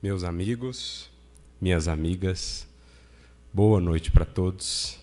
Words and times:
Meus 0.00 0.22
amigos, 0.22 1.10
minhas 1.60 1.88
amigas, 1.88 2.68
boa 3.52 3.80
noite 3.80 4.12
para 4.12 4.24
todos. 4.24 4.96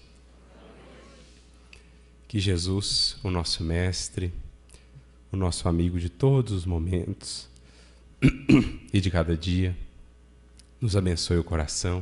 Que 2.30 2.40
Jesus, 2.40 3.18
o 3.22 3.30
nosso 3.30 3.62
Mestre, 3.62 4.34
o 5.34 5.36
nosso 5.36 5.68
amigo 5.68 6.00
de 6.00 6.08
todos 6.08 6.54
os 6.54 6.66
momentos 6.66 7.50
e 8.94 9.02
de 9.02 9.12
cada 9.12 9.36
dia, 9.36 9.76
nos 10.80 10.96
abençoe 10.96 11.40
o 11.40 11.44
coração, 11.44 12.02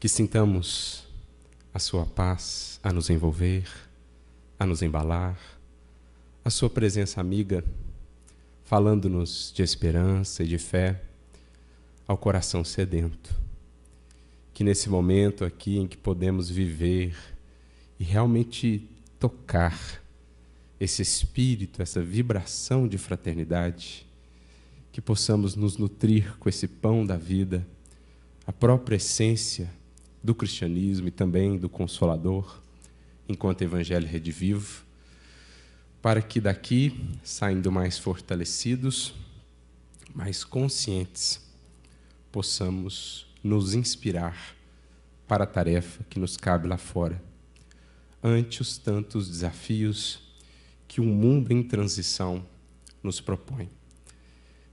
que 0.00 0.08
sintamos 0.08 1.04
a 1.72 1.78
Sua 1.78 2.04
paz 2.04 2.80
a 2.82 2.92
nos 2.92 3.08
envolver, 3.08 3.70
a 4.58 4.66
nos 4.66 4.82
embalar, 4.82 5.38
a 6.44 6.50
Sua 6.50 6.68
presença 6.68 7.20
amiga, 7.20 7.64
falando-nos 8.64 9.52
de 9.54 9.62
esperança 9.62 10.42
e 10.42 10.48
de 10.48 10.58
fé 10.58 11.00
ao 12.12 12.18
coração 12.18 12.62
sedento. 12.62 13.34
Que 14.52 14.62
nesse 14.62 14.88
momento 14.88 15.44
aqui 15.44 15.78
em 15.78 15.86
que 15.86 15.96
podemos 15.96 16.50
viver 16.50 17.16
e 17.98 18.04
realmente 18.04 18.88
tocar 19.18 20.02
esse 20.78 21.00
espírito, 21.00 21.80
essa 21.80 22.02
vibração 22.02 22.86
de 22.86 22.98
fraternidade, 22.98 24.06
que 24.92 25.00
possamos 25.00 25.56
nos 25.56 25.78
nutrir 25.78 26.36
com 26.38 26.48
esse 26.48 26.68
pão 26.68 27.06
da 27.06 27.16
vida, 27.16 27.66
a 28.46 28.52
própria 28.52 28.96
essência 28.96 29.70
do 30.22 30.34
cristianismo 30.34 31.08
e 31.08 31.10
também 31.10 31.56
do 31.56 31.68
Consolador, 31.68 32.60
enquanto 33.28 33.62
Evangelho 33.62 34.06
redivivo, 34.06 34.84
para 36.02 36.20
que 36.20 36.40
daqui, 36.40 37.00
saindo 37.22 37.72
mais 37.72 37.96
fortalecidos, 37.96 39.14
mais 40.14 40.44
conscientes, 40.44 41.51
possamos 42.32 43.26
nos 43.44 43.74
inspirar 43.74 44.56
para 45.28 45.44
a 45.44 45.46
tarefa 45.46 46.02
que 46.04 46.18
nos 46.18 46.36
cabe 46.36 46.66
lá 46.66 46.78
fora, 46.78 47.22
ante 48.22 48.62
os 48.62 48.78
tantos 48.78 49.28
desafios 49.28 50.20
que 50.88 51.00
um 51.00 51.06
mundo 51.06 51.52
em 51.52 51.62
transição 51.62 52.44
nos 53.02 53.20
propõe. 53.20 53.68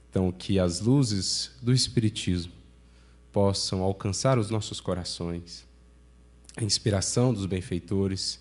Então, 0.10 0.32
que 0.32 0.58
as 0.58 0.80
luzes 0.80 1.52
do 1.62 1.74
Espiritismo 1.74 2.54
possam 3.32 3.82
alcançar 3.82 4.40
os 4.40 4.50
nossos 4.50 4.80
corações, 4.80 5.68
a 6.56 6.64
inspiração 6.64 7.34
dos 7.34 7.46
benfeitores, 7.46 8.40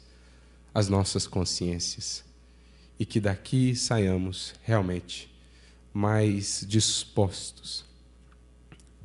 as 0.73 0.89
nossas 0.89 1.27
consciências, 1.27 2.25
e 2.99 3.05
que 3.05 3.21
daqui 3.21 3.75
saiamos 3.75 4.55
realmente 4.63 5.31
mais 5.93 6.65
dispostos 6.67 7.88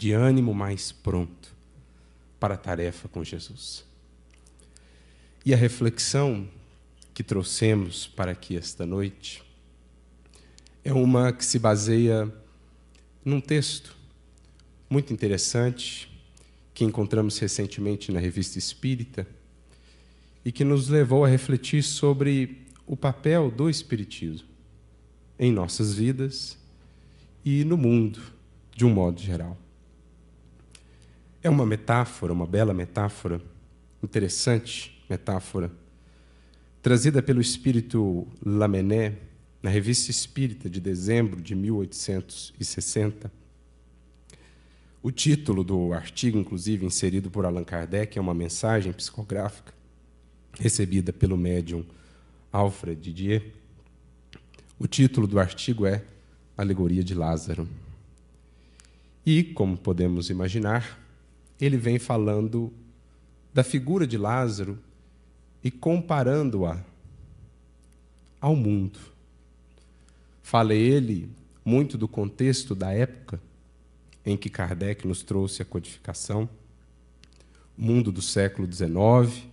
de 0.03 0.11
ânimo 0.11 0.53
mais 0.53 0.91
pronto 0.91 1.55
para 2.37 2.55
a 2.55 2.57
tarefa 2.57 3.07
com 3.07 3.23
Jesus. 3.23 3.85
E 5.45 5.53
a 5.53 5.57
reflexão 5.57 6.45
que 7.13 7.23
trouxemos 7.23 8.05
para 8.05 8.33
aqui 8.33 8.57
esta 8.57 8.85
noite 8.85 9.41
é 10.83 10.91
uma 10.91 11.31
que 11.31 11.45
se 11.45 11.57
baseia 11.57 12.29
num 13.23 13.39
texto 13.39 13.95
muito 14.89 15.13
interessante 15.13 16.11
que 16.73 16.83
encontramos 16.83 17.39
recentemente 17.39 18.11
na 18.11 18.19
Revista 18.19 18.59
Espírita 18.59 19.25
e 20.43 20.51
que 20.51 20.65
nos 20.65 20.89
levou 20.89 21.23
a 21.23 21.29
refletir 21.29 21.81
sobre 21.81 22.67
o 22.85 22.97
papel 22.97 23.49
do 23.49 23.69
Espiritismo 23.69 24.49
em 25.39 25.49
nossas 25.49 25.93
vidas 25.93 26.57
e 27.45 27.63
no 27.63 27.77
mundo, 27.77 28.19
de 28.75 28.83
um 28.83 28.89
modo 28.89 29.21
geral. 29.21 29.62
É 31.44 31.49
uma 31.49 31.66
metáfora, 31.66 32.31
uma 32.31 32.47
bela 32.47 32.73
metáfora, 32.73 33.41
interessante 34.02 35.03
metáfora, 35.09 35.69
trazida 36.81 37.21
pelo 37.21 37.42
espírito 37.42 38.26
Lamennais 38.45 39.14
na 39.61 39.70
Revista 39.70 40.09
Espírita 40.09 40.70
de 40.70 40.80
dezembro 40.80 41.42
de 41.42 41.54
1860. 41.54 43.30
O 45.02 45.11
título 45.11 45.65
do 45.65 45.92
artigo, 45.92 46.37
inclusive 46.37 46.86
inserido 46.86 47.30
por 47.30 47.45
Allan 47.45 47.65
Kardec, 47.65 48.17
é 48.17 48.21
uma 48.21 48.33
mensagem 48.33 48.93
psicográfica 48.93 49.73
recebida 50.58 51.11
pelo 51.11 51.36
médium 51.36 51.83
Alfred 52.54 53.02
Didier. 53.02 53.52
O 54.80 54.87
título 54.87 55.27
do 55.27 55.37
artigo 55.37 55.86
é 55.86 56.05
Alegoria 56.58 57.04
de 57.04 57.14
Lázaro. 57.14 57.67
E, 59.25 59.43
como 59.43 59.75
podemos 59.75 60.30
imaginar, 60.30 61.02
ele 61.63 61.77
vem 61.77 61.97
falando 61.97 62.73
da 63.53 63.63
figura 63.63 64.05
de 64.05 64.17
Lázaro 64.17 64.77
e 65.63 65.71
comparando-a 65.71 66.83
ao 68.41 68.55
mundo. 68.55 68.99
Fala 70.41 70.73
ele 70.73 71.29
muito 71.63 71.97
do 71.97 72.07
contexto 72.07 72.75
da 72.75 72.91
época 72.91 73.39
em 74.25 74.35
que 74.35 74.49
Kardec 74.49 75.07
nos 75.07 75.23
trouxe 75.23 75.61
a 75.61 75.65
codificação, 75.65 76.49
mundo 77.77 78.11
do 78.11 78.21
século 78.21 78.67
XIX, 78.71 79.45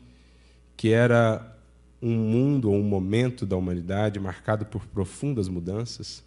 que 0.76 0.88
era 0.90 1.56
um 2.02 2.16
mundo 2.16 2.70
ou 2.70 2.76
um 2.76 2.82
momento 2.82 3.46
da 3.46 3.56
humanidade 3.56 4.18
marcado 4.18 4.66
por 4.66 4.84
profundas 4.86 5.48
mudanças. 5.48 6.24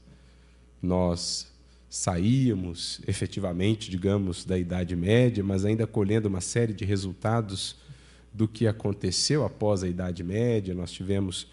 Nós 0.81 1.52
saíamos 1.93 2.99
efetivamente, 3.07 3.91
digamos, 3.91 4.45
da 4.45 4.57
Idade 4.57 4.95
Média, 4.95 5.43
mas 5.43 5.63
ainda 5.63 5.85
colhendo 5.85 6.27
uma 6.27 6.41
série 6.41 6.73
de 6.73 6.83
resultados 6.83 7.75
do 8.33 8.47
que 8.47 8.65
aconteceu 8.65 9.45
após 9.45 9.83
a 9.83 9.87
Idade 9.87 10.23
Média. 10.23 10.73
Nós 10.73 10.91
tivemos 10.91 11.45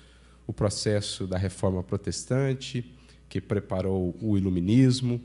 o 0.47 0.53
processo 0.55 1.27
da 1.27 1.37
Reforma 1.37 1.83
Protestante, 1.83 2.91
que 3.28 3.39
preparou 3.39 4.17
o 4.19 4.39
Iluminismo, 4.39 5.21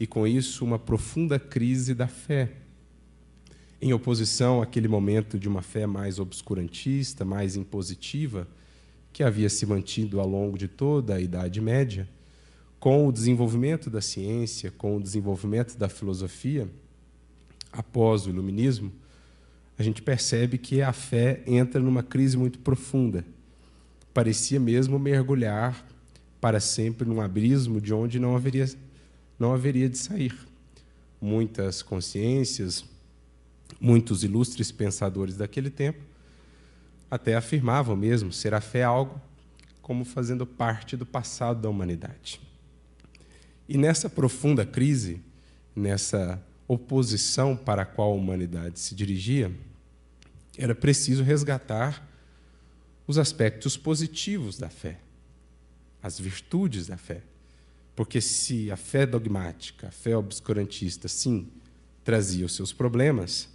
e 0.00 0.06
com 0.06 0.26
isso 0.26 0.64
uma 0.64 0.78
profunda 0.78 1.38
crise 1.38 1.94
da 1.94 2.08
fé, 2.08 2.50
em 3.82 3.92
oposição 3.92 4.62
àquele 4.62 4.88
momento 4.88 5.38
de 5.38 5.46
uma 5.46 5.60
fé 5.60 5.86
mais 5.86 6.18
obscurantista, 6.18 7.22
mais 7.22 7.54
impositiva, 7.54 8.48
que 9.12 9.22
havia 9.22 9.50
se 9.50 9.66
mantido 9.66 10.20
ao 10.20 10.26
longo 10.26 10.56
de 10.56 10.68
toda 10.68 11.16
a 11.16 11.20
Idade 11.20 11.60
Média 11.60 12.08
com 12.84 13.08
o 13.08 13.10
desenvolvimento 13.10 13.88
da 13.88 14.02
ciência, 14.02 14.70
com 14.70 14.98
o 14.98 15.02
desenvolvimento 15.02 15.74
da 15.78 15.88
filosofia, 15.88 16.68
após 17.72 18.26
o 18.26 18.28
iluminismo, 18.28 18.92
a 19.78 19.82
gente 19.82 20.02
percebe 20.02 20.58
que 20.58 20.82
a 20.82 20.92
fé 20.92 21.42
entra 21.46 21.80
numa 21.80 22.02
crise 22.02 22.36
muito 22.36 22.58
profunda. 22.58 23.24
Parecia 24.12 24.60
mesmo 24.60 24.98
mergulhar 24.98 25.82
para 26.38 26.60
sempre 26.60 27.08
num 27.08 27.22
abismo 27.22 27.80
de 27.80 27.94
onde 27.94 28.18
não 28.18 28.36
haveria 28.36 28.68
não 29.38 29.54
haveria 29.54 29.88
de 29.88 29.96
sair. 29.96 30.36
Muitas 31.18 31.80
consciências, 31.80 32.84
muitos 33.80 34.22
ilustres 34.24 34.70
pensadores 34.70 35.38
daquele 35.38 35.70
tempo 35.70 36.02
até 37.10 37.34
afirmavam 37.34 37.96
mesmo 37.96 38.30
ser 38.30 38.52
a 38.52 38.60
fé 38.60 38.82
algo 38.82 39.18
como 39.80 40.04
fazendo 40.04 40.44
parte 40.44 40.98
do 40.98 41.06
passado 41.06 41.62
da 41.62 41.70
humanidade. 41.70 42.44
E 43.68 43.78
nessa 43.78 44.10
profunda 44.10 44.66
crise, 44.66 45.20
nessa 45.74 46.42
oposição 46.68 47.56
para 47.56 47.82
a 47.82 47.86
qual 47.86 48.12
a 48.12 48.14
humanidade 48.14 48.78
se 48.78 48.94
dirigia, 48.94 49.50
era 50.56 50.74
preciso 50.74 51.22
resgatar 51.22 52.08
os 53.06 53.18
aspectos 53.18 53.76
positivos 53.76 54.58
da 54.58 54.68
fé, 54.68 54.98
as 56.02 56.18
virtudes 56.18 56.86
da 56.86 56.96
fé. 56.96 57.22
Porque 57.96 58.20
se 58.20 58.70
a 58.70 58.76
fé 58.76 59.06
dogmática, 59.06 59.88
a 59.88 59.90
fé 59.90 60.16
obscurantista, 60.16 61.06
sim, 61.08 61.48
trazia 62.02 62.44
os 62.44 62.54
seus 62.54 62.72
problemas, 62.72 63.48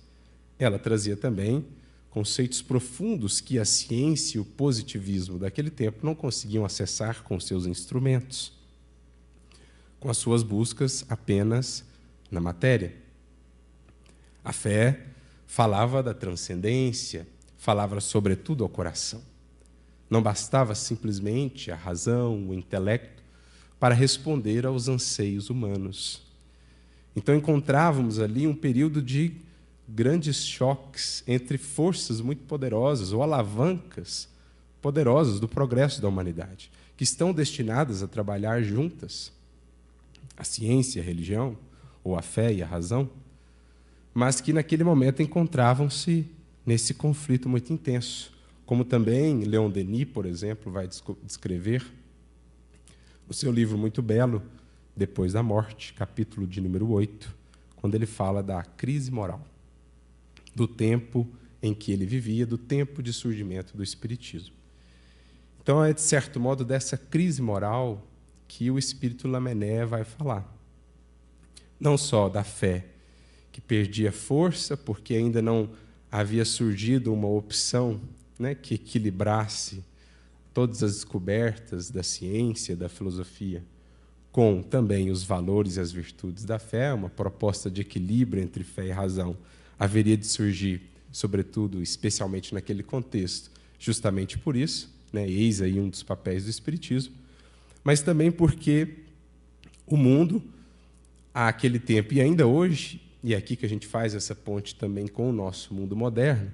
ela 0.58 0.80
trazia 0.80 1.16
também 1.16 1.66
conceitos 2.10 2.62
profundos 2.62 3.40
que 3.40 3.60
a 3.60 3.66
ciência 3.66 4.38
e 4.38 4.42
o 4.42 4.46
positivismo 4.46 5.38
daquele 5.38 5.70
tempo 5.70 6.06
não 6.06 6.16
conseguiam 6.16 6.66
acessar 6.66 7.24
com 7.24 7.40
seus 7.40 7.66
instrumentos 7.66 8.59
com 10.00 10.10
as 10.10 10.18
suas 10.18 10.44
buscas 10.44 11.06
apenas 11.10 11.84
na 12.32 12.40
matéria. 12.40 12.96
A 14.44 14.54
fé 14.54 15.06
falava 15.46 16.02
da 16.02 16.14
transcendência, 16.14 17.28
falava 17.58 18.00
sobretudo 18.00 18.64
ao 18.64 18.70
coração. 18.70 19.22
Não 20.10 20.22
bastava 20.22 20.74
simplesmente 20.74 21.72
a 21.72 21.76
razão, 21.76 22.50
o 22.50 22.54
intelecto, 22.54 23.22
para 23.80 23.94
responder 23.94 24.66
aos 24.66 24.88
anseios 24.88 25.50
humanos. 25.50 26.22
Então 27.16 27.36
encontrávamos 27.36 28.20
ali 28.20 28.48
um 28.48 28.56
período 28.56 29.02
de 29.02 29.34
grandes 29.88 30.46
choques 30.46 31.24
entre 31.28 31.58
forças 31.58 32.22
muito 32.22 32.44
poderosas 32.44 33.12
ou 33.12 33.24
alavancas 33.24 34.30
poderosas 34.82 35.40
do 35.40 35.48
progresso 35.48 36.02
da 36.02 36.08
humanidade, 36.08 36.72
que 36.96 37.04
estão 37.04 37.34
destinadas 37.34 38.02
a 38.04 38.08
trabalhar 38.08 38.62
juntas 38.62 39.32
a 40.38 40.44
ciência, 40.44 41.02
a 41.02 41.06
religião, 41.06 41.58
ou 42.04 42.18
a 42.18 42.22
fé 42.22 42.54
e 42.54 42.64
a 42.64 42.66
razão, 42.66 43.10
mas 44.14 44.42
que 44.42 44.54
naquele 44.54 44.84
momento 44.84 45.22
encontravam-se 45.22 46.26
nesse 46.66 46.94
conflito 46.94 47.48
muito 47.48 47.72
intenso, 47.72 48.32
como 48.66 48.84
também 48.84 49.44
Leon 49.44 49.70
Denis, 49.70 50.06
por 50.06 50.26
exemplo, 50.26 50.72
vai 50.72 50.88
descrever 51.24 51.86
no 53.28 53.34
seu 53.34 53.52
livro 53.52 53.78
muito 53.78 54.02
belo, 54.02 54.42
Depois 54.96 55.34
da 55.34 55.44
Morte, 55.44 55.94
capítulo 55.94 56.48
de 56.48 56.60
número 56.60 56.90
8, 56.90 57.36
quando 57.76 57.96
ele 57.96 58.06
fala 58.06 58.44
da 58.44 58.64
crise 58.64 59.12
moral, 59.12 59.46
do 60.54 60.68
tempo 60.68 61.28
em 61.62 61.74
que 61.74 61.92
ele 61.92 62.06
vivia, 62.06 62.46
do 62.46 62.58
tempo 62.58 63.02
de 63.02 63.14
surgimento 63.14 63.78
do 63.78 63.84
Espiritismo. 63.84 64.56
Então, 65.62 65.84
é 65.84 65.94
de 65.94 66.02
certo 66.02 66.40
modo 66.40 66.66
dessa 66.66 66.98
crise 66.98 67.42
moral 67.42 68.06
que 68.50 68.72
o 68.72 68.80
Espírito 68.80 69.28
Lamené 69.28 69.86
vai 69.86 70.04
falar. 70.04 70.44
Não 71.80 71.98
só 71.98 72.28
da 72.28 72.44
fé 72.44 72.88
que 73.52 73.62
perdia 73.62 74.12
força, 74.12 74.76
porque 74.76 75.14
ainda 75.14 75.40
não 75.40 75.70
havia 76.12 76.44
surgido 76.44 77.14
uma 77.14 77.28
opção 77.28 78.02
né, 78.40 78.56
que 78.56 78.74
equilibrasse 78.74 79.84
todas 80.52 80.82
as 80.82 80.96
descobertas 80.96 81.92
da 81.92 82.02
ciência, 82.02 82.76
da 82.76 82.90
filosofia, 82.90 83.64
com 84.32 84.64
também 84.64 85.12
os 85.12 85.24
valores 85.24 85.78
e 85.78 85.80
as 85.80 85.92
virtudes 85.92 86.44
da 86.44 86.58
fé, 86.58 86.92
uma 86.92 87.10
proposta 87.10 87.70
de 87.70 87.82
equilíbrio 87.82 88.42
entre 88.42 88.64
fé 88.64 88.88
e 88.88 88.92
razão, 88.92 89.38
haveria 89.78 90.18
de 90.18 90.26
surgir, 90.26 90.82
sobretudo, 91.12 91.84
especialmente 91.84 92.54
naquele 92.54 92.82
contexto, 92.82 93.52
justamente 93.78 94.40
por 94.40 94.56
isso, 94.56 94.92
né, 95.14 95.30
eis 95.30 95.62
aí 95.62 95.80
um 95.80 95.88
dos 95.88 96.02
papéis 96.02 96.46
do 96.46 96.50
Espiritismo, 96.50 97.20
mas 97.84 98.02
também 98.02 98.32
porque 98.32 98.96
o 99.86 99.98
mundo, 99.98 100.44
àquele 101.34 101.80
tempo 101.80 102.14
e 102.14 102.22
ainda 102.22 102.46
hoje, 102.46 103.02
e 103.24 103.34
é 103.34 103.38
aqui 103.38 103.56
que 103.56 103.66
a 103.66 103.70
gente 103.70 103.88
faz 103.88 104.14
essa 104.16 104.36
ponte 104.36 104.76
também 104.76 105.08
com 105.08 105.30
o 105.30 105.34
nosso 105.34 105.74
mundo 105.74 105.96
moderno, 105.96 106.52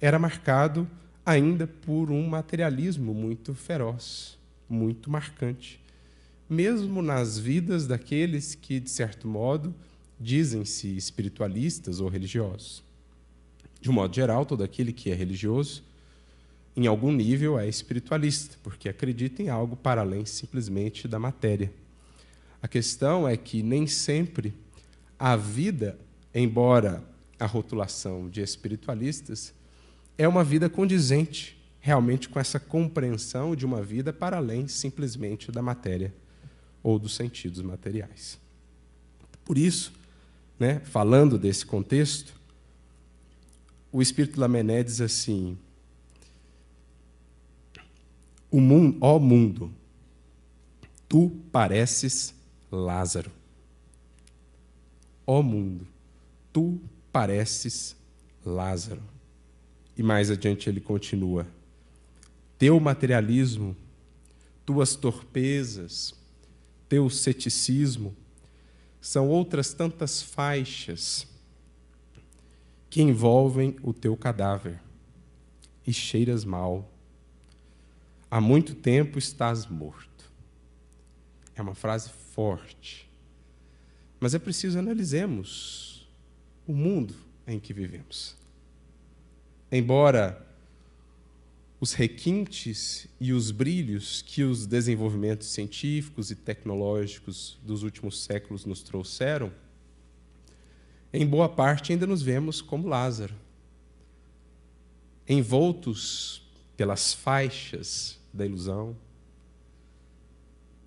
era 0.00 0.18
marcado 0.18 0.88
ainda 1.24 1.66
por 1.66 2.10
um 2.10 2.26
materialismo 2.26 3.14
muito 3.14 3.54
feroz, 3.54 4.38
muito 4.68 5.10
marcante, 5.10 5.80
mesmo 6.48 7.00
nas 7.00 7.38
vidas 7.38 7.86
daqueles 7.86 8.54
que, 8.54 8.78
de 8.78 8.90
certo 8.90 9.26
modo, 9.26 9.74
dizem-se 10.20 10.96
espiritualistas 10.96 12.00
ou 12.00 12.08
religiosos. 12.08 12.82
De 13.80 13.90
um 13.90 13.94
modo 13.94 14.14
geral, 14.14 14.46
todo 14.46 14.62
aquele 14.62 14.92
que 14.92 15.10
é 15.10 15.14
religioso, 15.14 15.82
em 16.76 16.86
algum 16.86 17.12
nível, 17.12 17.58
é 17.58 17.68
espiritualista, 17.68 18.56
porque 18.62 18.88
acredita 18.88 19.42
em 19.42 19.48
algo 19.48 19.76
para 19.76 20.00
além 20.00 20.26
simplesmente 20.26 21.06
da 21.06 21.18
matéria. 21.18 21.72
A 22.60 22.66
questão 22.66 23.28
é 23.28 23.36
que 23.36 23.62
nem 23.62 23.86
sempre 23.86 24.54
a 25.18 25.36
vida, 25.36 25.98
embora 26.34 27.04
a 27.38 27.46
rotulação 27.46 28.28
de 28.28 28.40
espiritualistas, 28.40 29.54
é 30.18 30.26
uma 30.26 30.42
vida 30.42 30.68
condizente 30.68 31.56
realmente 31.78 32.28
com 32.28 32.40
essa 32.40 32.58
compreensão 32.58 33.54
de 33.54 33.66
uma 33.66 33.82
vida 33.82 34.12
para 34.12 34.38
além 34.38 34.66
simplesmente 34.66 35.52
da 35.52 35.60
matéria 35.60 36.14
ou 36.82 36.98
dos 36.98 37.14
sentidos 37.14 37.60
materiais. 37.60 38.38
Por 39.44 39.58
isso, 39.58 39.92
né, 40.58 40.80
falando 40.80 41.38
desse 41.38 41.66
contexto, 41.66 42.34
o 43.92 44.00
Espírito 44.00 44.40
Lamené 44.40 44.82
diz 44.82 45.00
assim: 45.00 45.58
o 48.54 48.60
mundo, 48.60 48.98
ó 49.00 49.18
mundo, 49.18 49.72
tu 51.08 51.28
pareces 51.50 52.32
Lázaro. 52.70 53.32
Ó 55.26 55.42
mundo, 55.42 55.84
tu 56.52 56.80
pareces 57.10 57.96
Lázaro. 58.46 59.02
E 59.96 60.04
mais 60.04 60.30
adiante 60.30 60.68
ele 60.68 60.80
continua: 60.80 61.48
Teu 62.56 62.78
materialismo, 62.78 63.76
tuas 64.64 64.94
torpezas, 64.94 66.14
teu 66.88 67.10
ceticismo 67.10 68.14
são 69.00 69.28
outras 69.28 69.74
tantas 69.74 70.22
faixas 70.22 71.26
que 72.88 73.02
envolvem 73.02 73.74
o 73.82 73.92
teu 73.92 74.16
cadáver 74.16 74.80
e 75.84 75.92
cheiras 75.92 76.44
mal. 76.44 76.93
Há 78.34 78.40
muito 78.40 78.74
tempo 78.74 79.16
estás 79.16 79.64
morto. 79.64 80.28
É 81.54 81.62
uma 81.62 81.76
frase 81.76 82.10
forte. 82.34 83.08
Mas 84.18 84.34
é 84.34 84.40
preciso 84.40 84.76
analisemos 84.76 86.08
o 86.66 86.72
mundo 86.72 87.14
em 87.46 87.60
que 87.60 87.72
vivemos 87.72 88.36
embora 89.70 90.44
os 91.80 91.92
requintes 91.92 93.06
e 93.20 93.32
os 93.32 93.52
brilhos 93.52 94.20
que 94.20 94.42
os 94.42 94.66
desenvolvimentos 94.66 95.46
científicos 95.46 96.32
e 96.32 96.34
tecnológicos 96.34 97.56
dos 97.62 97.84
últimos 97.84 98.20
séculos 98.20 98.64
nos 98.64 98.82
trouxeram, 98.82 99.52
em 101.12 101.24
boa 101.24 101.48
parte 101.48 101.92
ainda 101.92 102.04
nos 102.04 102.20
vemos 102.20 102.60
como 102.60 102.88
Lázaro, 102.88 103.34
envoltos 105.28 106.42
pelas 106.76 107.14
faixas 107.14 108.18
da 108.34 108.44
ilusão, 108.44 108.96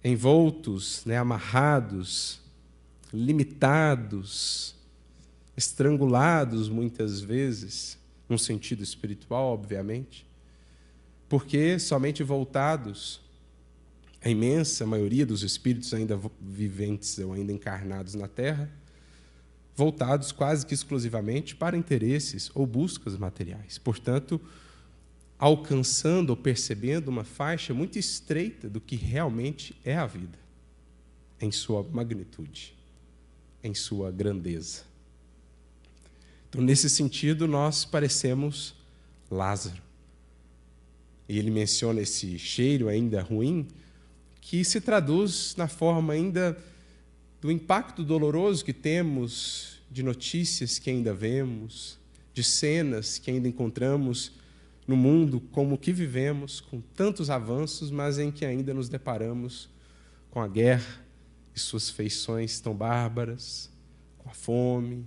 envoltos, 0.03 1.03
né, 1.05 1.17
amarrados, 1.17 2.41
limitados, 3.11 4.75
estrangulados 5.55 6.69
muitas 6.69 7.19
vezes 7.19 7.97
num 8.29 8.37
sentido 8.37 8.83
espiritual, 8.83 9.53
obviamente, 9.53 10.27
porque 11.29 11.79
somente 11.79 12.23
voltados, 12.23 13.21
a 14.21 14.29
imensa 14.29 14.85
maioria 14.85 15.25
dos 15.25 15.43
espíritos 15.43 15.93
ainda 15.93 16.19
viventes 16.41 17.17
ou 17.19 17.33
ainda 17.33 17.51
encarnados 17.53 18.13
na 18.13 18.27
Terra, 18.27 18.69
voltados 19.75 20.31
quase 20.31 20.65
que 20.65 20.73
exclusivamente 20.73 21.55
para 21.55 21.77
interesses 21.77 22.49
ou 22.53 22.65
buscas 22.65 23.15
materiais. 23.15 23.77
Portanto, 23.77 24.41
alcançando 25.39 26.31
ou 26.31 26.37
percebendo 26.37 27.09
uma 27.09 27.23
faixa 27.23 27.73
muito 27.73 27.99
estreita 27.99 28.69
do 28.69 28.81
que 28.81 28.95
realmente 28.95 29.75
é 29.85 29.95
a 29.95 30.05
vida, 30.05 30.37
em 31.39 31.51
sua 31.51 31.83
magnitude, 31.83 32.75
em 33.63 33.73
sua 33.73 34.11
grandeza. 34.11 34.83
Então, 36.49 36.61
nesse 36.61 36.89
sentido, 36.89 37.47
nós 37.47 37.85
parecemos 37.85 38.73
Lázaro. 39.29 39.81
E 41.27 41.37
ele 41.37 41.51
menciona 41.51 42.01
esse 42.01 42.39
cheiro 42.39 42.87
ainda 42.87 43.21
ruim, 43.21 43.67
que 44.39 44.63
se 44.63 44.79
traduz 44.79 45.55
na 45.57 45.67
forma 45.67 46.13
ainda 46.13 46.57
do 47.41 47.51
impacto 47.51 48.03
doloroso 48.03 48.63
que 48.63 48.73
temos 48.73 49.81
de 49.91 50.01
notícias 50.01 50.79
que 50.79 50.89
ainda 50.89 51.13
vemos, 51.13 51.99
de 52.33 52.43
cenas 52.43 53.19
que 53.19 53.29
ainda 53.29 53.47
encontramos 53.47 54.31
no 54.87 54.95
mundo 54.95 55.41
como 55.51 55.77
que 55.77 55.91
vivemos, 55.91 56.61
com 56.61 56.79
tantos 56.79 57.29
avanços, 57.29 57.91
mas 57.91 58.17
em 58.17 58.31
que 58.31 58.45
ainda 58.45 58.73
nos 58.73 58.87
deparamos 58.87 59.69
com 60.31 60.41
a 60.41 60.47
guerra 60.47 61.05
e 61.53 61.59
suas 61.59 61.89
feições 61.89 62.59
tão 62.61 62.73
bárbaras, 62.73 63.69
com 64.17 64.29
a 64.29 64.33
fome, 64.33 65.05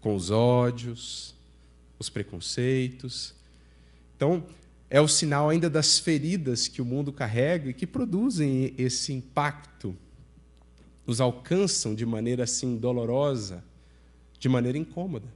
com 0.00 0.14
os 0.14 0.30
ódios, 0.30 1.34
os 1.98 2.08
preconceitos. 2.08 3.34
Então, 4.16 4.46
é 4.88 5.00
o 5.00 5.08
sinal 5.08 5.50
ainda 5.50 5.68
das 5.68 5.98
feridas 5.98 6.68
que 6.68 6.80
o 6.80 6.84
mundo 6.84 7.12
carrega 7.12 7.70
e 7.70 7.74
que 7.74 7.86
produzem 7.86 8.72
esse 8.78 9.12
impacto, 9.12 9.96
nos 11.06 11.20
alcançam 11.20 11.94
de 11.94 12.06
maneira 12.06 12.44
assim 12.44 12.76
dolorosa, 12.76 13.64
de 14.38 14.48
maneira 14.48 14.78
incômoda. 14.78 15.26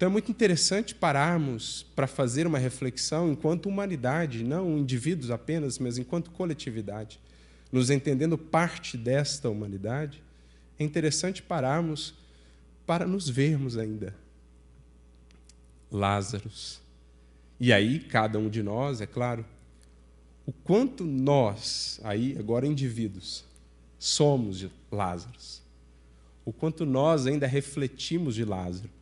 Então 0.00 0.08
é 0.08 0.12
muito 0.12 0.30
interessante 0.30 0.94
pararmos 0.94 1.84
para 1.94 2.06
fazer 2.06 2.46
uma 2.46 2.56
reflexão 2.56 3.30
enquanto 3.30 3.68
humanidade, 3.68 4.42
não 4.42 4.78
indivíduos 4.78 5.30
apenas, 5.30 5.78
mas 5.78 5.98
enquanto 5.98 6.30
coletividade, 6.30 7.20
nos 7.70 7.90
entendendo 7.90 8.38
parte 8.38 8.96
desta 8.96 9.50
humanidade. 9.50 10.22
É 10.78 10.84
interessante 10.84 11.42
pararmos 11.42 12.14
para 12.86 13.06
nos 13.06 13.28
vermos 13.28 13.76
ainda. 13.76 14.16
Lázaros. 15.92 16.80
E 17.60 17.70
aí, 17.70 18.00
cada 18.00 18.38
um 18.38 18.48
de 18.48 18.62
nós, 18.62 19.02
é 19.02 19.06
claro, 19.06 19.44
o 20.46 20.52
quanto 20.64 21.04
nós, 21.04 22.00
aí, 22.02 22.34
agora 22.38 22.66
indivíduos, 22.66 23.44
somos 23.98 24.60
de 24.60 24.70
Lázaros. 24.90 25.60
O 26.42 26.54
quanto 26.54 26.86
nós 26.86 27.26
ainda 27.26 27.46
refletimos 27.46 28.34
de 28.34 28.46
Lázaro. 28.46 28.98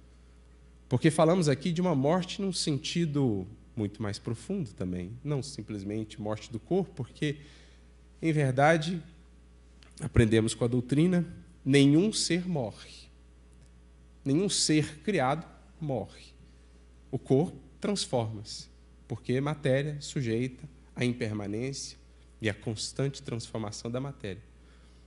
Porque 0.88 1.10
falamos 1.10 1.48
aqui 1.48 1.70
de 1.70 1.80
uma 1.80 1.94
morte 1.94 2.40
num 2.40 2.52
sentido 2.52 3.46
muito 3.76 4.02
mais 4.02 4.18
profundo 4.18 4.70
também, 4.72 5.12
não 5.22 5.42
simplesmente 5.42 6.20
morte 6.20 6.50
do 6.50 6.58
corpo, 6.58 6.92
porque, 6.94 7.36
em 8.20 8.32
verdade, 8.32 9.00
aprendemos 10.00 10.54
com 10.54 10.64
a 10.64 10.68
doutrina 10.68 11.26
nenhum 11.64 12.12
ser 12.12 12.48
morre. 12.48 13.08
Nenhum 14.24 14.48
ser 14.48 15.00
criado 15.00 15.46
morre. 15.80 16.32
O 17.10 17.18
corpo 17.18 17.56
transforma-se, 17.80 18.68
porque 19.06 19.34
é 19.34 19.40
matéria 19.40 20.00
sujeita 20.00 20.68
à 20.96 21.04
impermanência 21.04 21.98
e 22.40 22.48
à 22.48 22.54
constante 22.54 23.22
transformação 23.22 23.90
da 23.90 24.00
matéria. 24.00 24.42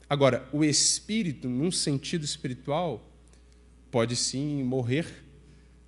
Agora, 0.07 0.47
o 0.53 0.63
espírito, 0.63 1.49
num 1.49 1.71
sentido 1.71 2.23
espiritual, 2.23 3.09
pode 3.89 4.15
sim 4.15 4.63
morrer 4.63 5.07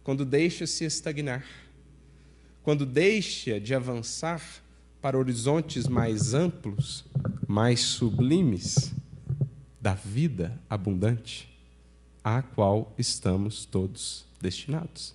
quando 0.03 0.25
deixa 0.25 0.67
se 0.67 0.83
estagnar, 0.83 1.45
quando 2.61 2.85
deixa 2.85 3.59
de 3.59 3.73
avançar 3.73 4.41
para 5.01 5.17
horizontes 5.17 5.87
mais 5.87 6.33
amplos, 6.33 7.05
mais 7.47 7.79
sublimes 7.81 8.93
da 9.79 9.93
vida 9.93 10.57
abundante 10.69 11.49
à 12.23 12.41
qual 12.41 12.93
estamos 12.97 13.65
todos 13.65 14.25
destinados. 14.41 15.13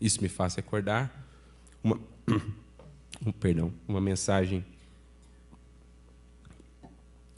Isso 0.00 0.22
me 0.22 0.28
faz 0.28 0.54
recordar 0.54 1.12
uma, 1.82 2.00
um, 3.24 3.32
perdão, 3.32 3.72
uma 3.86 4.00
mensagem. 4.00 4.64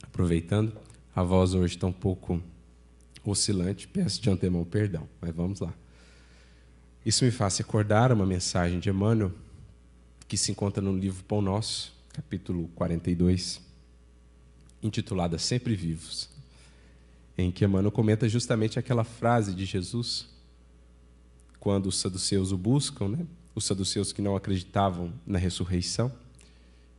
Aproveitando, 0.01 0.73
a 1.15 1.23
voz 1.23 1.53
hoje 1.53 1.75
está 1.75 1.87
um 1.87 1.93
pouco 1.93 2.41
oscilante, 3.25 3.87
peço 3.87 4.21
de 4.21 4.29
antemão 4.29 4.65
perdão, 4.65 5.07
mas 5.21 5.33
vamos 5.33 5.59
lá. 5.59 5.73
Isso 7.09 7.25
me 7.25 7.31
faz 7.31 7.57
recordar 7.57 8.13
uma 8.13 8.23
mensagem 8.23 8.79
de 8.79 8.87
Emmanuel 8.87 9.31
que 10.27 10.37
se 10.37 10.51
encontra 10.51 10.79
no 10.79 10.95
livro 10.95 11.23
Pão 11.23 11.41
Nosso, 11.41 11.91
capítulo 12.13 12.67
42, 12.75 13.59
intitulada 14.83 15.39
Sempre 15.39 15.75
Vivos, 15.75 16.29
em 17.35 17.49
que 17.49 17.65
Emmanuel 17.65 17.91
comenta 17.91 18.29
justamente 18.29 18.77
aquela 18.77 19.03
frase 19.03 19.55
de 19.55 19.65
Jesus, 19.65 20.29
quando 21.59 21.87
os 21.87 21.97
saduceus 21.97 22.51
o 22.51 22.57
buscam, 22.59 23.07
né? 23.07 23.25
os 23.55 23.65
saduceus 23.65 24.13
que 24.13 24.21
não 24.21 24.35
acreditavam 24.35 25.11
na 25.25 25.39
ressurreição, 25.39 26.11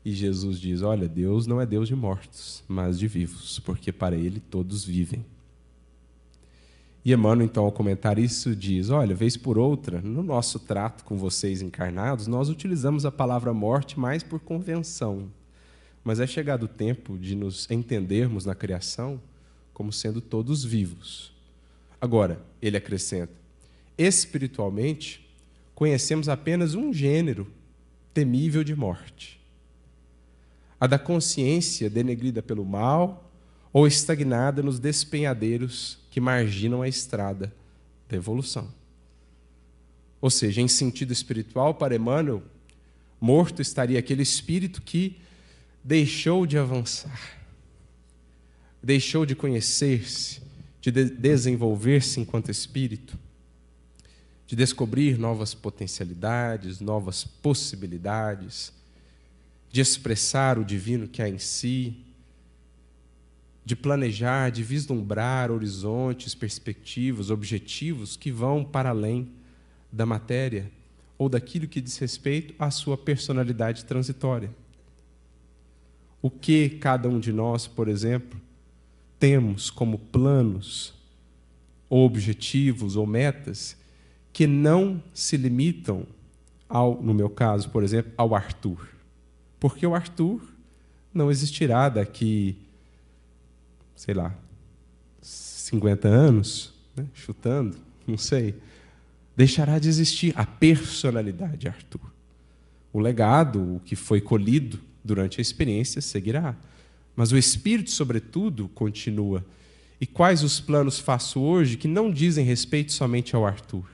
e 0.05 0.11
Jesus 0.11 0.59
diz: 0.59 0.83
Olha, 0.83 1.09
Deus 1.09 1.47
não 1.47 1.61
é 1.61 1.67
Deus 1.67 1.87
de 1.87 1.95
mortos, 1.95 2.65
mas 2.67 2.99
de 2.99 3.07
vivos, 3.07 3.61
porque 3.61 3.93
para 3.93 4.17
Ele 4.17 4.41
todos 4.41 4.85
vivem. 4.85 5.25
E 7.05 7.13
Emmanuel, 7.13 7.47
então, 7.47 7.65
ao 7.65 7.73
comentar 7.73 8.19
isso, 8.19 8.55
diz: 8.55 8.91
Olha, 8.91 9.15
vez 9.15 9.37
por 9.37 9.57
outra, 9.57 10.01
no 10.01 10.23
nosso 10.23 10.59
trato 10.59 11.03
com 11.05 11.17
vocês 11.17 11.63
encarnados, 11.63 12.27
nós 12.27 12.49
utilizamos 12.51 13.07
a 13.07 13.11
palavra 13.11 13.55
morte 13.55 13.99
mais 13.99 14.23
por 14.23 14.39
convenção. 14.41 15.31
Mas 16.05 16.21
é 16.21 16.27
chegado 16.27 16.65
o 16.65 16.69
tempo 16.69 17.19
de 17.19 17.35
nos 17.35 17.71
entendermos 17.71 18.45
na 18.45 18.55
criação 18.55 19.21
como 19.73 19.93
sendo 19.93 20.21
todos 20.21 20.63
vivos. 20.63 21.33
Agora, 21.99 22.41
ele 22.61 22.77
acrescenta: 22.77 23.33
espiritualmente, 23.97 25.27
conhecemos 25.75 26.29
apenas 26.29 26.75
um 26.75 26.93
gênero 26.93 27.47
temível 28.13 28.63
de 28.63 28.77
morte. 28.77 29.41
A 30.79 30.87
da 30.87 30.99
consciência 30.99 31.89
denegrida 31.89 32.43
pelo 32.43 32.65
mal 32.65 33.30
ou 33.73 33.87
estagnada 33.87 34.63
nos 34.63 34.79
despenhadeiros 34.79 35.99
que 36.11 36.21
marginam 36.21 36.83
a 36.83 36.89
estrada 36.89 37.53
da 38.09 38.17
evolução. 38.17 38.69
Ou 40.21 40.29
seja, 40.31 40.61
em 40.61 40.69
sentido 40.69 41.13
espiritual, 41.13 41.75
para 41.75 41.95
Emmanuel, 41.95 42.43
morto 43.21 43.63
estaria 43.63 43.99
aquele 43.99 44.23
espírito 44.23 44.83
que 44.83 45.17
deixou 45.83 46.45
de 46.45 46.59
avançar, 46.59 47.39
deixou 48.83 49.25
de 49.25 49.35
conhecer-se, 49.35 50.43
de 50.81 50.91
desenvolver-se 50.91 52.21
enquanto 52.21 52.51
espírito, 52.51 53.19
de 54.47 54.57
descobrir 54.57 55.17
novas 55.17 55.55
potencialidades, 55.55 56.81
novas 56.81 57.25
possibilidades, 57.25 58.73
de 59.71 59.81
expressar 59.81 60.59
o 60.59 60.65
divino 60.65 61.07
que 61.07 61.23
há 61.23 61.29
em 61.29 61.39
si, 61.39 61.97
de 63.65 63.77
planejar, 63.77 64.51
de 64.51 64.63
vislumbrar 64.63 65.51
horizontes, 65.51 66.35
perspectivas, 66.35 67.31
objetivos 67.31 68.17
que 68.17 68.33
vão 68.33 68.65
para 68.65 68.91
além 68.91 69.29
da 69.93 70.07
matéria 70.07 70.71
ou 71.19 71.29
daquilo 71.29 71.69
que 71.69 71.81
diz 71.81 71.99
respeito 71.99 72.55
à 72.59 72.71
sua 72.71 72.97
personalidade 72.97 73.85
transitória. 73.85 74.51
O 76.23 76.31
que 76.31 76.69
cada 76.69 77.09
um 77.09 77.21
de 77.21 77.33
nós, 77.33 77.67
por 77.67 77.89
exemplo, 77.89 78.41
temos 79.19 79.71
como 79.71 79.99
planos, 79.99 80.95
ou 81.89 82.07
objetivos, 82.07 82.97
ou 82.97 83.07
metas, 83.07 83.77
que 84.33 84.47
não 84.47 85.03
se 85.13 85.37
limitam 85.37 86.07
ao, 86.69 87.03
no 87.03 87.13
meu 87.13 87.29
caso, 87.29 87.69
por 87.69 87.83
exemplo, 87.83 88.13
ao 88.17 88.35
Arthur. 88.35 88.89
Porque 89.59 89.87
o 89.87 89.95
Arthur 89.95 90.41
não 91.13 91.31
existirá 91.31 91.89
daqui 91.89 92.57
sei 94.01 94.15
lá, 94.15 94.35
50 95.21 96.09
anos, 96.09 96.73
né? 96.97 97.07
chutando, 97.13 97.77
não 98.07 98.17
sei, 98.17 98.55
deixará 99.37 99.79
de 99.79 99.91
existir 99.91 100.33
a 100.39 100.47
personalidade 100.47 101.69
Arthur. 101.69 102.11
O 102.95 102.99
legado, 102.99 103.77
o 103.77 103.81
que 103.81 103.95
foi 103.95 104.19
colhido 104.19 104.81
durante 105.05 105.39
a 105.39 105.43
experiência, 105.43 106.01
seguirá. 106.01 106.57
Mas 107.15 107.31
o 107.31 107.37
espírito, 107.37 107.91
sobretudo, 107.91 108.69
continua. 108.69 109.45
E 110.01 110.07
quais 110.07 110.43
os 110.43 110.59
planos 110.61 110.99
faço 110.99 111.39
hoje 111.39 111.77
que 111.77 111.87
não 111.87 112.11
dizem 112.11 112.43
respeito 112.43 112.93
somente 112.93 113.37
ao 113.37 113.45
Arthur? 113.45 113.85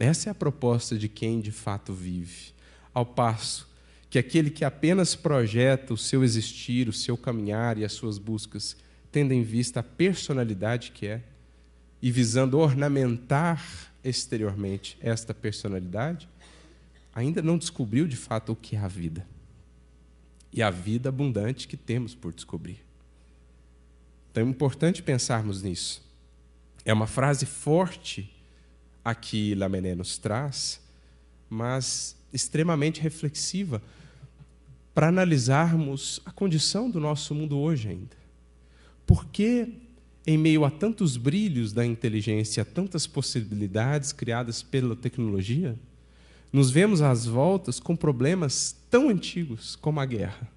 Essa 0.00 0.30
é 0.30 0.32
a 0.32 0.34
proposta 0.34 0.98
de 0.98 1.08
quem 1.08 1.40
de 1.40 1.52
fato 1.52 1.94
vive. 1.94 2.52
Ao 2.92 3.06
passo 3.06 3.68
que 4.08 4.18
aquele 4.18 4.50
que 4.50 4.64
apenas 4.64 5.14
projeta 5.14 5.92
o 5.92 5.96
seu 5.96 6.22
existir, 6.22 6.88
o 6.88 6.92
seu 6.92 7.16
caminhar 7.16 7.76
e 7.78 7.84
as 7.84 7.92
suas 7.92 8.18
buscas, 8.18 8.76
tendo 9.10 9.32
em 9.32 9.42
vista 9.42 9.80
a 9.80 9.82
personalidade 9.82 10.92
que 10.92 11.06
é, 11.06 11.22
e 12.00 12.10
visando 12.10 12.58
ornamentar 12.58 13.92
exteriormente 14.04 14.96
esta 15.00 15.34
personalidade, 15.34 16.28
ainda 17.12 17.42
não 17.42 17.58
descobriu 17.58 18.06
de 18.06 18.16
fato 18.16 18.52
o 18.52 18.56
que 18.56 18.76
é 18.76 18.78
a 18.78 18.88
vida. 18.88 19.26
E 20.52 20.62
a 20.62 20.70
vida 20.70 21.08
abundante 21.08 21.66
que 21.66 21.76
temos 21.76 22.14
por 22.14 22.32
descobrir. 22.32 22.84
Então 24.30 24.46
é 24.46 24.46
importante 24.46 25.02
pensarmos 25.02 25.62
nisso. 25.62 26.02
É 26.84 26.92
uma 26.92 27.06
frase 27.06 27.44
forte 27.44 28.32
a 29.04 29.14
que 29.14 29.54
Lamené 29.54 29.94
nos 29.94 30.18
traz, 30.18 30.80
mas 31.48 32.16
extremamente 32.36 33.00
reflexiva 33.00 33.82
para 34.94 35.08
analisarmos 35.08 36.20
a 36.24 36.30
condição 36.30 36.90
do 36.90 36.98
nosso 36.98 37.34
mundo 37.34 37.58
hoje 37.58 37.88
ainda. 37.88 38.16
Por 39.06 39.26
que, 39.26 39.74
em 40.26 40.38
meio 40.38 40.64
a 40.64 40.70
tantos 40.70 41.16
brilhos 41.16 41.72
da 41.72 41.84
inteligência, 41.84 42.62
a 42.62 42.66
tantas 42.66 43.06
possibilidades 43.06 44.12
criadas 44.12 44.62
pela 44.62 44.96
tecnologia, 44.96 45.76
nos 46.52 46.70
vemos 46.70 47.02
às 47.02 47.26
voltas 47.26 47.78
com 47.78 47.94
problemas 47.94 48.74
tão 48.90 49.10
antigos 49.10 49.76
como 49.76 50.00
a 50.00 50.06
guerra, 50.06 50.48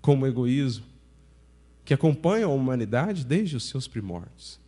como 0.00 0.24
o 0.24 0.28
egoísmo, 0.28 0.84
que 1.84 1.94
acompanham 1.94 2.50
a 2.50 2.54
humanidade 2.54 3.24
desde 3.24 3.56
os 3.56 3.68
seus 3.68 3.86
primórdios? 3.86 4.58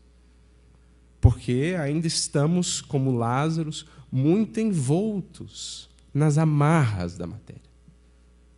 Porque 1.20 1.74
ainda 1.78 2.06
estamos, 2.06 2.80
como 2.80 3.18
Lázaro, 3.18 3.70
muito 4.10 4.60
envoltos 4.60 5.88
nas 6.12 6.38
amarras 6.38 7.16
da 7.16 7.26
matéria 7.26 7.68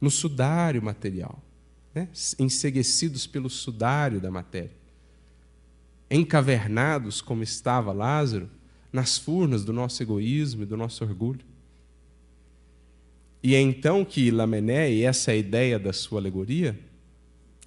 no 0.00 0.10
sudário 0.10 0.82
material, 0.82 1.42
né? 1.94 2.08
enseguecidos 2.38 3.26
pelo 3.26 3.50
sudário 3.50 4.20
da 4.20 4.30
matéria, 4.30 4.72
encavernados, 6.10 7.20
como 7.20 7.42
estava 7.42 7.92
Lázaro, 7.92 8.48
nas 8.92 9.18
furnas 9.18 9.64
do 9.64 9.72
nosso 9.72 10.02
egoísmo 10.02 10.62
e 10.62 10.66
do 10.66 10.76
nosso 10.76 11.04
orgulho. 11.04 11.44
E 13.42 13.54
é 13.54 13.60
então 13.60 14.04
que 14.04 14.30
Lamené, 14.30 14.90
e 14.90 15.02
essa 15.02 15.30
é 15.30 15.34
a 15.34 15.38
ideia 15.38 15.78
da 15.78 15.92
sua 15.92 16.18
alegoria, 16.18 16.78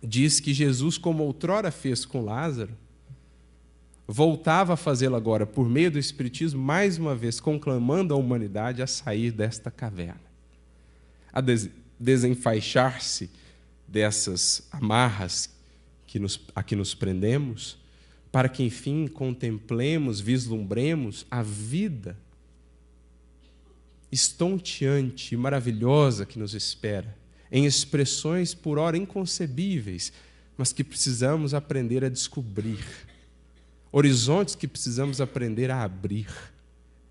diz 0.02 0.40
que 0.40 0.54
Jesus, 0.54 0.98
como 0.98 1.24
outrora 1.24 1.72
fez 1.72 2.04
com 2.06 2.26
Lázaro, 2.26 2.76
voltava 4.14 4.74
a 4.74 4.78
fazê-lo 4.78 5.16
agora 5.16 5.44
por 5.44 5.68
meio 5.68 5.90
do 5.90 5.98
Espiritismo, 5.98 6.62
mais 6.62 7.00
uma 7.00 7.16
vez 7.16 7.40
conclamando 7.40 8.14
a 8.14 8.18
humanidade 8.18 8.80
a 8.80 8.86
sair 8.86 9.32
desta 9.32 9.72
caverna, 9.72 10.22
a 11.34 11.42
desenfaixar-se 12.00 13.32
dessas 13.88 14.68
amarras 14.72 15.50
que 16.06 16.20
nos, 16.20 16.40
a 16.54 16.62
que 16.62 16.76
nos 16.76 16.94
prendemos, 16.94 17.76
para 18.32 18.48
que, 18.48 18.62
enfim, 18.62 19.08
contemplemos, 19.08 20.22
vislumbremos 20.22 21.26
a 21.32 21.42
vida 21.42 22.16
estonteante 24.12 25.34
e 25.34 25.38
maravilhosa 25.40 26.24
que 26.24 26.38
nos 26.38 26.54
espera, 26.54 27.18
em 27.52 27.66
expressões 27.66 28.54
por 28.54 28.78
ora 28.78 28.96
inconcebíveis, 28.96 30.14
mas 30.56 30.72
que 30.72 30.84
precisamos 30.84 31.56
aprender 31.56 32.06
a 32.06 32.10
descobrir, 32.10 32.86
horizontes 33.94 34.56
que 34.56 34.68
precisamos 34.68 35.22
aprender 35.22 35.70
a 35.70 35.84
abrir 35.84 36.28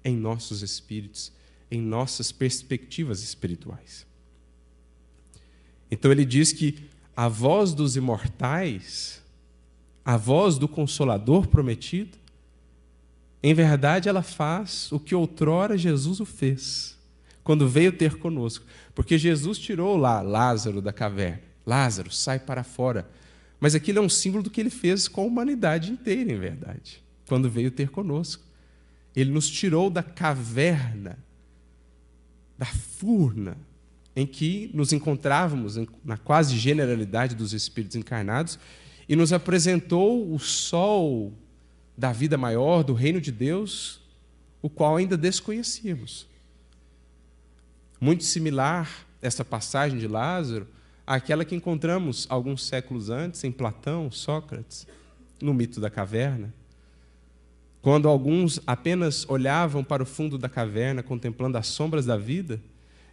em 0.05 0.17
nossos 0.17 0.63
espíritos, 0.63 1.33
em 1.71 1.81
nossas 1.81 2.33
perspectivas 2.33 3.23
espirituais. 3.23 4.05
Então 5.89 6.11
ele 6.11 6.25
diz 6.25 6.53
que 6.53 6.91
a 7.17 7.29
voz 7.29 7.73
dos 7.73 7.95
imortais, 7.95 9.23
a 10.05 10.17
voz 10.17 10.59
do 10.59 10.67
consolador 10.67 11.47
prometido, 11.47 12.19
em 13.41 13.55
verdade 13.55 14.09
ela 14.09 14.23
faz 14.23 14.91
o 14.91 14.99
que 14.99 15.15
outrora 15.15 15.79
Jesus 15.79 16.19
o 16.19 16.25
fez, 16.25 16.99
quando 17.45 17.69
veio 17.69 17.93
ter 17.93 18.17
conosco. 18.19 18.67
Porque 18.93 19.17
Jesus 19.17 19.57
tirou 19.57 19.97
lá 19.97 20.21
Lázaro 20.21 20.83
da 20.83 20.93
caverna. 20.93 21.43
Lázaro, 21.65 22.11
sai 22.11 22.41
para 22.41 22.65
fora. 22.65 23.09
Mas 23.63 23.77
aquilo 23.77 24.01
é 24.01 24.03
um 24.03 24.09
símbolo 24.09 24.43
do 24.43 24.51
que 24.51 24.61
ele 24.61 24.71
fez 24.71 25.07
com 25.07 25.21
a 25.21 25.25
humanidade 25.25 25.93
inteira, 25.93 26.33
em 26.33 26.37
verdade, 26.37 27.01
quando 27.29 27.49
veio 27.49 27.71
ter 27.71 27.91
conosco. 27.91 28.43
Ele 29.15 29.31
nos 29.31 29.49
tirou 29.49 29.89
da 29.89 30.03
caverna, 30.03 31.17
da 32.59 32.67
furna, 32.67 33.57
em 34.17 34.27
que 34.27 34.69
nos 34.75 34.93
encontrávamos 34.93 35.79
na 36.05 36.17
quase 36.17 36.59
generalidade 36.59 37.37
dos 37.37 37.53
espíritos 37.53 37.95
encarnados 37.95 38.59
e 39.09 39.15
nos 39.15 39.33
apresentou 39.33 40.35
o 40.35 40.41
sol 40.41 41.33
da 41.97 42.11
vida 42.11 42.37
maior, 42.37 42.83
do 42.83 42.95
reino 42.95 43.21
de 43.21 43.31
Deus, 43.31 44.01
o 44.61 44.69
qual 44.69 44.97
ainda 44.97 45.17
desconhecíamos. 45.17 46.27
Muito 48.01 48.25
similar 48.25 49.07
essa 49.23 49.45
passagem 49.45 50.01
de 50.01 50.09
Lázaro 50.09 50.67
àquela 51.07 51.45
que 51.45 51.55
encontramos 51.55 52.27
alguns 52.29 52.65
séculos 52.65 53.11
antes 53.11 53.43
em 53.45 53.53
Platão, 53.53 54.11
Sócrates, 54.11 54.87
no 55.41 55.53
mito 55.53 55.81
da 55.81 55.91
caverna. 55.91 56.53
Quando 57.81 58.09
alguns 58.09 58.61
apenas 58.67 59.29
olhavam 59.29 59.83
para 59.83 60.03
o 60.03 60.07
fundo 60.07 60.39
da 60.39 60.49
caverna 60.49 61.03
contemplando 61.03 61.59
as 61.59 61.67
sombras 61.67 62.07
da 62.07 62.17
vida, 62.17 62.61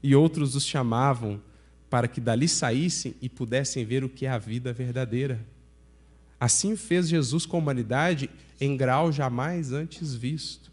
e 0.02 0.16
outros 0.16 0.56
os 0.56 0.66
chamavam 0.66 1.42
para 1.90 2.08
que 2.08 2.22
dali 2.22 2.48
saíssem 2.48 3.16
e 3.22 3.28
pudessem 3.28 3.84
ver 3.84 4.04
o 4.04 4.10
que 4.10 4.26
é 4.26 4.30
a 4.30 4.38
vida 4.38 4.72
verdadeira. 4.72 5.46
Assim 6.40 6.76
fez 6.76 7.10
Jesus 7.10 7.46
com 7.46 7.58
a 7.58 7.60
humanidade 7.60 8.30
em 8.62 8.78
grau 8.78 9.12
jamais 9.12 9.74
antes 9.74 10.14
visto. 10.14 10.72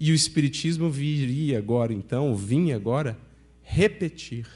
E 0.00 0.10
o 0.10 0.14
Espiritismo 0.14 0.88
viria 0.88 1.58
agora, 1.58 1.92
então, 1.92 2.34
vinha 2.34 2.76
agora, 2.76 3.18
repetir, 3.62 4.46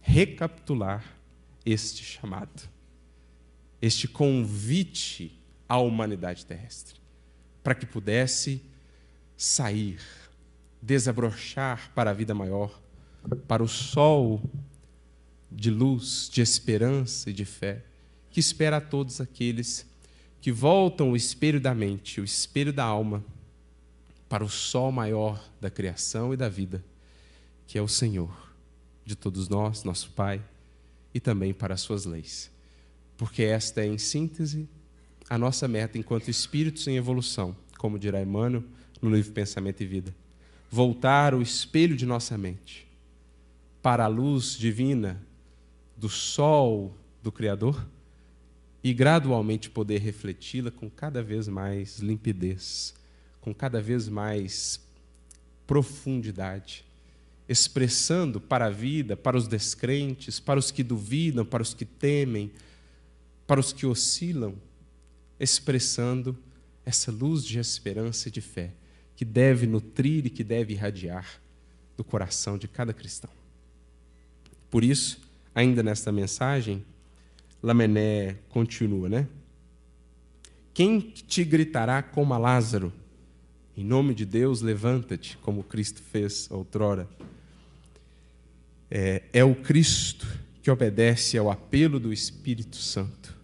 recapitular 0.00 1.17
este 1.70 2.02
chamado, 2.02 2.68
este 3.80 4.08
convite 4.08 5.38
à 5.68 5.78
humanidade 5.78 6.44
terrestre, 6.46 7.00
para 7.62 7.74
que 7.74 7.86
pudesse 7.86 8.62
sair, 9.36 10.00
desabrochar 10.80 11.92
para 11.94 12.10
a 12.10 12.14
vida 12.14 12.34
maior 12.34 12.80
para 13.46 13.62
o 13.62 13.68
sol 13.68 14.42
de 15.50 15.70
luz, 15.70 16.28
de 16.30 16.40
esperança 16.40 17.30
e 17.30 17.32
de 17.32 17.44
fé, 17.44 17.84
que 18.30 18.40
espera 18.40 18.76
a 18.76 18.80
todos 18.80 19.20
aqueles 19.20 19.86
que 20.40 20.52
voltam 20.52 21.12
o 21.12 21.16
espelho 21.16 21.60
da 21.60 21.74
mente, 21.74 22.20
o 22.20 22.24
espelho 22.24 22.72
da 22.72 22.84
alma, 22.84 23.24
para 24.28 24.44
o 24.44 24.48
sol 24.48 24.92
maior 24.92 25.42
da 25.60 25.70
criação 25.70 26.32
e 26.32 26.36
da 26.36 26.48
vida, 26.48 26.84
que 27.66 27.78
é 27.78 27.82
o 27.82 27.88
Senhor 27.88 28.54
de 29.04 29.16
todos 29.16 29.48
nós, 29.48 29.84
nosso 29.84 30.10
Pai, 30.10 30.42
e 31.18 31.20
também 31.20 31.52
para 31.52 31.74
as 31.74 31.80
suas 31.80 32.04
leis. 32.04 32.48
Porque 33.16 33.42
esta 33.42 33.80
é, 33.80 33.86
em 33.88 33.98
síntese, 33.98 34.68
a 35.28 35.36
nossa 35.36 35.66
meta 35.66 35.98
enquanto 35.98 36.28
espíritos 36.28 36.86
em 36.86 36.96
evolução, 36.96 37.56
como 37.76 37.98
dirá 37.98 38.22
Emmanuel 38.22 38.62
no 39.02 39.10
livro 39.10 39.32
Pensamento 39.32 39.82
e 39.82 39.86
Vida. 39.86 40.14
Voltar 40.70 41.34
o 41.34 41.42
espelho 41.42 41.96
de 41.96 42.06
nossa 42.06 42.38
mente 42.38 42.86
para 43.82 44.04
a 44.04 44.06
luz 44.06 44.56
divina 44.56 45.20
do 45.96 46.08
sol 46.08 46.96
do 47.20 47.32
Criador 47.32 47.84
e 48.82 48.94
gradualmente 48.94 49.68
poder 49.68 49.98
refleti-la 49.98 50.70
com 50.70 50.88
cada 50.88 51.20
vez 51.20 51.48
mais 51.48 51.98
limpidez, 51.98 52.94
com 53.40 53.52
cada 53.52 53.82
vez 53.82 54.08
mais 54.08 54.80
profundidade, 55.66 56.84
expressando 57.48 58.40
para 58.40 58.66
a 58.66 58.70
vida, 58.70 59.16
para 59.16 59.36
os 59.36 59.48
descrentes, 59.48 60.38
para 60.38 60.58
os 60.58 60.70
que 60.70 60.82
duvidam, 60.82 61.44
para 61.44 61.62
os 61.62 61.72
que 61.72 61.84
temem, 61.84 62.52
para 63.46 63.58
os 63.58 63.72
que 63.72 63.86
oscilam, 63.86 64.54
expressando 65.40 66.36
essa 66.84 67.10
luz 67.10 67.44
de 67.44 67.58
esperança 67.58 68.28
e 68.28 68.30
de 68.30 68.40
fé 68.40 68.72
que 69.16 69.24
deve 69.24 69.66
nutrir 69.66 70.26
e 70.26 70.30
que 70.30 70.44
deve 70.44 70.74
irradiar 70.74 71.40
do 71.96 72.04
coração 72.04 72.56
de 72.56 72.68
cada 72.68 72.92
cristão. 72.92 73.30
Por 74.70 74.84
isso, 74.84 75.20
ainda 75.54 75.82
nesta 75.82 76.12
mensagem, 76.12 76.84
Lamené 77.62 78.36
continua, 78.48 79.08
né? 79.08 79.26
Quem 80.72 81.00
te 81.00 81.42
gritará 81.42 82.00
como 82.00 82.32
a 82.32 82.38
Lázaro? 82.38 82.92
Em 83.76 83.82
nome 83.82 84.14
de 84.14 84.24
Deus, 84.24 84.60
levanta-te, 84.60 85.36
como 85.38 85.64
Cristo 85.64 86.00
fez 86.00 86.48
outrora. 86.50 87.08
É, 88.90 89.22
é 89.32 89.44
o 89.44 89.54
Cristo 89.54 90.26
que 90.62 90.70
obedece 90.70 91.36
ao 91.36 91.50
apelo 91.50 92.00
do 92.00 92.12
Espírito 92.12 92.76
Santo. 92.76 93.36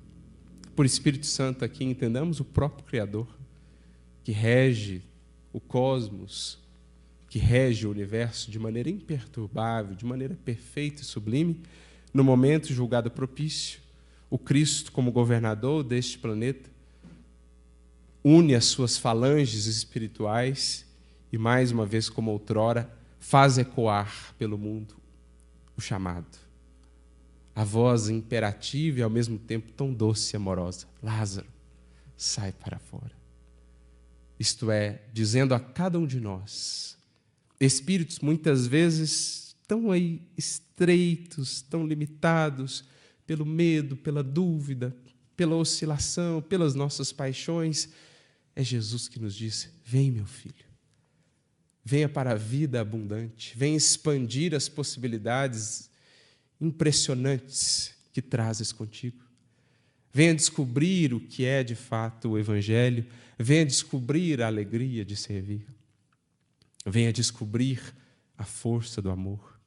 Por 0.74 0.86
Espírito 0.86 1.26
Santo, 1.26 1.64
aqui 1.64 1.84
entendamos 1.84 2.40
o 2.40 2.44
próprio 2.44 2.84
Criador, 2.84 3.28
que 4.22 4.32
rege 4.32 5.02
o 5.52 5.60
cosmos, 5.60 6.58
que 7.28 7.38
rege 7.38 7.86
o 7.86 7.90
universo 7.90 8.50
de 8.50 8.58
maneira 8.58 8.88
imperturbável, 8.88 9.94
de 9.94 10.04
maneira 10.04 10.36
perfeita 10.44 11.02
e 11.02 11.04
sublime, 11.04 11.60
no 12.12 12.24
momento 12.24 12.72
julgado 12.72 13.10
propício, 13.10 13.80
o 14.30 14.38
Cristo, 14.38 14.90
como 14.92 15.12
governador 15.12 15.84
deste 15.84 16.18
planeta, 16.18 16.70
une 18.22 18.54
as 18.54 18.64
suas 18.64 18.96
falanges 18.96 19.66
espirituais 19.66 20.86
e, 21.30 21.36
mais 21.36 21.70
uma 21.70 21.84
vez, 21.84 22.08
como 22.08 22.30
outrora, 22.30 22.90
faz 23.20 23.58
ecoar 23.58 24.34
pelo 24.38 24.56
mundo 24.56 25.03
o 25.76 25.80
chamado. 25.80 26.38
A 27.54 27.62
voz 27.62 28.08
imperativa 28.08 28.98
e 28.98 29.02
ao 29.02 29.10
mesmo 29.10 29.38
tempo 29.38 29.70
tão 29.72 29.92
doce 29.92 30.34
e 30.34 30.36
amorosa: 30.36 30.86
Lázaro, 31.02 31.46
sai 32.16 32.52
para 32.52 32.78
fora. 32.78 33.12
Isto 34.38 34.70
é, 34.70 35.02
dizendo 35.12 35.54
a 35.54 35.60
cada 35.60 35.98
um 35.98 36.06
de 36.06 36.20
nós: 36.20 36.96
espíritos 37.60 38.18
muitas 38.18 38.66
vezes 38.66 39.56
tão 39.66 39.90
aí 39.90 40.20
estreitos, 40.36 41.62
tão 41.62 41.86
limitados 41.86 42.84
pelo 43.26 43.46
medo, 43.46 43.96
pela 43.96 44.22
dúvida, 44.22 44.94
pela 45.36 45.56
oscilação, 45.56 46.42
pelas 46.42 46.74
nossas 46.74 47.12
paixões. 47.12 47.88
É 48.56 48.62
Jesus 48.62 49.08
que 49.08 49.18
nos 49.18 49.34
diz: 49.34 49.70
Vem, 49.84 50.10
meu 50.10 50.26
filho. 50.26 50.73
Venha 51.84 52.08
para 52.08 52.32
a 52.32 52.34
vida 52.34 52.80
abundante, 52.80 53.54
venha 53.56 53.76
expandir 53.76 54.54
as 54.54 54.68
possibilidades 54.68 55.90
impressionantes 56.60 57.94
que 58.12 58.22
trazes 58.22 58.72
contigo. 58.72 59.22
Venha 60.12 60.34
descobrir 60.34 61.12
o 61.12 61.20
que 61.20 61.44
é 61.44 61.62
de 61.62 61.74
fato 61.74 62.30
o 62.30 62.38
Evangelho, 62.38 63.04
venha 63.38 63.66
descobrir 63.66 64.40
a 64.40 64.46
alegria 64.46 65.04
de 65.04 65.16
servir. 65.16 65.66
Venha 66.86 67.12
descobrir 67.12 67.80
a 68.36 68.44
força 68.44 69.02
do 69.02 69.10
amor. 69.10 69.58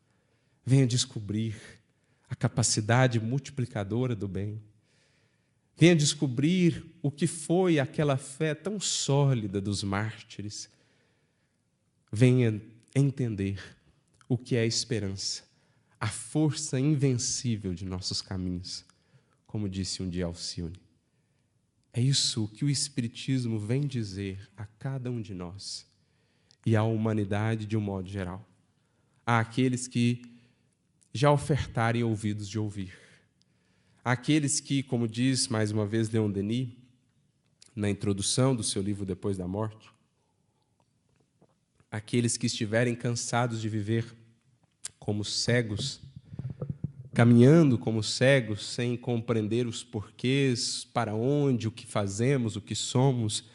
Venha 0.66 0.88
descobrir 0.88 1.56
a 2.30 2.36
capacidade 2.36 3.20
multiplicadora 3.20 4.16
do 4.16 4.28
bem. 4.28 4.62
Venha 5.76 5.96
descobrir 5.96 6.86
o 7.02 7.12
que 7.12 7.28
foi 7.28 7.80
aquela 7.80 8.18
fé 8.18 8.54
tão 8.54 8.80
sólida 8.80 9.62
dos 9.62 9.84
mártires. 9.84 10.70
Venha 12.12 12.62
entender 12.96 13.62
o 14.28 14.38
que 14.38 14.56
é 14.56 14.62
a 14.62 14.66
esperança, 14.66 15.44
a 16.00 16.08
força 16.08 16.80
invencível 16.80 17.74
de 17.74 17.86
nossos 17.86 18.22
caminhos, 18.22 18.86
como 19.46 19.70
disse 19.70 20.02
um 20.02 20.10
dia 20.10 20.26
Alcione. 20.26 20.80
É 21.94 22.02
isso 22.02 22.48
que 22.50 22.64
o 22.64 22.70
Espiritismo 22.70 23.60
vem 23.60 23.82
dizer 23.82 24.50
a 24.56 24.66
cada 24.66 25.10
um 25.10 25.22
de 25.22 25.34
nós 25.34 25.86
e 26.66 26.76
à 26.76 26.84
humanidade 26.84 27.66
de 27.66 27.76
um 27.76 27.82
modo 27.82 28.08
geral. 28.08 28.48
Há 29.26 29.40
aqueles 29.40 29.88
que 29.88 30.22
já 31.14 31.32
ofertarem 31.32 32.04
ouvidos 32.04 32.48
de 32.48 32.60
ouvir. 32.60 32.94
Aqueles 34.04 34.60
que, 34.60 34.84
como 34.84 35.08
diz 35.08 35.48
mais 35.48 35.72
uma 35.72 35.86
vez 35.86 36.10
Leon 36.10 36.30
Denis, 36.30 36.70
na 37.76 37.90
introdução 37.90 38.56
do 38.56 38.64
seu 38.64 38.82
livro 38.82 39.06
Depois 39.06 39.38
da 39.38 39.48
Morte, 39.48 39.90
aqueles 41.92 42.38
que 42.38 42.48
estiverem 42.48 42.96
cansados 42.96 43.62
de 43.62 43.70
viver 43.70 44.06
como 45.00 45.24
cegos 45.24 46.02
caminhando 47.18 47.80
como 47.80 48.04
cegos, 48.04 48.64
sem 48.64 48.96
compreender 48.96 49.66
os 49.66 49.84
porquês, 49.84 50.86
para 50.86 51.16
onde, 51.16 51.68
o 51.68 51.72
que 51.72 51.84
fazemos, 51.84 52.56
o 52.56 52.62
que 52.62 52.76
somos, 52.76 53.46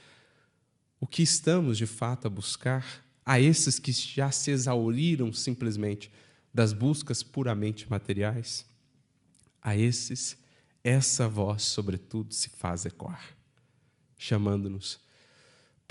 o 0.99 1.07
que 1.07 1.23
estamos 1.23 1.79
de 1.79 1.87
fato 1.87 2.27
a 2.27 2.29
buscar, 2.29 2.85
a 3.25 3.39
esses 3.39 3.79
que 3.79 3.93
já 3.93 4.33
se 4.33 4.51
exauriram 4.51 5.33
simplesmente 5.33 6.11
das 6.53 6.73
buscas 6.73 7.23
puramente 7.23 7.89
materiais, 7.89 8.67
a 9.63 9.77
esses, 9.77 10.37
essa 10.83 11.29
voz, 11.29 11.63
sobretudo, 11.63 12.35
se 12.35 12.49
faz 12.49 12.85
ecoar, 12.85 13.37
chamando-nos 14.19 14.99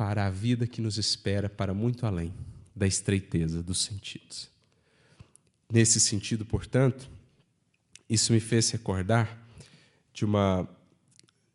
para 0.01 0.25
a 0.25 0.31
vida 0.31 0.65
que 0.65 0.81
nos 0.81 0.97
espera 0.97 1.47
para 1.47 1.75
muito 1.75 2.07
além 2.07 2.33
da 2.75 2.87
estreiteza 2.87 3.61
dos 3.61 3.83
sentidos. 3.83 4.49
Nesse 5.71 5.99
sentido, 5.99 6.43
portanto, 6.43 7.07
isso 8.09 8.33
me 8.33 8.39
fez 8.39 8.71
recordar 8.71 9.37
de 10.11 10.25
uma 10.25 10.67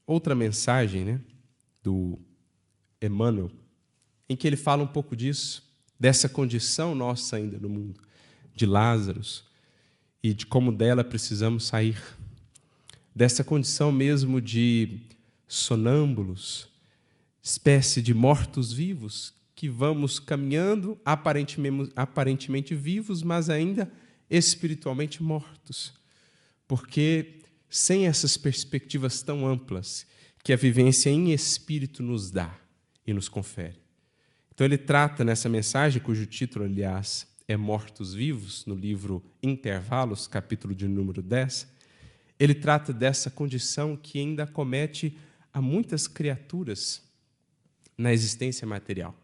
outra 0.06 0.32
mensagem 0.32 1.04
né, 1.04 1.20
do 1.82 2.20
Emmanuel, 3.02 3.50
em 4.28 4.36
que 4.36 4.46
ele 4.46 4.56
fala 4.56 4.84
um 4.84 4.86
pouco 4.86 5.16
disso, 5.16 5.68
dessa 5.98 6.28
condição 6.28 6.94
nossa 6.94 7.34
ainda 7.34 7.58
no 7.58 7.68
mundo, 7.68 8.00
de 8.54 8.64
Lázaro, 8.64 9.22
e 10.22 10.32
de 10.32 10.46
como 10.46 10.70
dela 10.70 11.02
precisamos 11.02 11.66
sair. 11.66 12.00
Dessa 13.12 13.42
condição 13.42 13.90
mesmo 13.90 14.40
de 14.40 15.00
sonâmbulos, 15.48 16.75
espécie 17.46 18.02
de 18.02 18.12
mortos-vivos, 18.12 19.34
que 19.54 19.68
vamos 19.68 20.18
caminhando 20.18 20.98
aparentemente, 21.04 21.92
aparentemente 21.94 22.74
vivos, 22.74 23.22
mas 23.22 23.48
ainda 23.48 23.90
espiritualmente 24.28 25.22
mortos 25.22 25.94
porque 26.66 27.40
sem 27.68 28.06
essas 28.06 28.36
perspectivas 28.36 29.22
tão 29.22 29.46
amplas 29.46 30.06
que 30.42 30.52
a 30.52 30.56
vivência 30.56 31.10
em 31.10 31.32
espírito 31.32 32.02
nos 32.02 32.30
dá 32.30 32.56
e 33.06 33.12
nos 33.12 33.28
confere. 33.28 33.80
Então, 34.54 34.64
ele 34.64 34.78
trata 34.78 35.24
nessa 35.24 35.48
mensagem, 35.48 36.00
cujo 36.00 36.24
título, 36.26 36.64
aliás, 36.64 37.26
é 37.46 37.56
Mortos 37.56 38.14
Vivos, 38.14 38.64
no 38.64 38.74
livro 38.74 39.22
Intervalos, 39.42 40.26
capítulo 40.26 40.74
de 40.74 40.88
número 40.88 41.22
10, 41.22 41.68
ele 42.38 42.54
trata 42.54 42.92
dessa 42.92 43.30
condição 43.30 43.96
que 43.96 44.18
ainda 44.18 44.46
comete 44.46 45.16
a 45.52 45.60
muitas 45.60 46.06
criaturas 46.06 47.02
na 47.96 48.12
existência 48.12 48.66
material. 48.66 49.14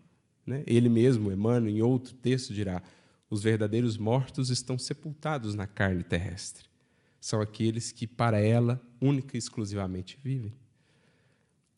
Né? 0.46 0.62
Ele 0.66 0.88
mesmo, 0.88 1.30
Emmanuel, 1.30 1.68
em 1.68 1.82
outro 1.82 2.14
texto, 2.14 2.52
dirá: 2.54 2.82
os 3.30 3.42
verdadeiros 3.42 3.96
mortos 3.96 4.50
estão 4.50 4.78
sepultados 4.78 5.54
na 5.54 5.66
carne 5.66 6.02
terrestre 6.02 6.72
são 7.22 7.40
aqueles 7.40 7.92
que 7.92 8.04
para 8.04 8.40
ela 8.40 8.82
única 9.00 9.36
e 9.36 9.38
exclusivamente 9.38 10.18
vivem. 10.24 10.52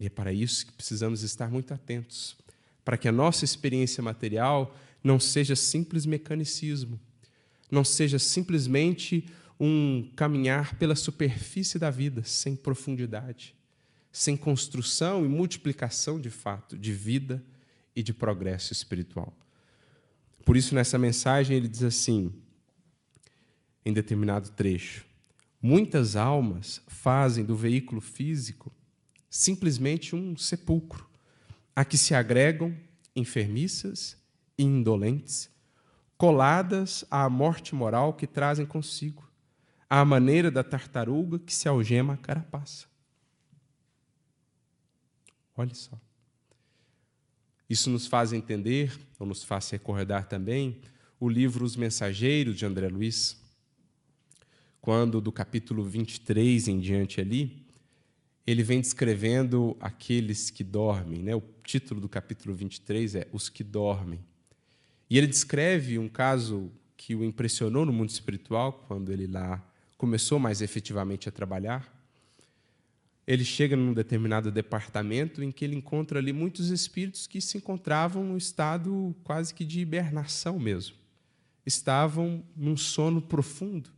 E 0.01 0.07
é 0.07 0.09
para 0.09 0.33
isso 0.33 0.65
que 0.65 0.73
precisamos 0.73 1.23
estar 1.23 1.51
muito 1.51 1.75
atentos, 1.75 2.35
para 2.83 2.97
que 2.97 3.07
a 3.07 3.13
nossa 3.13 3.45
experiência 3.45 4.03
material 4.03 4.75
não 5.03 5.21
seja 5.21 5.55
simples 5.55 6.07
mecanicismo, 6.07 6.99
não 7.71 7.85
seja 7.85 8.19
simplesmente 8.19 9.29
um 9.61 10.11
caminhar 10.17 10.79
pela 10.79 10.97
superfície 10.97 11.79
da 11.79 11.91
vida, 11.91 12.25
sem 12.25 12.57
profundidade, 12.57 13.55
sem 14.15 14.37
construção 14.37 15.25
e 15.25 15.29
multiplicação 15.29 16.21
de 16.21 16.31
fato 16.31 16.79
de 16.79 16.93
vida 16.93 17.45
e 17.97 18.01
de 18.01 18.15
progresso 18.15 18.73
espiritual. 18.73 19.37
Por 20.45 20.57
isso, 20.57 20.73
nessa 20.73 20.97
mensagem, 20.97 21.57
ele 21.57 21.67
diz 21.67 21.83
assim, 21.83 22.33
em 23.85 23.93
determinado 23.93 24.51
trecho: 24.51 25.05
Muitas 25.61 26.15
almas 26.15 26.81
fazem 26.87 27.45
do 27.45 27.57
veículo 27.57 28.01
físico 28.01 28.73
simplesmente 29.29 30.15
um 30.15 30.37
sepulcro, 30.37 31.09
a 31.75 31.85
que 31.85 31.99
se 31.99 32.15
agregam 32.15 32.73
enfermiças 33.17 34.17
e 34.57 34.63
indolentes, 34.63 35.51
coladas 36.17 37.05
à 37.11 37.29
morte 37.29 37.75
moral 37.75 38.15
que 38.15 38.29
trazem 38.29 38.65
consigo, 38.65 39.29
à 39.91 40.05
maneira 40.05 40.53
da 40.53 40.63
tartaruga 40.63 41.41
que 41.41 41.53
se 41.53 41.69
algema 41.69 42.15
a 42.15 42.17
carapaça. 42.17 42.94
Olhe 45.57 45.75
só. 45.75 45.99
Isso 47.69 47.89
nos 47.91 48.07
faz 48.07 48.33
entender, 48.33 48.99
ou 49.19 49.27
nos 49.27 49.43
faz 49.43 49.71
recordar 49.71 50.29
também, 50.29 50.81
o 51.19 51.29
livro 51.29 51.65
Os 51.65 51.77
Mensageiros 51.77 52.57
de 52.57 52.67
André 52.67 52.89
Luiz, 52.89 53.41
quando 54.81 55.21
do 55.21 55.33
capítulo 55.33 55.83
23 55.83 56.69
em 56.69 56.79
diante 56.79 57.21
ali, 57.21 57.65
ele 58.47 58.63
vem 58.63 58.81
descrevendo 58.81 59.77
aqueles 59.81 60.51
que 60.51 60.63
dormem. 60.63 61.23
Né? 61.23 61.35
O 61.35 61.43
título 61.63 62.01
do 62.01 62.09
capítulo 62.09 62.55
23 62.55 63.15
é 63.15 63.29
Os 63.33 63.49
que 63.49 63.65
Dormem. 63.65 64.21
E 65.09 65.17
ele 65.17 65.27
descreve 65.27 65.99
um 65.99 66.09
caso 66.09 66.71
que 66.97 67.15
o 67.15 67.25
impressionou 67.25 67.87
no 67.87 67.93
mundo 67.93 68.11
espiritual, 68.11 68.85
quando 68.87 69.11
ele 69.11 69.27
lá 69.27 69.67
começou 69.97 70.39
mais 70.39 70.61
efetivamente 70.61 71.29
a 71.29 71.33
trabalhar. 71.33 71.94
Ele 73.27 73.45
chega 73.45 73.75
num 73.75 73.95
determinado 73.95 74.51
departamento 74.51 75.43
em 75.43 75.51
que 75.51 75.65
ele 75.65 75.77
encontra 75.77 76.19
ali 76.19 76.33
muitos 76.33 76.71
espíritos 76.71 77.27
que 77.27 77.41
se 77.41 77.57
encontravam 77.57 78.23
num 78.25 78.37
estado 78.37 79.15
quase 79.25 79.55
que 79.55 79.65
de 79.65 79.81
hibernação 79.81 80.59
mesmo. 80.59 80.97
Estavam 81.65 82.45
num 82.55 82.77
sono 82.77 83.23
profundo 83.23 83.91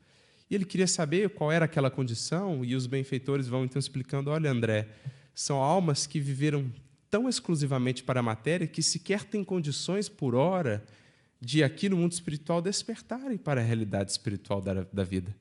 e 0.50 0.54
ele 0.54 0.64
queria 0.64 0.86
saber 0.86 1.30
qual 1.30 1.50
era 1.50 1.64
aquela 1.64 1.90
condição, 1.90 2.64
e 2.64 2.74
os 2.76 2.86
benfeitores 2.86 3.48
vão 3.48 3.64
então 3.64 3.80
explicando: 3.80 4.30
olha, 4.30 4.50
André, 4.50 4.88
são 5.34 5.58
almas 5.58 6.06
que 6.06 6.20
viveram 6.20 6.72
tão 7.10 7.28
exclusivamente 7.28 8.02
para 8.02 8.20
a 8.20 8.22
matéria 8.22 8.66
que 8.66 8.82
sequer 8.82 9.24
têm 9.24 9.42
condições 9.42 10.08
por 10.08 10.34
hora 10.34 10.84
de 11.40 11.62
aqui 11.62 11.88
no 11.88 11.96
mundo 11.96 12.12
espiritual 12.12 12.62
despertarem 12.62 13.36
para 13.36 13.60
a 13.60 13.64
realidade 13.64 14.10
espiritual 14.10 14.60
da, 14.60 14.86
da 14.92 15.04
vida. 15.04 15.34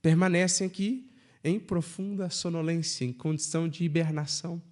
Permanecem 0.00 0.66
aqui 0.66 1.10
em 1.44 1.58
profunda 1.58 2.30
sonolência, 2.30 3.04
em 3.04 3.12
condição 3.12 3.68
de 3.68 3.84
hibernação. 3.84 4.62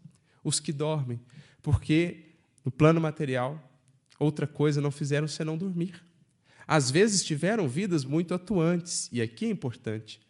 Os 0.42 0.61
que 0.61 0.72
dormem, 0.72 1.20
porque 1.62 2.37
no 2.64 2.70
plano 2.70 3.00
material 3.00 3.62
outra 4.18 4.46
coisa 4.46 4.80
não 4.80 4.90
fizeram 4.90 5.28
senão 5.28 5.56
dormir 5.56 6.02
às 6.70 6.88
vezes 6.88 7.24
tiveram 7.24 7.66
vidas 7.66 8.04
muito 8.04 8.33
atuantes, 8.33 9.09
e 9.11 9.20
aqui 9.20 9.44
é 9.44 9.48
importante, 9.48 10.20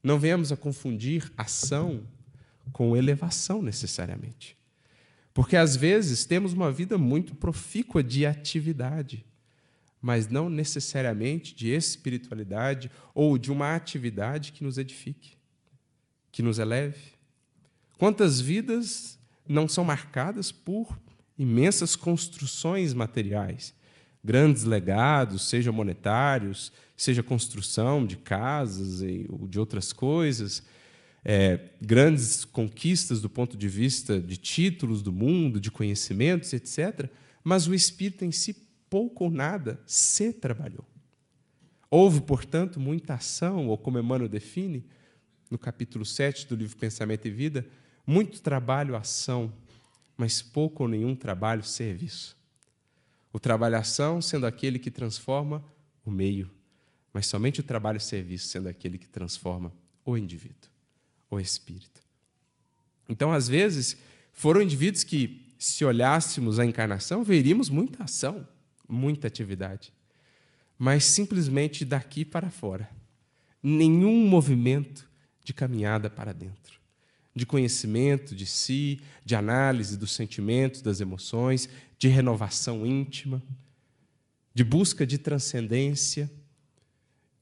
não 0.00 0.16
venhamos 0.16 0.52
a 0.52 0.56
confundir 0.56 1.32
ação 1.36 2.06
com 2.70 2.96
elevação 2.96 3.60
necessariamente. 3.60 4.56
Porque 5.34 5.56
às 5.56 5.74
vezes 5.74 6.24
temos 6.24 6.52
uma 6.52 6.70
vida 6.70 6.96
muito 6.96 7.34
profícua 7.34 8.00
de 8.00 8.24
atividade, 8.24 9.26
mas 10.00 10.28
não 10.28 10.48
necessariamente 10.48 11.52
de 11.52 11.70
espiritualidade 11.70 12.88
ou 13.12 13.36
de 13.36 13.50
uma 13.50 13.74
atividade 13.74 14.52
que 14.52 14.62
nos 14.62 14.78
edifique, 14.78 15.36
que 16.38 16.42
nos 16.42 16.60
eleve. 16.60 17.00
Quantas 17.98 18.40
vidas 18.40 19.18
não 19.48 19.66
são 19.66 19.82
marcadas 19.82 20.52
por 20.52 20.96
imensas 21.36 21.96
construções 21.96 22.94
materiais, 22.94 23.74
grandes 24.22 24.62
legados, 24.62 25.48
seja 25.48 25.72
monetários, 25.72 26.72
seja 26.96 27.24
construção 27.24 28.06
de 28.06 28.16
casas 28.16 29.02
ou 29.28 29.48
de 29.48 29.58
outras 29.58 29.92
coisas, 29.92 30.62
é, 31.24 31.58
grandes 31.82 32.44
conquistas 32.44 33.20
do 33.20 33.28
ponto 33.28 33.56
de 33.56 33.68
vista 33.68 34.20
de 34.20 34.36
títulos 34.36 35.02
do 35.02 35.12
mundo, 35.12 35.60
de 35.60 35.72
conhecimentos, 35.72 36.52
etc. 36.52 37.10
Mas 37.42 37.66
o 37.66 37.74
espírito 37.74 38.24
em 38.24 38.30
si, 38.30 38.54
pouco 38.88 39.24
ou 39.24 39.30
nada, 39.30 39.80
se 39.84 40.32
trabalhou. 40.32 40.86
Houve, 41.90 42.20
portanto, 42.20 42.78
muita 42.78 43.14
ação, 43.14 43.66
ou 43.66 43.76
como 43.76 43.98
Emmanuel 43.98 44.28
define, 44.28 44.86
no 45.50 45.58
capítulo 45.58 46.04
7 46.04 46.46
do 46.46 46.56
livro 46.56 46.76
Pensamento 46.76 47.26
e 47.26 47.30
Vida, 47.30 47.66
muito 48.06 48.40
trabalho, 48.40 48.96
ação, 48.96 49.52
mas 50.16 50.42
pouco 50.42 50.82
ou 50.82 50.88
nenhum 50.88 51.14
trabalho, 51.14 51.62
serviço. 51.62 52.36
O 53.32 53.38
trabalho-ação 53.38 54.20
sendo 54.20 54.46
aquele 54.46 54.78
que 54.78 54.90
transforma 54.90 55.64
o 56.04 56.10
meio, 56.10 56.50
mas 57.12 57.26
somente 57.26 57.60
o 57.60 57.62
trabalho-serviço 57.62 58.48
sendo 58.48 58.68
aquele 58.68 58.98
que 58.98 59.08
transforma 59.08 59.72
o 60.04 60.16
indivíduo, 60.16 60.70
o 61.30 61.38
espírito. 61.38 62.00
Então, 63.08 63.32
às 63.32 63.48
vezes, 63.48 63.96
foram 64.32 64.60
indivíduos 64.62 65.04
que, 65.04 65.46
se 65.58 65.84
olhássemos 65.84 66.58
a 66.58 66.64
encarnação, 66.64 67.24
veríamos 67.24 67.68
muita 67.68 68.04
ação, 68.04 68.46
muita 68.88 69.26
atividade, 69.26 69.92
mas 70.78 71.04
simplesmente 71.04 71.84
daqui 71.84 72.24
para 72.24 72.48
fora. 72.48 72.88
Nenhum 73.60 74.26
movimento 74.28 75.07
de 75.48 75.54
caminhada 75.54 76.10
para 76.10 76.34
dentro 76.34 76.78
de 77.34 77.46
conhecimento 77.46 78.34
de 78.34 78.44
si, 78.44 79.00
de 79.24 79.34
análise 79.34 79.96
dos 79.96 80.12
sentimentos, 80.12 80.82
das 80.82 81.00
emoções, 81.00 81.68
de 81.98 82.08
renovação 82.08 82.84
íntima, 82.84 83.42
de 84.52 84.62
busca 84.62 85.06
de 85.06 85.16
transcendência, 85.16 86.30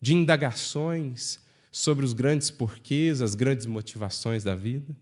de 0.01 0.14
indagações 0.14 1.40
sobre 1.73 2.05
os 2.05 2.12
grandes 2.12 2.51
porquês, 2.51 3.21
as 3.21 3.35
grandes 3.35 3.66
motivações 3.66 4.45
da 4.45 4.55
vida. 4.55 4.95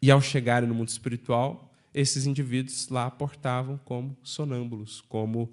E 0.00 0.10
ao 0.10 0.20
chegarem 0.20 0.68
no 0.68 0.74
mundo 0.74 0.88
espiritual, 0.88 1.72
esses 1.94 2.26
indivíduos 2.26 2.88
lá 2.88 3.10
portavam 3.10 3.78
como 3.84 4.16
sonâmbulos, 4.22 5.02
como 5.02 5.52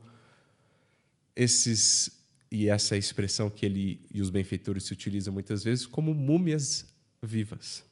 esses 1.36 2.23
e 2.54 2.70
essa 2.70 2.96
expressão 2.96 3.50
que 3.50 3.66
ele 3.66 4.00
e 4.14 4.22
os 4.22 4.30
benfeitores 4.30 4.84
se 4.84 4.94
utilizam 4.94 5.34
muitas 5.34 5.64
vezes 5.64 5.88
como 5.88 6.14
múmias 6.14 6.86
vivas, 7.20 7.84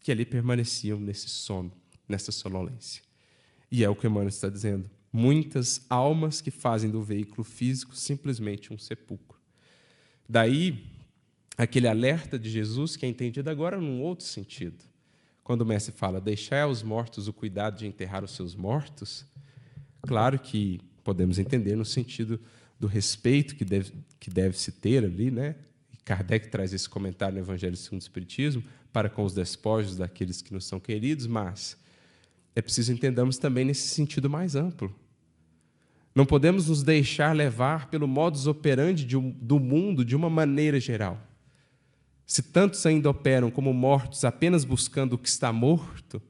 que 0.00 0.10
ali 0.10 0.24
permaneciam 0.24 0.98
nesse 0.98 1.28
sono, 1.28 1.70
nessa 2.08 2.32
sonolência. 2.32 3.00
E 3.70 3.84
é 3.84 3.88
o 3.88 3.94
que 3.94 4.04
Emmanuel 4.04 4.26
está 4.26 4.48
dizendo. 4.48 4.90
Muitas 5.12 5.86
almas 5.88 6.40
que 6.40 6.50
fazem 6.50 6.90
do 6.90 7.00
veículo 7.00 7.44
físico 7.44 7.94
simplesmente 7.94 8.72
um 8.72 8.78
sepulcro. 8.78 9.38
Daí, 10.28 10.84
aquele 11.56 11.86
alerta 11.86 12.36
de 12.36 12.50
Jesus 12.50 12.96
que 12.96 13.06
é 13.06 13.08
entendido 13.08 13.48
agora 13.50 13.80
num 13.80 14.02
outro 14.02 14.24
sentido. 14.24 14.84
Quando 15.44 15.60
o 15.60 15.66
mestre 15.66 15.94
fala, 15.94 16.20
deixai 16.20 16.62
aos 16.62 16.82
mortos 16.82 17.28
o 17.28 17.32
cuidado 17.32 17.78
de 17.78 17.86
enterrar 17.86 18.24
os 18.24 18.32
seus 18.32 18.56
mortos, 18.56 19.24
claro 20.00 20.40
que 20.40 20.80
podemos 21.04 21.38
entender 21.38 21.76
no 21.76 21.84
sentido 21.84 22.40
do 22.82 22.88
respeito 22.88 23.54
que 23.54 23.64
deve, 23.64 23.92
que 24.18 24.28
deve 24.28 24.58
se 24.58 24.72
ter 24.72 25.04
ali, 25.04 25.30
né? 25.30 25.54
Kardec 26.04 26.48
traz 26.48 26.72
esse 26.72 26.88
comentário 26.88 27.36
no 27.36 27.40
Evangelho 27.40 27.76
segundo 27.76 28.00
o 28.00 28.02
Espiritismo 28.02 28.60
para 28.92 29.08
com 29.08 29.22
os 29.22 29.32
despojos 29.32 29.96
daqueles 29.96 30.42
que 30.42 30.52
nos 30.52 30.66
são 30.66 30.80
queridos, 30.80 31.28
mas 31.28 31.76
é 32.56 32.60
preciso 32.60 32.92
entendamos 32.92 33.38
também 33.38 33.64
nesse 33.64 33.86
sentido 33.86 34.28
mais 34.28 34.56
amplo. 34.56 34.92
Não 36.12 36.26
podemos 36.26 36.68
nos 36.68 36.82
deixar 36.82 37.36
levar 37.36 37.88
pelo 37.88 38.08
modus 38.08 38.48
operandi 38.48 39.16
um, 39.16 39.30
do 39.30 39.60
mundo 39.60 40.04
de 40.04 40.16
uma 40.16 40.28
maneira 40.28 40.80
geral. 40.80 41.24
Se 42.26 42.42
tantos 42.42 42.84
ainda 42.84 43.08
operam 43.08 43.48
como 43.48 43.72
mortos 43.72 44.24
apenas 44.24 44.64
buscando 44.64 45.12
o 45.12 45.18
que 45.18 45.28
está 45.28 45.52
morto, 45.52 46.20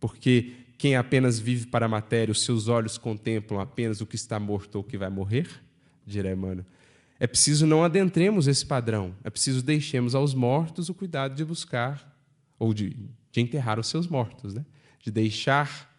porque 0.00 0.54
quem 0.78 0.96
apenas 0.96 1.38
vive 1.38 1.66
para 1.66 1.84
a 1.84 1.90
matéria, 1.90 2.32
os 2.32 2.42
seus 2.42 2.68
olhos 2.68 2.96
contemplam 2.96 3.60
apenas 3.60 4.00
o 4.00 4.06
que 4.06 4.16
está 4.16 4.40
morto 4.40 4.76
ou 4.76 4.80
o 4.80 4.84
que 4.84 4.96
vai 4.96 5.10
morrer, 5.10 5.46
dirá 6.06 6.32
Emmanuel. 6.32 6.66
É 7.18 7.26
preciso 7.26 7.66
não 7.66 7.84
adentremos 7.84 8.48
esse 8.48 8.66
padrão, 8.66 9.14
é 9.22 9.30
preciso 9.30 9.62
deixemos 9.62 10.14
aos 10.14 10.34
mortos 10.34 10.88
o 10.88 10.94
cuidado 10.94 11.34
de 11.34 11.44
buscar, 11.44 12.12
ou 12.58 12.74
de, 12.74 12.96
de 13.30 13.40
enterrar 13.40 13.78
os 13.78 13.86
seus 13.86 14.06
mortos, 14.06 14.54
né? 14.54 14.64
de 15.00 15.10
deixar 15.10 15.94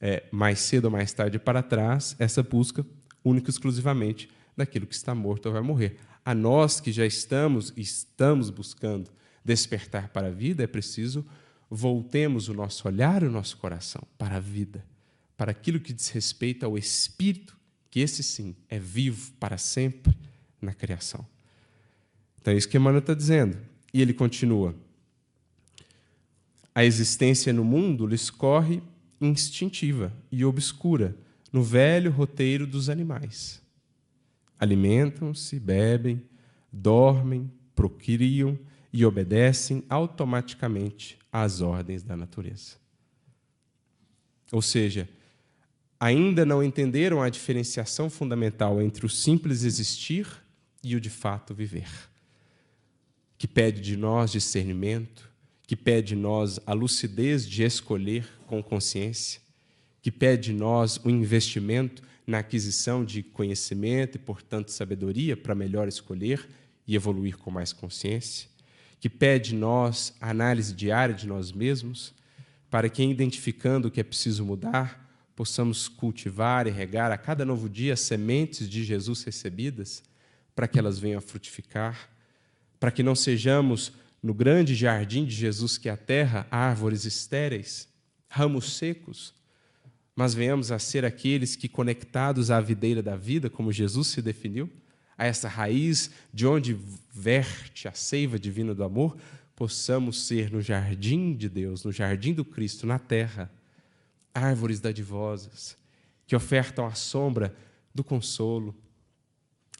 é, 0.00 0.24
mais 0.30 0.60
cedo 0.60 0.86
ou 0.86 0.90
mais 0.90 1.12
tarde 1.12 1.38
para 1.38 1.62
trás 1.62 2.14
essa 2.18 2.42
busca 2.42 2.84
única 3.24 3.48
e 3.48 3.52
exclusivamente 3.52 4.28
daquilo 4.56 4.86
que 4.86 4.94
está 4.94 5.14
morto 5.14 5.46
ou 5.46 5.52
vai 5.52 5.62
morrer. 5.62 5.96
A 6.24 6.34
nós 6.34 6.80
que 6.80 6.92
já 6.92 7.06
estamos 7.06 7.72
estamos 7.76 8.50
buscando 8.50 9.10
despertar 9.44 10.08
para 10.08 10.28
a 10.28 10.30
vida, 10.30 10.62
é 10.62 10.66
preciso 10.66 11.24
voltemos 11.70 12.48
o 12.48 12.54
nosso 12.54 12.88
olhar 12.88 13.22
e 13.22 13.26
o 13.26 13.30
nosso 13.30 13.56
coração 13.56 14.02
para 14.16 14.36
a 14.36 14.40
vida, 14.40 14.84
para 15.36 15.50
aquilo 15.50 15.80
que 15.80 15.92
diz 15.92 16.08
respeito 16.08 16.64
ao 16.64 16.78
espírito 16.78 17.57
que 17.98 18.02
esse 18.02 18.22
sim 18.22 18.54
é 18.68 18.78
vivo 18.78 19.32
para 19.40 19.58
sempre 19.58 20.16
na 20.62 20.72
criação. 20.72 21.26
Então 22.40 22.54
é 22.54 22.56
isso 22.56 22.68
que 22.68 22.76
Emmanuel 22.76 23.00
está 23.00 23.12
dizendo. 23.12 23.58
E 23.92 24.00
ele 24.00 24.14
continua. 24.14 24.72
A 26.72 26.84
existência 26.84 27.52
no 27.52 27.64
mundo 27.64 28.06
lhes 28.06 28.30
corre 28.30 28.80
instintiva 29.20 30.12
e 30.30 30.44
obscura 30.44 31.16
no 31.52 31.60
velho 31.64 32.12
roteiro 32.12 32.68
dos 32.68 32.88
animais. 32.88 33.60
Alimentam-se, 34.60 35.58
bebem, 35.58 36.22
dormem, 36.72 37.50
procriam 37.74 38.56
e 38.92 39.04
obedecem 39.04 39.82
automaticamente 39.88 41.18
às 41.32 41.60
ordens 41.60 42.04
da 42.04 42.16
natureza. 42.16 42.76
Ou 44.52 44.62
seja, 44.62 45.08
ainda 46.00 46.44
não 46.44 46.62
entenderam 46.62 47.22
a 47.22 47.28
diferenciação 47.28 48.08
fundamental 48.08 48.80
entre 48.80 49.04
o 49.04 49.08
simples 49.08 49.64
existir 49.64 50.28
e 50.82 50.94
o 50.94 51.00
de 51.00 51.10
fato 51.10 51.52
viver, 51.52 51.88
que 53.36 53.48
pede 53.48 53.80
de 53.80 53.96
nós 53.96 54.30
discernimento, 54.30 55.28
que 55.66 55.76
pede 55.76 56.08
de 56.08 56.16
nós 56.16 56.60
a 56.66 56.72
lucidez 56.72 57.46
de 57.46 57.62
escolher 57.62 58.26
com 58.46 58.62
consciência, 58.62 59.40
que 60.00 60.10
pede 60.10 60.52
de 60.52 60.58
nós 60.58 60.98
o 61.04 61.10
investimento 61.10 62.02
na 62.26 62.38
aquisição 62.38 63.04
de 63.04 63.22
conhecimento 63.22 64.16
e, 64.16 64.18
portanto, 64.18 64.70
sabedoria 64.70 65.36
para 65.36 65.54
melhor 65.54 65.88
escolher 65.88 66.48
e 66.86 66.94
evoluir 66.94 67.36
com 67.36 67.50
mais 67.50 67.72
consciência, 67.72 68.48
que 69.00 69.08
pede 69.08 69.50
de 69.50 69.56
nós 69.56 70.14
a 70.20 70.30
análise 70.30 70.72
diária 70.72 71.14
de 71.14 71.26
nós 71.26 71.52
mesmos, 71.52 72.14
para 72.70 72.88
que, 72.88 73.02
identificando 73.02 73.88
o 73.88 73.90
que 73.90 74.00
é 74.00 74.04
preciso 74.04 74.44
mudar, 74.44 75.07
possamos 75.38 75.86
cultivar 75.86 76.66
e 76.66 76.70
regar 76.70 77.12
a 77.12 77.16
cada 77.16 77.44
novo 77.44 77.68
dia 77.68 77.94
sementes 77.94 78.68
de 78.68 78.82
Jesus 78.82 79.22
recebidas, 79.22 80.02
para 80.52 80.66
que 80.66 80.80
elas 80.80 80.98
venham 80.98 81.18
a 81.18 81.20
frutificar, 81.20 82.10
para 82.80 82.90
que 82.90 83.04
não 83.04 83.14
sejamos, 83.14 83.92
no 84.20 84.34
grande 84.34 84.74
jardim 84.74 85.24
de 85.24 85.30
Jesus 85.30 85.78
que 85.78 85.88
é 85.88 85.92
a 85.92 85.96
terra, 85.96 86.44
árvores 86.50 87.04
estéreis, 87.04 87.86
ramos 88.28 88.72
secos, 88.78 89.32
mas 90.16 90.34
venhamos 90.34 90.72
a 90.72 90.78
ser 90.80 91.04
aqueles 91.04 91.54
que, 91.54 91.68
conectados 91.68 92.50
à 92.50 92.60
videira 92.60 93.00
da 93.00 93.14
vida, 93.14 93.48
como 93.48 93.70
Jesus 93.70 94.08
se 94.08 94.20
definiu, 94.20 94.68
a 95.16 95.24
essa 95.24 95.48
raiz 95.48 96.10
de 96.34 96.48
onde 96.48 96.76
verte 97.14 97.86
a 97.86 97.92
seiva 97.92 98.40
divina 98.40 98.74
do 98.74 98.82
amor, 98.82 99.16
possamos 99.54 100.26
ser 100.26 100.50
no 100.50 100.60
jardim 100.60 101.32
de 101.32 101.48
Deus, 101.48 101.84
no 101.84 101.92
jardim 101.92 102.34
do 102.34 102.44
Cristo, 102.44 102.88
na 102.88 102.98
terra, 102.98 103.48
árvores 104.34 104.80
dadivosas, 104.80 105.76
que 106.26 106.36
ofertam 106.36 106.86
a 106.86 106.94
sombra 106.94 107.54
do 107.94 108.04
consolo, 108.04 108.74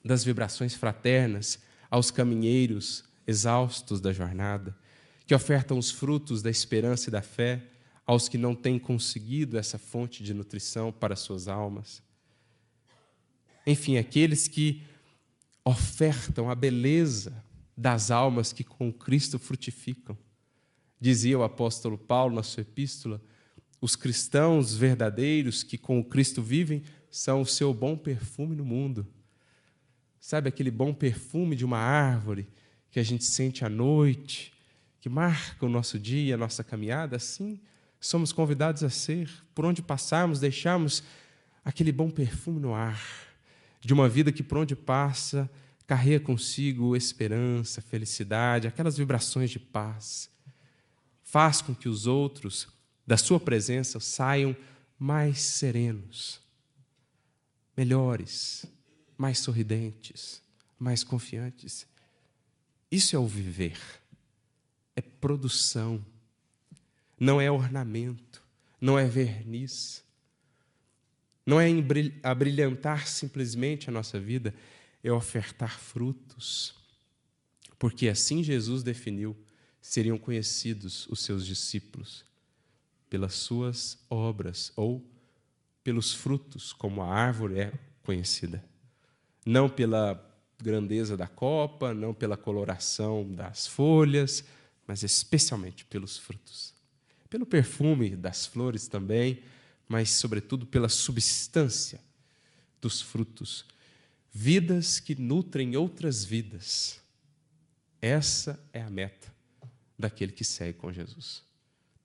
das 0.04 0.24
vibrações 0.24 0.74
fraternas 0.74 1.58
aos 1.90 2.10
caminheiros 2.10 3.04
exaustos 3.26 4.00
da 4.00 4.12
jornada, 4.12 4.76
que 5.26 5.34
ofertam 5.34 5.78
os 5.78 5.90
frutos 5.90 6.42
da 6.42 6.50
esperança 6.50 7.08
e 7.08 7.12
da 7.12 7.20
fé 7.20 7.62
aos 8.06 8.28
que 8.28 8.38
não 8.38 8.54
têm 8.54 8.78
conseguido 8.78 9.58
essa 9.58 9.76
fonte 9.78 10.22
de 10.22 10.32
nutrição 10.32 10.90
para 10.90 11.14
suas 11.14 11.46
almas. 11.46 12.02
Enfim, 13.66 13.98
aqueles 13.98 14.48
que 14.48 14.82
ofertam 15.62 16.50
a 16.50 16.54
beleza 16.54 17.44
das 17.76 18.10
almas 18.10 18.52
que 18.52 18.64
com 18.64 18.90
Cristo 18.90 19.38
frutificam. 19.38 20.16
Dizia 20.98 21.38
o 21.38 21.44
apóstolo 21.44 21.98
Paulo 21.98 22.34
na 22.34 22.42
sua 22.42 22.62
epístola: 22.62 23.20
os 23.80 23.94
cristãos 23.94 24.74
verdadeiros 24.74 25.62
que 25.62 25.78
com 25.78 25.98
o 25.98 26.04
Cristo 26.04 26.42
vivem 26.42 26.82
são 27.10 27.40
o 27.40 27.46
seu 27.46 27.72
bom 27.72 27.96
perfume 27.96 28.54
no 28.54 28.64
mundo. 28.64 29.06
Sabe 30.20 30.48
aquele 30.48 30.70
bom 30.70 30.92
perfume 30.92 31.54
de 31.56 31.64
uma 31.64 31.78
árvore 31.78 32.48
que 32.90 32.98
a 32.98 33.02
gente 33.02 33.24
sente 33.24 33.64
à 33.64 33.68
noite, 33.68 34.52
que 35.00 35.08
marca 35.08 35.64
o 35.64 35.68
nosso 35.68 35.98
dia, 35.98 36.34
a 36.34 36.38
nossa 36.38 36.64
caminhada? 36.64 37.16
Assim, 37.16 37.60
somos 38.00 38.32
convidados 38.32 38.82
a 38.82 38.90
ser, 38.90 39.30
por 39.54 39.64
onde 39.64 39.80
passarmos, 39.80 40.40
deixarmos 40.40 41.02
aquele 41.64 41.92
bom 41.92 42.10
perfume 42.10 42.60
no 42.60 42.74
ar, 42.74 43.02
de 43.80 43.92
uma 43.92 44.08
vida 44.08 44.32
que 44.32 44.42
por 44.42 44.58
onde 44.58 44.74
passa 44.74 45.50
carrega 45.86 46.22
consigo 46.22 46.94
esperança, 46.94 47.80
felicidade, 47.80 48.68
aquelas 48.68 48.98
vibrações 48.98 49.50
de 49.50 49.58
paz. 49.58 50.28
Faz 51.22 51.62
com 51.62 51.74
que 51.74 51.88
os 51.88 52.06
outros 52.06 52.68
da 53.08 53.16
sua 53.16 53.40
presença 53.40 53.98
saiam 54.00 54.54
mais 54.98 55.40
serenos, 55.40 56.42
melhores, 57.74 58.66
mais 59.16 59.38
sorridentes, 59.38 60.42
mais 60.78 61.02
confiantes. 61.02 61.86
Isso 62.90 63.16
é 63.16 63.18
o 63.18 63.26
viver, 63.26 63.80
é 64.94 65.00
produção, 65.00 66.04
não 67.18 67.40
é 67.40 67.50
ornamento, 67.50 68.42
não 68.78 68.98
é 68.98 69.06
verniz, 69.06 70.04
não 71.46 71.58
é 71.58 71.68
abrilhantar 72.22 73.08
simplesmente 73.08 73.88
a 73.88 73.92
nossa 73.92 74.20
vida, 74.20 74.54
é 75.02 75.10
ofertar 75.10 75.80
frutos, 75.80 76.74
porque 77.78 78.06
assim 78.06 78.44
Jesus 78.44 78.82
definiu 78.82 79.34
seriam 79.80 80.18
conhecidos 80.18 81.06
os 81.06 81.20
seus 81.20 81.46
discípulos 81.46 82.28
pelas 83.08 83.34
suas 83.34 83.98
obras 84.08 84.72
ou 84.76 85.04
pelos 85.82 86.12
frutos, 86.12 86.72
como 86.72 87.02
a 87.02 87.08
árvore 87.08 87.60
é 87.60 87.72
conhecida. 88.02 88.62
Não 89.46 89.68
pela 89.68 90.24
grandeza 90.62 91.16
da 91.16 91.26
copa, 91.26 91.94
não 91.94 92.12
pela 92.12 92.36
coloração 92.36 93.32
das 93.34 93.66
folhas, 93.66 94.44
mas 94.86 95.02
especialmente 95.02 95.84
pelos 95.84 96.18
frutos. 96.18 96.74
Pelo 97.30 97.46
perfume 97.46 98.16
das 98.16 98.46
flores 98.46 98.88
também, 98.88 99.42
mas, 99.88 100.10
sobretudo, 100.10 100.66
pela 100.66 100.88
substância 100.88 102.00
dos 102.80 103.00
frutos. 103.00 103.64
Vidas 104.30 105.00
que 105.00 105.14
nutrem 105.14 105.76
outras 105.76 106.24
vidas. 106.24 107.00
Essa 108.00 108.62
é 108.72 108.82
a 108.82 108.90
meta 108.90 109.32
daquele 109.98 110.32
que 110.32 110.44
segue 110.44 110.78
com 110.78 110.92
Jesus. 110.92 111.47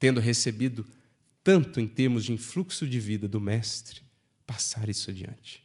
Tendo 0.04 0.20
recebido 0.20 0.86
tanto 1.42 1.80
em 1.80 1.88
termos 1.88 2.26
de 2.26 2.34
influxo 2.34 2.86
de 2.86 3.00
vida 3.00 3.26
do 3.26 3.40
Mestre, 3.40 4.02
passar 4.46 4.90
isso 4.90 5.10
adiante. 5.10 5.64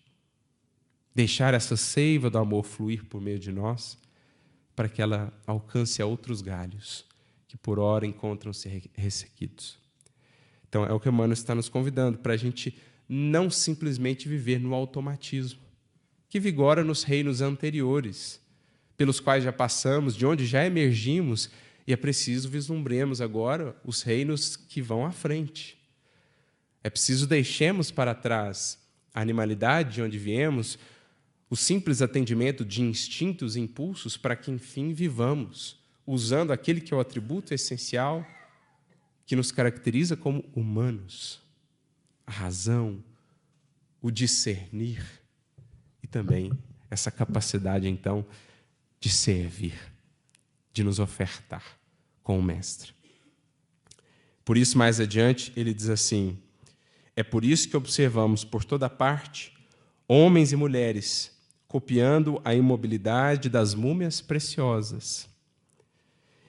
Deixar 1.12 1.55
essa 1.55 1.77
seiva 1.77 2.31
do 2.31 2.38
amor 2.38 2.62
fluir 2.62 3.05
por 3.07 3.20
meio 3.20 3.40
de 3.40 3.51
nós, 3.51 3.98
para 4.77 4.88
que 4.88 5.03
ela 5.03 5.37
alcance 5.44 6.01
a 6.01 6.07
outros 6.07 6.40
galhos 6.40 7.05
que 7.48 7.57
por 7.57 7.81
hora 7.81 8.07
encontram-se 8.07 8.88
ressequidos. 8.94 9.77
Então, 10.68 10.85
é 10.85 10.92
o 10.92 11.01
que 11.01 11.09
Emmanuel 11.09 11.33
está 11.33 11.53
nos 11.53 11.68
convidando, 11.68 12.18
para 12.18 12.35
a 12.35 12.37
gente 12.37 12.79
não 13.09 13.51
simplesmente 13.51 14.29
viver 14.29 14.61
no 14.61 14.72
automatismo 14.72 15.59
que 16.29 16.38
vigora 16.38 16.85
nos 16.85 17.03
reinos 17.03 17.40
anteriores, 17.40 18.40
pelos 18.96 19.18
quais 19.18 19.42
já 19.42 19.53
passamos, 19.53 20.14
de 20.14 20.24
onde 20.24 20.46
já 20.46 20.64
emergimos, 20.64 21.51
e 21.88 21.92
é 21.94 21.96
preciso 21.96 22.51
vislumbremos 22.51 23.18
agora 23.18 23.74
os 23.83 24.03
reinos 24.03 24.57
que 24.57 24.83
vão 24.83 25.07
à 25.07 25.11
frente. 25.11 25.79
É 26.85 26.90
preciso 26.90 27.27
deixemos 27.27 27.90
para 27.90 28.14
trás 28.14 28.79
a 29.14 29.22
animalidade 29.22 29.94
de 29.94 30.03
onde 30.03 30.18
viemos, 30.18 30.79
o 31.48 31.57
simples 31.57 32.03
atendimento 32.03 32.62
de 32.62 32.83
instintos 32.83 33.57
e 33.57 33.61
impulsos 33.61 34.18
para 34.18 34.37
que, 34.37 34.51
enfim, 34.51 34.92
vivamos, 34.92 35.79
usando 36.07 36.53
aquele 36.53 36.83
que 36.83 36.92
é 36.92 36.96
o 36.96 37.01
atributo 37.01 37.55
essencial 37.55 38.22
que 39.24 39.35
nos 39.35 39.51
caracteriza 39.51 40.14
como 40.14 40.44
humanos: 40.55 41.40
a 42.27 42.31
razão, 42.31 43.03
o 44.03 44.11
discernir 44.11 45.03
e 46.03 46.07
também 46.07 46.53
essa 46.90 47.11
capacidade, 47.11 47.88
então, 47.88 48.27
de 49.01 49.09
servir, 49.09 49.72
de 50.79 50.85
nos 50.85 51.01
ofertar 51.01 51.64
com 52.23 52.38
o 52.38 52.43
Mestre. 52.43 52.93
Por 54.45 54.57
isso, 54.57 54.79
mais 54.79 55.01
adiante, 55.01 55.53
ele 55.57 55.75
diz 55.75 55.88
assim: 55.88 56.38
é 57.17 57.25
por 57.25 57.45
isso 57.45 57.69
que 57.69 57.77
observamos 57.77 58.45
por 58.45 58.64
toda 58.64 58.88
parte 58.88 59.53
homens 60.07 60.53
e 60.53 60.57
mulheres 60.57 61.37
copiando 61.67 62.41
a 62.45 62.55
imobilidade 62.55 63.49
das 63.49 63.75
múmias 63.75 64.21
preciosas 64.21 65.29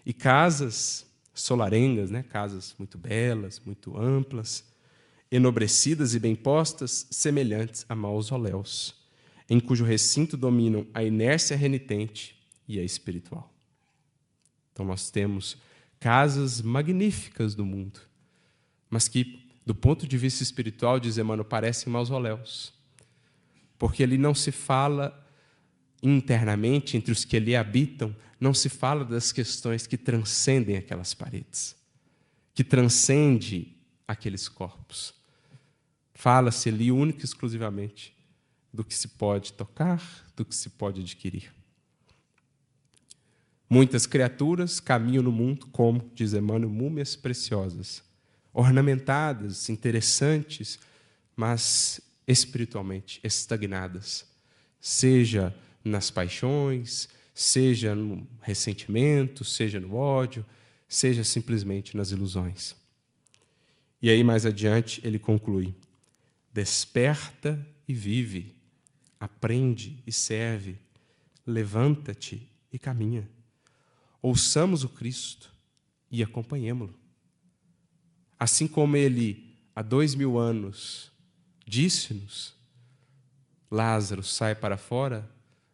e 0.05 0.13
casas 0.13 1.07
solarengas, 1.33 2.11
né? 2.11 2.23
casas 2.23 2.75
muito 2.77 2.97
belas, 2.99 3.59
muito 3.65 3.97
amplas, 3.97 4.63
enobrecidas 5.31 6.13
e 6.13 6.19
bem 6.19 6.35
postas, 6.35 7.07
semelhantes 7.09 7.83
a 7.89 7.95
mausoléus, 7.95 8.95
em 9.49 9.59
cujo 9.59 9.83
recinto 9.83 10.37
dominam 10.37 10.85
a 10.93 11.03
inércia 11.03 11.57
renitente 11.57 12.39
e 12.67 12.79
a 12.79 12.83
espiritual. 12.83 13.51
Então 14.79 14.87
nós 14.87 15.11
temos 15.11 15.57
casas 15.99 16.61
magníficas 16.61 17.53
do 17.53 17.65
mundo, 17.65 17.99
mas 18.89 19.09
que, 19.09 19.45
do 19.65 19.75
ponto 19.75 20.07
de 20.07 20.17
vista 20.17 20.41
espiritual, 20.41 21.01
diz 21.01 21.17
Emmanuel, 21.17 21.43
parecem 21.43 21.91
mausoléus, 21.91 22.73
porque 23.77 24.03
ali 24.03 24.17
não 24.17 24.33
se 24.33 24.53
fala 24.53 25.27
internamente 26.01 26.95
entre 26.95 27.11
os 27.11 27.25
que 27.25 27.35
ali 27.35 27.57
habitam, 27.57 28.15
não 28.39 28.53
se 28.53 28.69
fala 28.69 29.03
das 29.03 29.33
questões 29.33 29.85
que 29.85 29.97
transcendem 29.97 30.77
aquelas 30.77 31.13
paredes, 31.13 31.75
que 32.53 32.63
transcende 32.63 33.75
aqueles 34.07 34.47
corpos. 34.47 35.13
Fala-se 36.13 36.69
ali 36.69 36.89
única 36.89 37.19
e 37.19 37.25
exclusivamente 37.25 38.15
do 38.73 38.85
que 38.85 38.95
se 38.95 39.09
pode 39.09 39.51
tocar, 39.51 40.01
do 40.37 40.45
que 40.45 40.55
se 40.55 40.69
pode 40.69 41.01
adquirir. 41.01 41.58
Muitas 43.69 44.07
criaturas 44.07 44.79
caminham 44.79 45.21
no 45.21 45.31
mundo 45.31 45.67
como, 45.67 46.09
diz 46.15 46.33
Emmanuel, 46.33 46.71
múmias 46.71 47.15
preciosas, 47.15 48.01
ornamentadas, 48.51 49.69
interessantes, 49.69 50.79
mas 51.35 52.01
espiritualmente 52.27 53.19
estagnadas, 53.23 54.25
seja 54.79 55.55
nas 55.83 56.09
paixões, 56.09 57.07
seja 57.33 57.93
no 57.93 58.27
ressentimento, 58.41 59.45
seja 59.45 59.79
no 59.79 59.95
ódio, 59.95 60.43
seja 60.87 61.23
simplesmente 61.23 61.95
nas 61.95 62.09
ilusões. 62.09 62.75
E 64.01 64.09
aí, 64.09 64.23
mais 64.23 64.47
adiante, 64.47 64.99
ele 65.05 65.19
conclui: 65.19 65.75
desperta 66.51 67.63
e 67.87 67.93
vive, 67.93 68.55
aprende 69.19 70.01
e 70.07 70.11
serve, 70.11 70.77
levanta-te 71.45 72.49
e 72.73 72.79
caminha. 72.79 73.29
Ouçamos 74.21 74.83
o 74.83 74.89
Cristo 74.89 75.53
e 76.11 76.21
acompanhemo-lo. 76.23 76.97
Assim 78.37 78.67
como 78.67 78.95
ele, 78.95 79.57
há 79.75 79.81
dois 79.81 80.15
mil 80.15 80.37
anos, 80.37 81.11
disse-nos: 81.65 82.55
Lázaro 83.69 84.23
sai 84.23 84.55
para 84.55 84.77
fora, 84.77 85.29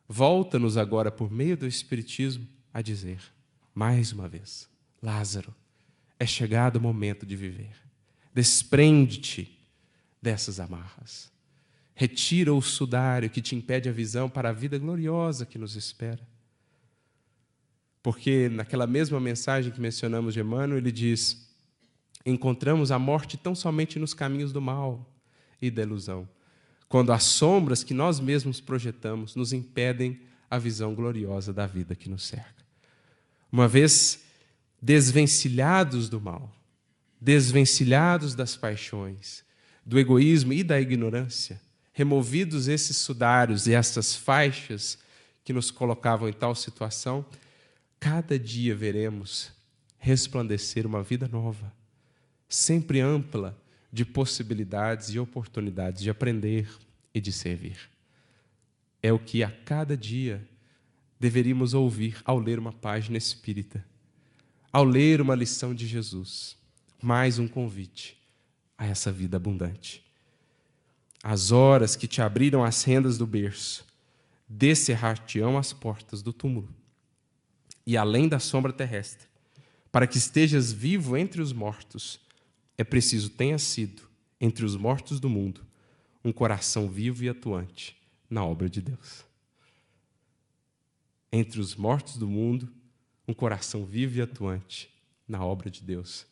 volta-nos 0.08 0.78
agora, 0.78 1.12
por 1.12 1.32
meio 1.32 1.56
do 1.56 1.68
Espiritismo, 1.68 2.48
a 2.74 2.82
dizer, 2.82 3.20
mais 3.74 4.12
uma 4.12 4.28
vez: 4.28 4.68
Lázaro, 5.02 5.54
é 6.20 6.26
chegado 6.26 6.78
o 6.78 6.82
momento 6.82 7.26
de 7.26 7.36
viver. 7.36 7.76
Desprende-te 8.34 9.58
dessas 10.22 10.60
amarras. 10.60 11.32
Retira 11.94 12.54
o 12.54 12.62
sudário 12.62 13.30
que 13.30 13.42
te 13.42 13.56
impede 13.56 13.88
a 13.88 13.92
visão 13.94 14.30
para 14.30 14.50
a 14.50 14.54
vida 14.54 14.78
gloriosa 14.78 15.46
que 15.46 15.58
nos 15.58 15.76
espera. 15.76 16.28
Porque 18.06 18.50
naquela 18.50 18.86
mesma 18.86 19.20
mensagem 19.20 19.72
que 19.72 19.82
mencionamos 19.82 20.36
de 20.36 20.39
Emmanuel, 20.39 20.78
ele 20.78 20.91
diz: 20.91 21.50
encontramos 22.24 22.91
a 22.91 23.00
morte 23.00 23.36
tão 23.36 23.56
somente 23.56 23.98
nos 23.98 24.13
caminhos 24.13 24.54
do 24.54 24.62
mal 24.62 25.12
e 25.60 25.72
da 25.72 25.82
ilusão 25.82 26.30
quando 26.88 27.12
as 27.12 27.24
sombras 27.24 27.84
que 27.84 27.94
nós 27.94 28.20
mesmos 28.20 28.62
projetamos 28.62 29.36
nos 29.36 29.52
impedem 29.52 30.22
a 30.50 30.58
visão 30.58 30.94
gloriosa 30.94 31.52
da 31.52 31.65
vida 31.65 31.96
que 31.96 32.10
nos 32.10 32.26
cerca. 32.26 32.63
Uma 33.52 33.68
vez 33.68 34.24
desvencilhados 34.82 36.10
do 36.10 36.22
mal, 36.22 36.54
desvencilhados 37.20 38.36
das 38.36 38.56
paixões, 38.56 39.44
do 39.86 40.00
egoísmo 40.00 40.54
e 40.54 40.63
da 40.63 40.80
ignorância, 40.80 41.60
removidos 41.91 42.68
esses 42.68 42.98
sudários 42.98 43.68
e 43.68 43.74
essas 43.74 44.15
faixas 44.15 44.98
que 45.44 45.54
nos 45.54 45.72
colocavam 45.72 46.30
em 46.30 46.34
tal 46.34 46.56
situação, 46.56 47.26
cada 48.00 48.38
dia 48.38 48.76
veremos 48.76 49.52
resplandecer 49.98 50.86
uma 50.86 51.02
vida 51.02 51.28
nova, 51.28 51.74
sempre 52.48 53.00
ampla, 53.00 53.60
de 53.96 54.04
possibilidades 54.04 55.08
e 55.12 55.20
oportunidades 55.20 56.04
de 56.04 56.10
aprender 56.10 56.70
e 57.14 57.22
de 57.22 57.32
servir. 57.32 57.90
É 59.02 59.14
o 59.14 59.18
que 59.18 59.42
a 59.42 59.50
cada 59.50 59.96
dia 59.96 60.46
deveríamos 61.18 61.74
ouvir 61.74 62.22
ao 62.26 62.38
ler 62.38 62.60
uma 62.60 62.74
página 62.74 63.18
espírita, 63.18 63.86
ao 64.70 64.84
ler 64.84 65.22
uma 65.22 65.34
lição 65.34 65.74
de 65.74 65.88
Jesus, 65.88 66.58
mais 67.02 67.40
um 67.40 67.48
convite 67.48 68.18
a 68.78 68.86
essa 68.86 69.14
vida 69.14 69.38
abundante. 69.38 70.04
As 71.24 71.54
horas 71.54 71.96
que 71.96 72.06
te 72.06 72.22
abriram 72.22 72.66
as 72.66 72.84
rendas 72.84 73.18
do 73.18 73.26
berço, 73.26 73.86
descerrar-te-ão 74.48 75.58
as 75.58 75.72
portas 75.72 76.22
do 76.22 76.34
túmulo, 76.34 76.76
e 77.86 77.95
além 77.95 78.28
da 78.28 78.39
sombra 78.39 78.74
terrestre, 78.74 79.28
para 79.91 80.08
que 80.08 80.17
estejas 80.17 80.71
vivo 80.71 81.15
entre 81.15 81.41
os 81.41 81.54
mortos 81.54 82.19
é 82.78 82.84
preciso 82.84 83.30
tenha 83.30 83.58
sido, 83.58 84.10
entre 84.41 84.65
os 84.65 84.76
mortos 84.76 85.19
do 85.19 85.30
mundo, 85.30 85.65
um 86.24 86.32
coração 86.32 86.89
vivo 86.89 87.24
e 87.24 87.30
atuante 87.30 87.95
na 88.30 88.43
obra 88.43 88.69
de 88.69 88.82
Deus. 88.82 89.24
Entre 91.32 91.60
os 91.60 91.76
mortos 91.76 92.18
do 92.18 92.28
mundo, 92.28 92.70
um 93.28 93.34
coração 93.34 93.86
vivo 93.86 94.18
e 94.18 94.22
atuante 94.22 94.89
na 95.28 95.43
obra 95.43 95.70
de 95.70 95.82
Deus, 95.82 96.26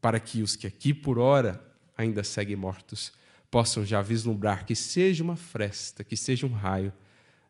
para 0.00 0.20
que 0.20 0.42
os 0.42 0.56
que 0.56 0.66
aqui 0.66 0.92
por 0.92 1.18
ora 1.18 1.64
ainda 1.96 2.22
seguem 2.22 2.56
mortos 2.56 3.12
possam 3.50 3.84
já 3.84 4.02
vislumbrar 4.02 4.66
que 4.66 4.74
seja 4.74 5.24
uma 5.24 5.36
fresta, 5.36 6.04
que 6.04 6.16
seja 6.16 6.46
um 6.46 6.52
raio 6.52 6.92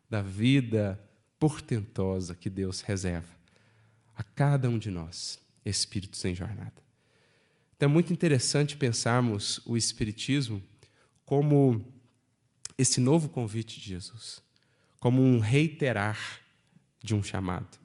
da 0.09 0.21
vida 0.21 0.99
portentosa 1.37 2.33
que 2.33 2.49
Deus 2.49 2.81
reserva 2.81 3.38
a 4.19 4.23
cada 4.35 4.69
um 4.69 4.77
de 4.77 4.91
nós, 4.91 5.39
espíritos 5.65 6.25
em 6.25 6.35
jornada. 6.35 6.73
Então 7.77 7.87
é 7.89 7.91
muito 7.91 8.11
interessante 8.11 8.75
pensarmos 8.75 9.61
o 9.65 9.77
Espiritismo 9.77 10.61
como 11.25 11.81
esse 12.77 12.99
novo 12.99 13.29
convite 13.29 13.79
de 13.79 13.87
Jesus, 13.87 14.43
como 14.99 15.21
um 15.21 15.39
reiterar 15.39 16.41
de 17.01 17.15
um 17.15 17.23
chamado. 17.23 17.79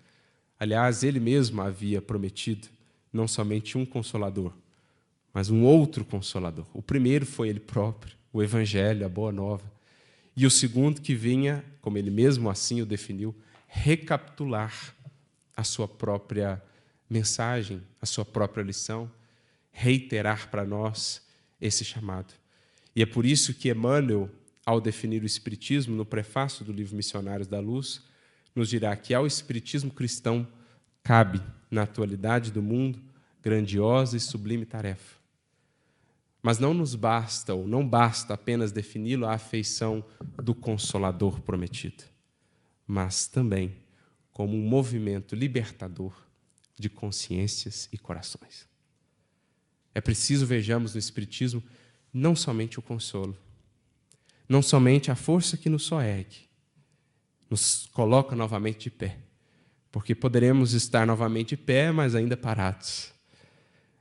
Aliás, 0.58 1.04
ele 1.04 1.20
mesmo 1.20 1.62
havia 1.62 2.02
prometido 2.02 2.66
não 3.12 3.28
somente 3.28 3.78
um 3.78 3.86
consolador, 3.86 4.52
mas 5.32 5.50
um 5.50 5.62
outro 5.62 6.04
consolador. 6.04 6.66
O 6.74 6.82
primeiro 6.82 7.24
foi 7.24 7.48
ele 7.48 7.60
próprio, 7.60 8.16
o 8.32 8.42
Evangelho, 8.42 9.06
a 9.06 9.08
Boa 9.08 9.30
Nova. 9.30 9.72
E 10.36 10.44
o 10.44 10.50
segundo 10.50 11.00
que 11.00 11.14
vinha, 11.14 11.64
como 11.80 11.96
ele 11.96 12.10
mesmo 12.10 12.50
assim 12.50 12.82
o 12.82 12.86
definiu, 12.86 13.32
recapitular 13.68 14.96
a 15.56 15.64
sua 15.64 15.86
própria 15.86 16.62
mensagem, 17.08 17.82
a 18.00 18.06
sua 18.06 18.24
própria 18.24 18.62
lição, 18.62 19.10
reiterar 19.70 20.50
para 20.50 20.64
nós 20.64 21.22
esse 21.60 21.84
chamado. 21.84 22.34
E 22.94 23.02
é 23.02 23.06
por 23.06 23.26
isso 23.26 23.54
que 23.54 23.70
Emmanuel, 23.70 24.30
ao 24.64 24.80
definir 24.80 25.22
o 25.22 25.26
Espiritismo, 25.26 25.96
no 25.96 26.06
prefácio 26.06 26.64
do 26.64 26.72
livro 26.72 26.96
Missionários 26.96 27.48
da 27.48 27.60
Luz, 27.60 28.02
nos 28.54 28.68
dirá 28.68 28.94
que 28.96 29.12
ao 29.12 29.26
Espiritismo 29.26 29.90
cristão 29.90 30.46
cabe, 31.02 31.42
na 31.70 31.82
atualidade 31.82 32.52
do 32.52 32.62
mundo, 32.62 33.02
grandiosa 33.42 34.16
e 34.16 34.20
sublime 34.20 34.64
tarefa. 34.64 35.18
Mas 36.40 36.58
não 36.58 36.72
nos 36.72 36.94
basta, 36.94 37.52
ou 37.52 37.66
não 37.66 37.86
basta 37.86 38.34
apenas 38.34 38.70
defini-lo 38.70 39.26
a 39.26 39.34
afeição 39.34 40.04
do 40.42 40.54
Consolador 40.54 41.40
prometido, 41.40 42.04
mas 42.86 43.26
também 43.26 43.74
como 44.34 44.56
um 44.56 44.68
movimento 44.68 45.36
libertador 45.36 46.12
de 46.76 46.90
consciências 46.90 47.88
e 47.92 47.96
corações. 47.96 48.68
É 49.94 50.00
preciso 50.00 50.44
vejamos 50.44 50.92
no 50.92 50.98
Espiritismo 50.98 51.62
não 52.12 52.34
somente 52.34 52.78
o 52.78 52.82
consolo, 52.82 53.38
não 54.48 54.60
somente 54.60 55.10
a 55.10 55.14
força 55.14 55.56
que 55.56 55.70
nos 55.70 55.84
soergue, 55.84 56.48
nos 57.48 57.88
coloca 57.92 58.34
novamente 58.34 58.84
de 58.84 58.90
pé, 58.90 59.18
porque 59.92 60.16
poderemos 60.16 60.72
estar 60.72 61.06
novamente 61.06 61.50
de 61.50 61.62
pé, 61.62 61.92
mas 61.92 62.16
ainda 62.16 62.36
parados. 62.36 63.12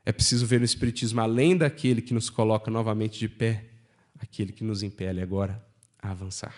É 0.04 0.12
preciso 0.12 0.48
ver 0.48 0.60
no 0.60 0.66
Espiritismo, 0.66 1.22
além 1.22 1.56
daquele 1.56 2.02
que 2.02 2.14
nos 2.14 2.32
coloca 2.32 2.72
novamente 2.72 3.20
de 3.20 3.30
pé, 3.30 3.66
aquele 4.20 4.52
que 4.52 4.64
nos 4.64 4.82
impele 4.82 5.22
agora 5.22 5.64
a 6.02 6.10
avançar, 6.10 6.56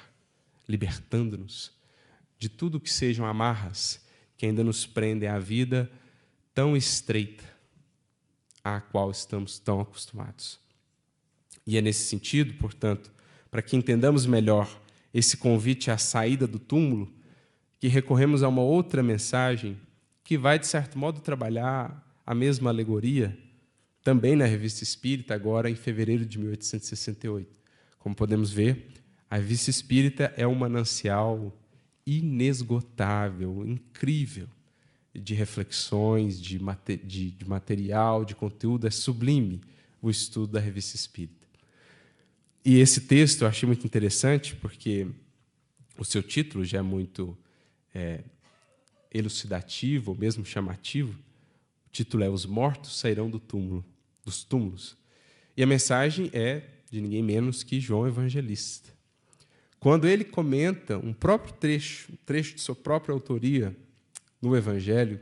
libertando-nos 0.66 1.76
de 2.38 2.50
tudo 2.50 2.80
que 2.80 2.92
sejam 2.92 3.26
amarras 3.26 4.04
que 4.38 4.46
ainda 4.46 4.64
nos 4.64 4.86
prendem 4.86 5.30
à 5.30 5.40
vida 5.40 5.90
tão 6.54 6.76
estreita 6.76 7.44
à 8.64 8.82
qual 8.82 9.12
estamos 9.12 9.60
tão 9.60 9.80
acostumados. 9.80 10.60
E 11.66 11.78
é 11.78 11.82
nesse 11.82 12.06
sentido, 12.06 12.54
portanto, 12.56 13.12
para 13.50 13.62
que 13.62 13.76
entendamos 13.76 14.26
melhor 14.26 14.70
esse 15.14 15.38
convite 15.38 15.90
à 15.90 15.98
saída 15.98 16.46
do 16.46 16.60
túmulo, 16.60 17.12
que 17.80 17.88
recorremos 17.88 18.44
a 18.44 18.50
uma 18.50 18.62
outra 18.62 19.02
mensagem 19.02 19.80
que 20.24 20.38
vai, 20.38 20.60
de 20.60 20.68
certo 20.68 20.98
modo, 20.98 21.22
trabalhar 21.22 22.04
a 22.26 22.34
mesma 22.36 22.70
alegoria, 22.70 23.38
também 24.04 24.36
na 24.36 24.46
Revista 24.46 24.84
Espírita, 24.84 25.34
agora 25.34 25.70
em 25.70 25.76
fevereiro 25.76 26.26
de 26.26 26.38
1868. 26.38 27.60
Como 27.98 28.16
podemos 28.16 28.52
ver, 28.52 28.88
a 29.30 29.38
Revista 29.38 29.70
Espírita 29.70 30.34
é 30.36 30.46
um 30.46 30.56
manancial 30.56 31.56
inesgotável, 32.06 33.66
incrível, 33.66 34.48
de 35.14 35.34
reflexões, 35.34 36.40
de, 36.40 36.60
de, 37.04 37.32
de 37.32 37.48
material, 37.48 38.26
de 38.26 38.36
conteúdo. 38.36 38.86
É 38.86 38.92
sublime 38.92 39.62
o 40.02 40.10
estudo 40.10 40.54
da 40.54 40.60
Revista 40.60 40.96
Espírita. 40.96 41.46
E 42.64 42.80
esse 42.80 43.02
texto 43.02 43.44
eu 43.44 43.48
achei 43.48 43.68
muito 43.68 43.86
interessante, 43.86 44.56
porque 44.56 45.08
o 45.98 46.04
seu 46.04 46.22
título 46.22 46.66
já 46.66 46.80
é 46.80 46.82
muito 46.82 47.38
é, 47.94 48.24
elucidativo, 49.14 50.12
ou 50.12 50.18
mesmo 50.18 50.46
chamativo. 50.46 51.12
O 51.88 51.92
título 51.92 52.24
é 52.24 52.30
Os 52.30 52.46
Mortos 52.46 53.00
Sairão 53.00 53.30
do 53.30 53.40
Túmulo, 53.40 53.86
dos 54.24 54.44
Túmulos. 54.44 54.98
E 55.56 55.64
a 55.64 55.68
mensagem 55.68 56.30
é 56.34 56.64
de 56.92 57.00
ninguém 57.02 57.24
menos 57.24 57.64
que 57.64 57.80
João 57.80 58.08
Evangelista. 58.08 58.95
Quando 59.86 60.08
ele 60.08 60.24
comenta 60.24 60.98
um 60.98 61.14
próprio 61.14 61.54
trecho, 61.54 62.12
um 62.12 62.16
trecho 62.26 62.56
de 62.56 62.62
sua 62.62 62.74
própria 62.74 63.14
autoria, 63.14 63.78
no 64.42 64.58
Evangelho 64.58 65.20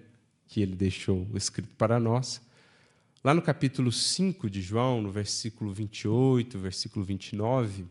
que 0.47 0.61
ele 0.61 0.73
deixou 0.73 1.27
escrito 1.35 1.75
para 1.77 1.99
nós, 1.99 2.41
lá 3.21 3.33
no 3.33 3.41
capítulo 3.41 3.91
5 3.91 4.49
de 4.49 4.61
João, 4.61 5.01
no 5.01 5.11
versículo 5.11 5.73
28, 5.73 6.57
versículo 6.57 7.03
29, 7.03 7.83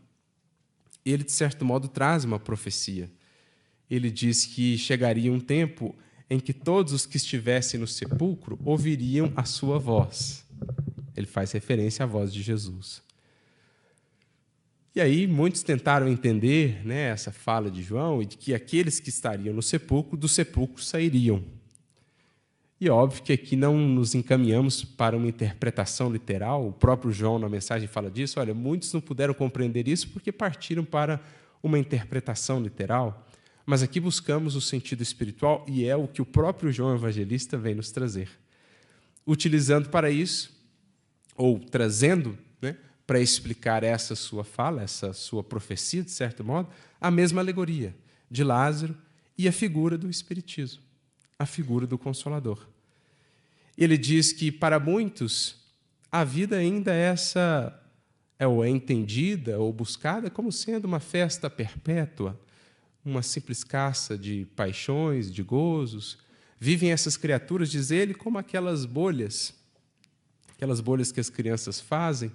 ele, 1.04 1.22
de 1.22 1.32
certo 1.32 1.62
modo, 1.62 1.88
traz 1.88 2.24
uma 2.24 2.38
profecia. 2.38 3.10
Ele 3.90 4.10
diz 4.10 4.46
que 4.46 4.78
chegaria 4.78 5.30
um 5.30 5.40
tempo 5.40 5.94
em 6.30 6.40
que 6.40 6.54
todos 6.54 6.94
os 6.94 7.04
que 7.04 7.18
estivessem 7.18 7.78
no 7.78 7.86
sepulcro 7.86 8.58
ouviriam 8.64 9.30
a 9.36 9.44
sua 9.44 9.78
voz. 9.78 10.42
Ele 11.14 11.26
faz 11.26 11.52
referência 11.52 12.04
à 12.04 12.06
voz 12.06 12.32
de 12.32 12.40
Jesus. 12.40 13.02
E 14.94 15.00
aí 15.00 15.26
muitos 15.26 15.62
tentaram 15.62 16.06
entender 16.06 16.86
né, 16.86 17.08
essa 17.08 17.32
fala 17.32 17.70
de 17.70 17.82
João 17.82 18.20
e 18.20 18.26
de 18.26 18.36
que 18.36 18.52
aqueles 18.52 19.00
que 19.00 19.08
estariam 19.08 19.54
no 19.54 19.62
sepulcro, 19.62 20.18
do 20.18 20.28
sepulcro 20.28 20.82
sairiam. 20.82 21.42
E 22.78 22.90
óbvio 22.90 23.22
que 23.22 23.32
aqui 23.32 23.56
não 23.56 23.78
nos 23.78 24.14
encaminhamos 24.14 24.84
para 24.84 25.16
uma 25.16 25.28
interpretação 25.28 26.12
literal, 26.12 26.66
o 26.66 26.72
próprio 26.72 27.12
João 27.12 27.38
na 27.38 27.48
mensagem 27.48 27.88
fala 27.88 28.10
disso. 28.10 28.38
Olha, 28.38 28.52
muitos 28.52 28.92
não 28.92 29.00
puderam 29.00 29.32
compreender 29.32 29.88
isso 29.88 30.08
porque 30.10 30.32
partiram 30.32 30.84
para 30.84 31.20
uma 31.62 31.78
interpretação 31.78 32.60
literal, 32.60 33.26
mas 33.64 33.82
aqui 33.82 34.00
buscamos 34.00 34.56
o 34.56 34.60
sentido 34.60 35.00
espiritual 35.00 35.64
e 35.68 35.86
é 35.86 35.96
o 35.96 36.08
que 36.08 36.20
o 36.20 36.26
próprio 36.26 36.72
João 36.72 36.94
Evangelista 36.94 37.56
vem 37.56 37.74
nos 37.74 37.92
trazer. 37.92 38.28
Utilizando 39.24 39.88
para 39.88 40.10
isso, 40.10 40.52
ou 41.36 41.60
trazendo 41.60 42.36
para 43.06 43.20
explicar 43.20 43.82
essa 43.82 44.14
sua 44.14 44.44
fala, 44.44 44.82
essa 44.82 45.12
sua 45.12 45.42
profecia, 45.42 46.02
de 46.02 46.10
certo 46.10 46.44
modo, 46.44 46.68
a 47.00 47.10
mesma 47.10 47.40
alegoria 47.40 47.94
de 48.30 48.44
Lázaro 48.44 48.96
e 49.36 49.48
a 49.48 49.52
figura 49.52 49.98
do 49.98 50.08
Espiritismo, 50.08 50.82
a 51.38 51.46
figura 51.46 51.86
do 51.86 51.98
Consolador. 51.98 52.66
Ele 53.76 53.98
diz 53.98 54.32
que, 54.32 54.52
para 54.52 54.78
muitos, 54.78 55.56
a 56.10 56.24
vida 56.24 56.56
ainda 56.56 56.92
é 56.94 57.00
essa 57.00 57.78
é 58.38 58.46
ou 58.46 58.64
é 58.64 58.68
entendida 58.68 59.58
ou 59.58 59.72
buscada 59.72 60.28
como 60.28 60.50
sendo 60.50 60.84
uma 60.84 60.98
festa 61.00 61.48
perpétua, 61.48 62.38
uma 63.04 63.22
simples 63.22 63.62
caça 63.62 64.18
de 64.18 64.46
paixões, 64.56 65.32
de 65.32 65.42
gozos. 65.42 66.18
Vivem 66.58 66.90
essas 66.92 67.16
criaturas, 67.16 67.70
diz 67.70 67.90
ele, 67.90 68.14
como 68.14 68.38
aquelas 68.38 68.84
bolhas, 68.84 69.54
aquelas 70.56 70.80
bolhas 70.80 71.12
que 71.12 71.20
as 71.20 71.30
crianças 71.30 71.80
fazem 71.80 72.32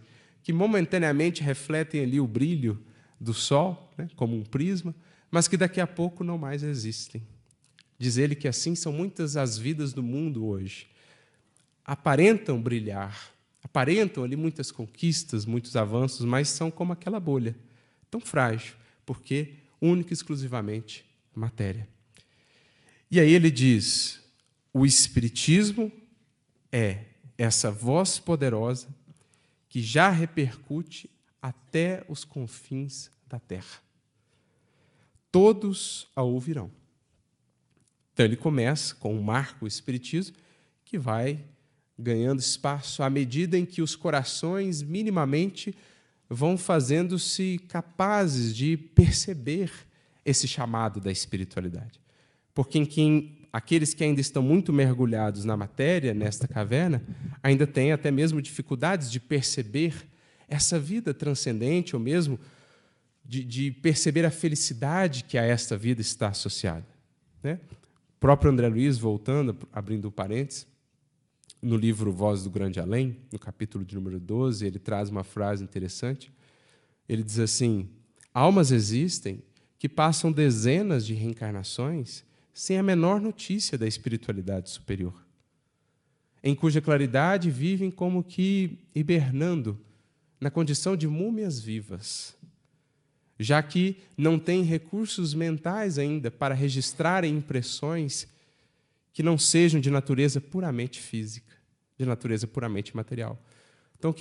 que 0.47 0.53
momentaneamente 0.53 1.43
refletem 1.43 2.03
ali 2.03 2.21
o 2.21 2.25
brilho 2.25 2.81
do 3.19 3.33
sol, 3.33 3.91
né, 3.97 4.07
como 4.15 4.33
um 4.33 4.45
prisma, 4.45 4.95
mas 5.29 5.45
que 5.45 5.57
daqui 5.57 5.81
a 5.81 5.85
pouco 5.85 6.23
não 6.23 6.37
mais 6.37 6.63
existem. 6.63 7.21
Diz 7.99 8.15
ele 8.15 8.33
que 8.33 8.47
assim 8.47 8.73
são 8.73 8.93
muitas 8.93 9.35
as 9.35 9.57
vidas 9.57 9.91
do 9.91 10.01
mundo 10.01 10.45
hoje. 10.45 10.87
Aparentam 11.83 12.61
brilhar, 12.61 13.29
aparentam 13.61 14.23
ali 14.23 14.37
muitas 14.37 14.71
conquistas, 14.71 15.43
muitos 15.45 15.75
avanços, 15.75 16.25
mas 16.25 16.47
são 16.47 16.71
como 16.71 16.93
aquela 16.93 17.19
bolha, 17.19 17.53
tão 18.09 18.21
frágil, 18.21 18.75
porque 19.05 19.55
única 19.81 20.13
e 20.13 20.15
exclusivamente 20.15 21.03
matéria. 21.35 21.85
E 23.11 23.19
aí 23.19 23.33
ele 23.33 23.51
diz: 23.51 24.21
o 24.71 24.85
Espiritismo 24.85 25.91
é 26.71 27.03
essa 27.37 27.69
voz 27.69 28.17
poderosa 28.17 28.87
que 29.69 29.81
já 29.81 30.09
repercute 30.09 31.09
até 31.41 32.03
os 32.07 32.23
confins 32.23 33.09
da 33.27 33.39
terra. 33.39 33.81
Todos 35.31 36.07
a 36.15 36.21
ouvirão. 36.21 36.71
Então 38.13 38.25
ele 38.25 38.35
começa 38.35 38.95
com 38.95 39.13
um 39.13 39.21
marco 39.21 39.67
espiritismo 39.67 40.35
que 40.83 40.97
vai 40.97 41.43
ganhando 41.99 42.39
espaço 42.39 43.03
à 43.03 43.09
medida 43.09 43.57
em 43.57 43.65
que 43.65 43.81
os 43.81 43.95
corações 43.95 44.81
minimamente 44.81 45.75
vão 46.29 46.57
fazendo-se 46.57 47.59
capazes 47.67 48.55
de 48.55 48.77
perceber 48.77 49.71
esse 50.25 50.47
chamado 50.47 50.99
da 50.99 51.11
espiritualidade. 51.11 51.99
Porque 52.53 52.77
em 52.77 52.85
quem 52.85 53.46
aqueles 53.51 53.93
que 53.93 54.03
ainda 54.03 54.21
estão 54.21 54.41
muito 54.43 54.71
mergulhados 54.71 55.45
na 55.45 55.55
matéria, 55.57 56.13
nesta 56.13 56.47
caverna, 56.47 57.03
ainda 57.41 57.65
têm 57.65 57.91
até 57.91 58.11
mesmo 58.11 58.41
dificuldades 58.41 59.11
de 59.11 59.19
perceber 59.19 59.93
essa 60.47 60.79
vida 60.79 61.13
transcendente, 61.13 61.95
ou 61.95 62.01
mesmo 62.01 62.39
de, 63.23 63.43
de 63.43 63.71
perceber 63.71 64.25
a 64.25 64.31
felicidade 64.31 65.23
que 65.23 65.37
a 65.37 65.43
esta 65.43 65.77
vida 65.77 66.01
está 66.01 66.29
associada. 66.29 66.85
Né? 67.43 67.59
O 68.15 68.19
próprio 68.19 68.51
André 68.51 68.67
Luiz, 68.67 68.97
voltando, 68.97 69.57
abrindo 69.71 70.11
parênteses, 70.11 70.65
no 71.61 71.75
livro 71.75 72.11
Voz 72.11 72.43
do 72.43 72.49
Grande 72.49 72.79
Além, 72.79 73.17
no 73.31 73.39
capítulo 73.39 73.83
de 73.83 73.95
número 73.95 74.19
12, 74.19 74.65
ele 74.65 74.79
traz 74.79 75.09
uma 75.09 75.23
frase 75.23 75.63
interessante. 75.63 76.31
Ele 77.09 77.23
diz 77.23 77.39
assim: 77.39 77.89
Almas 78.33 78.71
existem 78.71 79.41
que 79.79 79.89
passam 79.89 80.31
dezenas 80.31 81.05
de 81.05 81.13
reencarnações 81.13 82.23
sem 82.57 82.79
a 82.79 82.81
menor 82.81 83.21
notícia 83.21 83.77
da 83.77 83.85
espiritualidade 83.85 84.71
superior, 84.71 85.13
em 86.41 86.55
cuja 86.55 86.81
claridade 86.81 87.51
vivem 87.51 87.91
como 87.91 88.23
que 88.23 88.79
hibernando 88.95 89.79
na 90.41 90.49
condição 90.49 90.97
de 90.97 91.07
múmias 91.07 91.59
vivas, 91.59 92.35
já 93.37 93.61
que 93.61 93.97
não 94.17 94.39
têm 94.39 94.63
recursos 94.63 95.35
mentais 95.35 95.99
ainda 95.99 96.31
para 96.31 96.55
registrarem 96.55 97.37
impressões 97.37 98.27
que 99.13 99.21
não 99.21 99.37
sejam 99.37 99.79
de 99.79 99.91
natureza 99.91 100.41
puramente 100.41 100.99
física, 100.99 101.53
de 101.95 102.07
natureza 102.07 102.47
puramente 102.47 102.95
material. 102.95 103.39
Então, 103.99 104.15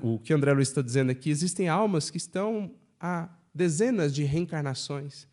o 0.00 0.18
que 0.18 0.32
André 0.32 0.54
Luiz 0.54 0.68
está 0.68 0.80
dizendo 0.80 1.12
aqui, 1.12 1.28
existem 1.28 1.68
almas 1.68 2.08
que 2.08 2.16
estão 2.16 2.70
há 2.98 3.28
dezenas 3.54 4.14
de 4.14 4.24
reencarnações, 4.24 5.30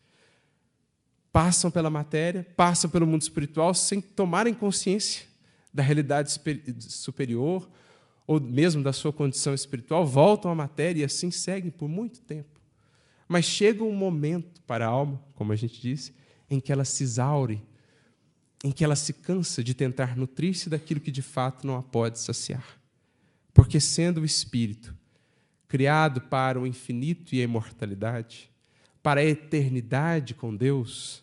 passam 1.32 1.70
pela 1.70 1.90
matéria, 1.90 2.46
passam 2.56 2.90
pelo 2.90 3.06
mundo 3.06 3.22
espiritual 3.22 3.72
sem 3.74 4.00
tomarem 4.00 4.52
consciência 4.54 5.26
da 5.72 5.82
realidade 5.82 6.32
superior 6.88 7.68
ou 8.26 8.40
mesmo 8.40 8.82
da 8.82 8.92
sua 8.92 9.12
condição 9.12 9.54
espiritual, 9.54 10.06
voltam 10.06 10.50
à 10.50 10.54
matéria 10.54 11.00
e 11.00 11.04
assim 11.04 11.30
seguem 11.30 11.70
por 11.70 11.88
muito 11.88 12.20
tempo. 12.20 12.60
Mas 13.26 13.44
chega 13.44 13.82
um 13.82 13.92
momento 13.92 14.60
para 14.62 14.86
a 14.86 14.88
alma, 14.88 15.20
como 15.34 15.52
a 15.52 15.56
gente 15.56 15.80
disse, 15.80 16.12
em 16.48 16.60
que 16.60 16.72
ela 16.72 16.84
se 16.84 17.02
exaure, 17.04 17.62
em 18.62 18.72
que 18.72 18.84
ela 18.84 18.96
se 18.96 19.12
cansa 19.12 19.62
de 19.62 19.72
tentar 19.72 20.16
nutrir-se 20.16 20.68
daquilo 20.68 21.00
que 21.00 21.10
de 21.10 21.22
fato 21.22 21.66
não 21.66 21.76
a 21.76 21.82
pode 21.82 22.18
saciar. 22.18 22.78
Porque, 23.54 23.80
sendo 23.80 24.20
o 24.20 24.24
espírito 24.24 24.94
criado 25.66 26.20
para 26.22 26.60
o 26.60 26.66
infinito 26.66 27.34
e 27.34 27.40
a 27.40 27.44
imortalidade, 27.44 28.49
para 29.02 29.20
a 29.20 29.24
eternidade 29.24 30.34
com 30.34 30.54
Deus, 30.54 31.22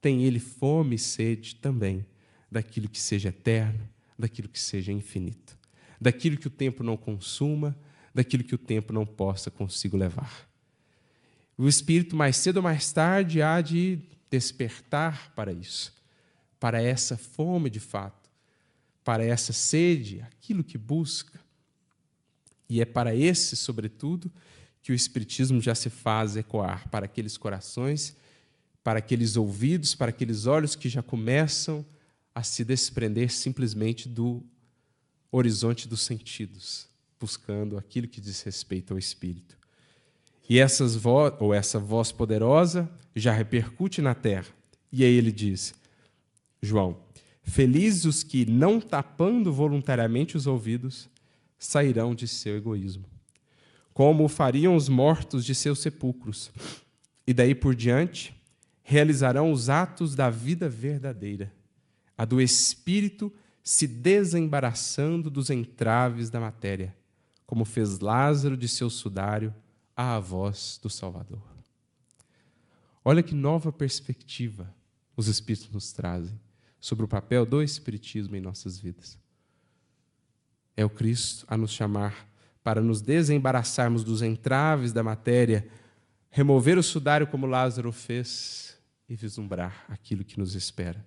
tem 0.00 0.24
ele 0.24 0.38
fome 0.38 0.96
e 0.96 0.98
sede 0.98 1.56
também 1.56 2.06
daquilo 2.50 2.88
que 2.88 3.00
seja 3.00 3.28
eterno, 3.28 3.88
daquilo 4.18 4.48
que 4.48 4.58
seja 4.58 4.92
infinito, 4.92 5.58
daquilo 6.00 6.36
que 6.36 6.46
o 6.46 6.50
tempo 6.50 6.82
não 6.82 6.96
consuma, 6.96 7.76
daquilo 8.14 8.44
que 8.44 8.54
o 8.54 8.58
tempo 8.58 8.92
não 8.92 9.04
possa 9.04 9.50
consigo 9.50 9.96
levar. 9.96 10.48
O 11.58 11.68
espírito, 11.68 12.14
mais 12.14 12.36
cedo 12.36 12.58
ou 12.58 12.62
mais 12.62 12.92
tarde, 12.92 13.42
há 13.42 13.60
de 13.60 13.98
despertar 14.30 15.32
para 15.34 15.52
isso, 15.52 15.94
para 16.58 16.80
essa 16.80 17.16
fome 17.16 17.70
de 17.70 17.80
fato, 17.80 18.30
para 19.04 19.24
essa 19.24 19.52
sede, 19.52 20.20
aquilo 20.22 20.64
que 20.64 20.76
busca. 20.76 21.38
E 22.68 22.80
é 22.80 22.84
para 22.84 23.14
esse, 23.14 23.56
sobretudo, 23.56 24.30
que 24.86 24.92
o 24.92 24.94
Espiritismo 24.94 25.60
já 25.60 25.74
se 25.74 25.90
faz 25.90 26.36
ecoar 26.36 26.88
para 26.90 27.06
aqueles 27.06 27.36
corações, 27.36 28.16
para 28.84 29.00
aqueles 29.00 29.36
ouvidos, 29.36 29.96
para 29.96 30.10
aqueles 30.10 30.46
olhos 30.46 30.76
que 30.76 30.88
já 30.88 31.02
começam 31.02 31.84
a 32.32 32.44
se 32.44 32.64
desprender 32.64 33.32
simplesmente 33.32 34.08
do 34.08 34.44
horizonte 35.32 35.88
dos 35.88 36.02
sentidos, 36.02 36.86
buscando 37.18 37.76
aquilo 37.76 38.06
que 38.06 38.20
diz 38.20 38.42
respeito 38.42 38.92
ao 38.92 38.98
Espírito. 38.98 39.58
E 40.48 40.60
essas 40.60 40.94
voz, 40.94 41.34
ou 41.40 41.52
essa 41.52 41.80
voz 41.80 42.12
poderosa 42.12 42.88
já 43.16 43.32
repercute 43.32 44.00
na 44.00 44.14
terra. 44.14 44.54
E 44.92 45.02
aí 45.02 45.14
ele 45.14 45.32
diz, 45.32 45.74
João, 46.62 46.96
felizes 47.42 48.04
os 48.04 48.22
que, 48.22 48.46
não 48.46 48.80
tapando 48.80 49.52
voluntariamente 49.52 50.36
os 50.36 50.46
ouvidos, 50.46 51.08
sairão 51.58 52.14
de 52.14 52.28
seu 52.28 52.56
egoísmo, 52.56 53.15
como 53.96 54.28
fariam 54.28 54.76
os 54.76 54.90
mortos 54.90 55.42
de 55.42 55.54
seus 55.54 55.78
sepulcros, 55.78 56.52
e 57.26 57.32
daí 57.32 57.54
por 57.54 57.74
diante 57.74 58.38
realizarão 58.82 59.50
os 59.50 59.70
atos 59.70 60.14
da 60.14 60.28
vida 60.28 60.68
verdadeira, 60.68 61.50
a 62.14 62.26
do 62.26 62.38
espírito 62.38 63.32
se 63.64 63.86
desembaraçando 63.86 65.30
dos 65.30 65.48
entraves 65.48 66.28
da 66.28 66.38
matéria, 66.38 66.94
como 67.46 67.64
fez 67.64 67.98
Lázaro 68.00 68.54
de 68.54 68.68
seu 68.68 68.90
sudário 68.90 69.54
à 69.96 70.20
voz 70.20 70.78
do 70.82 70.90
Salvador. 70.90 71.40
Olha 73.02 73.22
que 73.22 73.34
nova 73.34 73.72
perspectiva 73.72 74.70
os 75.16 75.26
Espíritos 75.26 75.70
nos 75.70 75.90
trazem 75.90 76.38
sobre 76.78 77.06
o 77.06 77.08
papel 77.08 77.46
do 77.46 77.62
Espiritismo 77.62 78.36
em 78.36 78.42
nossas 78.42 78.78
vidas. 78.78 79.18
É 80.76 80.84
o 80.84 80.90
Cristo 80.90 81.46
a 81.48 81.56
nos 81.56 81.72
chamar 81.72 82.35
para 82.66 82.80
nos 82.80 83.00
desembaraçarmos 83.00 84.02
dos 84.02 84.22
entraves 84.22 84.92
da 84.92 85.00
matéria, 85.00 85.68
remover 86.28 86.76
o 86.76 86.82
sudário 86.82 87.24
como 87.28 87.46
Lázaro 87.46 87.92
fez 87.92 88.76
e 89.08 89.14
vislumbrar 89.14 89.84
aquilo 89.88 90.24
que 90.24 90.36
nos 90.36 90.56
espera. 90.56 91.06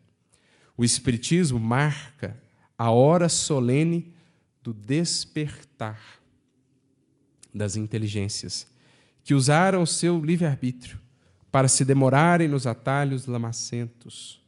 O 0.78 0.86
Espiritismo 0.86 1.60
marca 1.60 2.42
a 2.78 2.92
hora 2.92 3.28
solene 3.28 4.16
do 4.64 4.74
despertar 4.74 6.00
das 7.54 7.76
inteligências 7.76 8.66
que 9.22 9.34
usaram 9.34 9.82
o 9.82 9.88
seu 9.88 10.24
livre-arbítrio 10.24 10.98
para 11.52 11.68
se 11.68 11.84
demorarem 11.84 12.48
nos 12.48 12.66
atalhos 12.66 13.26
lamacentos, 13.26 14.42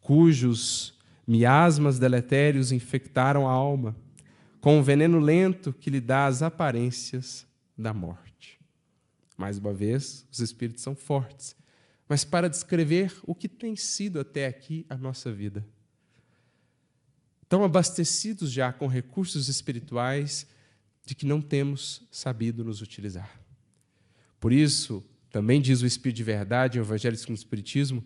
cujos 0.00 0.98
miasmas 1.24 1.96
deletérios 1.96 2.72
infectaram 2.72 3.46
a 3.46 3.52
alma 3.52 3.94
com 4.60 4.78
o 4.78 4.82
veneno 4.82 5.18
lento 5.18 5.72
que 5.72 5.90
lhe 5.90 6.00
dá 6.00 6.26
as 6.26 6.42
aparências 6.42 7.46
da 7.76 7.94
morte. 7.94 8.58
Mais 9.36 9.58
uma 9.58 9.72
vez, 9.72 10.26
os 10.32 10.40
espíritos 10.40 10.82
são 10.82 10.96
fortes, 10.96 11.54
mas 12.08 12.24
para 12.24 12.50
descrever 12.50 13.14
o 13.22 13.34
que 13.34 13.48
tem 13.48 13.76
sido 13.76 14.18
até 14.18 14.46
aqui 14.46 14.84
a 14.88 14.96
nossa 14.96 15.32
vida. 15.32 15.64
Tão 17.48 17.62
abastecidos 17.62 18.50
já 18.50 18.72
com 18.72 18.86
recursos 18.86 19.48
espirituais 19.48 20.46
de 21.06 21.14
que 21.14 21.24
não 21.24 21.40
temos 21.40 22.06
sabido 22.10 22.64
nos 22.64 22.82
utilizar. 22.82 23.40
Por 24.40 24.52
isso, 24.52 25.04
também 25.30 25.60
diz 25.60 25.80
o 25.82 25.86
Espírito 25.86 26.16
de 26.16 26.24
Verdade, 26.24 26.78
o 26.78 26.82
Evangelho 26.82 27.16
segundo 27.16 27.36
o 27.36 27.40
Espiritismo, 27.40 28.04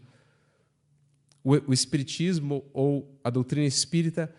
o, 1.43 1.73
Espiritismo 1.73 2.65
ou 2.73 3.19
a 3.25 3.31
doutrina 3.31 3.67
espírita 3.67 4.33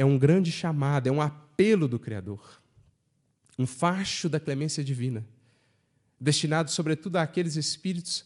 é 0.00 0.04
um 0.04 0.16
grande 0.16 0.50
chamado, 0.50 1.08
é 1.08 1.12
um 1.12 1.20
apelo 1.20 1.86
do 1.86 1.98
Criador, 1.98 2.62
um 3.58 3.66
facho 3.66 4.30
da 4.30 4.40
clemência 4.40 4.82
divina, 4.82 5.26
destinado 6.18 6.70
sobretudo 6.70 7.16
àqueles 7.16 7.54
espíritos 7.54 8.24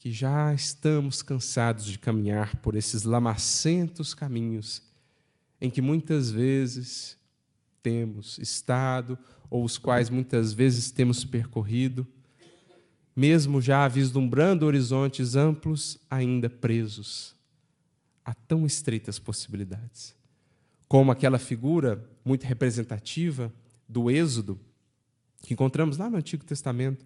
que 0.00 0.10
já 0.10 0.52
estamos 0.52 1.22
cansados 1.22 1.84
de 1.84 1.96
caminhar 1.96 2.56
por 2.56 2.74
esses 2.74 3.04
lamacentos 3.04 4.14
caminhos 4.14 4.82
em 5.60 5.70
que 5.70 5.80
muitas 5.80 6.28
vezes 6.28 7.16
temos 7.80 8.36
estado 8.38 9.16
ou 9.48 9.64
os 9.64 9.78
quais 9.78 10.10
muitas 10.10 10.52
vezes 10.52 10.90
temos 10.90 11.24
percorrido 11.24 12.04
mesmo 13.14 13.62
já 13.62 13.86
vislumbrando 13.86 14.66
horizontes 14.66 15.36
amplos, 15.36 15.98
ainda 16.10 16.50
presos 16.50 17.32
a 18.24 18.34
tão 18.34 18.66
estreitas 18.66 19.20
possibilidades. 19.20 20.15
Como 20.88 21.10
aquela 21.10 21.38
figura 21.38 22.04
muito 22.24 22.44
representativa 22.44 23.52
do 23.88 24.10
Êxodo, 24.10 24.58
que 25.42 25.54
encontramos 25.54 25.96
lá 25.96 26.10
no 26.10 26.16
Antigo 26.16 26.44
Testamento, 26.44 27.04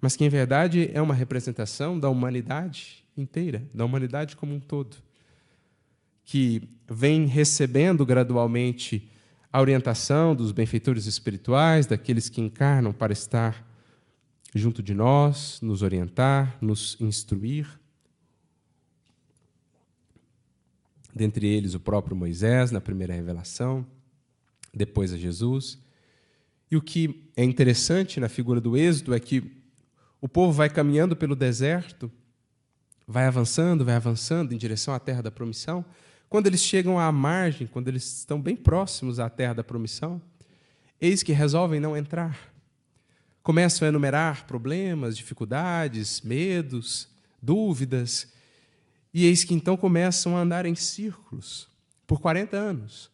mas 0.00 0.16
que 0.16 0.24
em 0.24 0.28
verdade 0.28 0.90
é 0.92 1.00
uma 1.00 1.14
representação 1.14 1.98
da 1.98 2.08
humanidade 2.08 3.04
inteira, 3.16 3.62
da 3.74 3.84
humanidade 3.84 4.36
como 4.36 4.54
um 4.54 4.60
todo, 4.60 4.96
que 6.24 6.62
vem 6.88 7.26
recebendo 7.26 8.06
gradualmente 8.06 9.10
a 9.52 9.60
orientação 9.60 10.34
dos 10.34 10.52
benfeitores 10.52 11.06
espirituais, 11.06 11.86
daqueles 11.86 12.28
que 12.28 12.40
encarnam 12.40 12.92
para 12.92 13.12
estar 13.12 13.66
junto 14.54 14.82
de 14.82 14.94
nós, 14.94 15.60
nos 15.60 15.82
orientar, 15.82 16.56
nos 16.60 16.96
instruir. 17.00 17.79
Dentre 21.14 21.46
eles, 21.46 21.74
o 21.74 21.80
próprio 21.80 22.16
Moisés, 22.16 22.70
na 22.70 22.80
primeira 22.80 23.14
revelação, 23.14 23.86
depois 24.72 25.12
a 25.12 25.16
Jesus. 25.16 25.78
E 26.70 26.76
o 26.76 26.82
que 26.82 27.30
é 27.36 27.44
interessante 27.44 28.20
na 28.20 28.28
figura 28.28 28.60
do 28.60 28.76
Êxodo 28.76 29.14
é 29.14 29.20
que 29.20 29.42
o 30.20 30.28
povo 30.28 30.52
vai 30.52 30.68
caminhando 30.68 31.16
pelo 31.16 31.34
deserto, 31.34 32.10
vai 33.06 33.26
avançando, 33.26 33.84
vai 33.84 33.94
avançando 33.94 34.52
em 34.54 34.58
direção 34.58 34.94
à 34.94 35.00
terra 35.00 35.22
da 35.22 35.30
promissão. 35.30 35.84
Quando 36.28 36.46
eles 36.46 36.62
chegam 36.62 36.98
à 36.98 37.10
margem, 37.10 37.66
quando 37.66 37.88
eles 37.88 38.18
estão 38.18 38.40
bem 38.40 38.54
próximos 38.54 39.18
à 39.18 39.28
terra 39.28 39.54
da 39.54 39.64
promissão, 39.64 40.22
eis 41.00 41.22
que 41.22 41.32
resolvem 41.32 41.80
não 41.80 41.96
entrar 41.96 42.50
começam 43.42 43.86
a 43.86 43.88
enumerar 43.88 44.46
problemas, 44.46 45.16
dificuldades, 45.16 46.20
medos, 46.20 47.08
dúvidas, 47.42 48.32
e 49.12 49.26
eis 49.26 49.44
que 49.44 49.54
então 49.54 49.76
começam 49.76 50.36
a 50.36 50.40
andar 50.40 50.66
em 50.66 50.74
círculos 50.74 51.68
por 52.06 52.20
40 52.20 52.56
anos, 52.56 53.10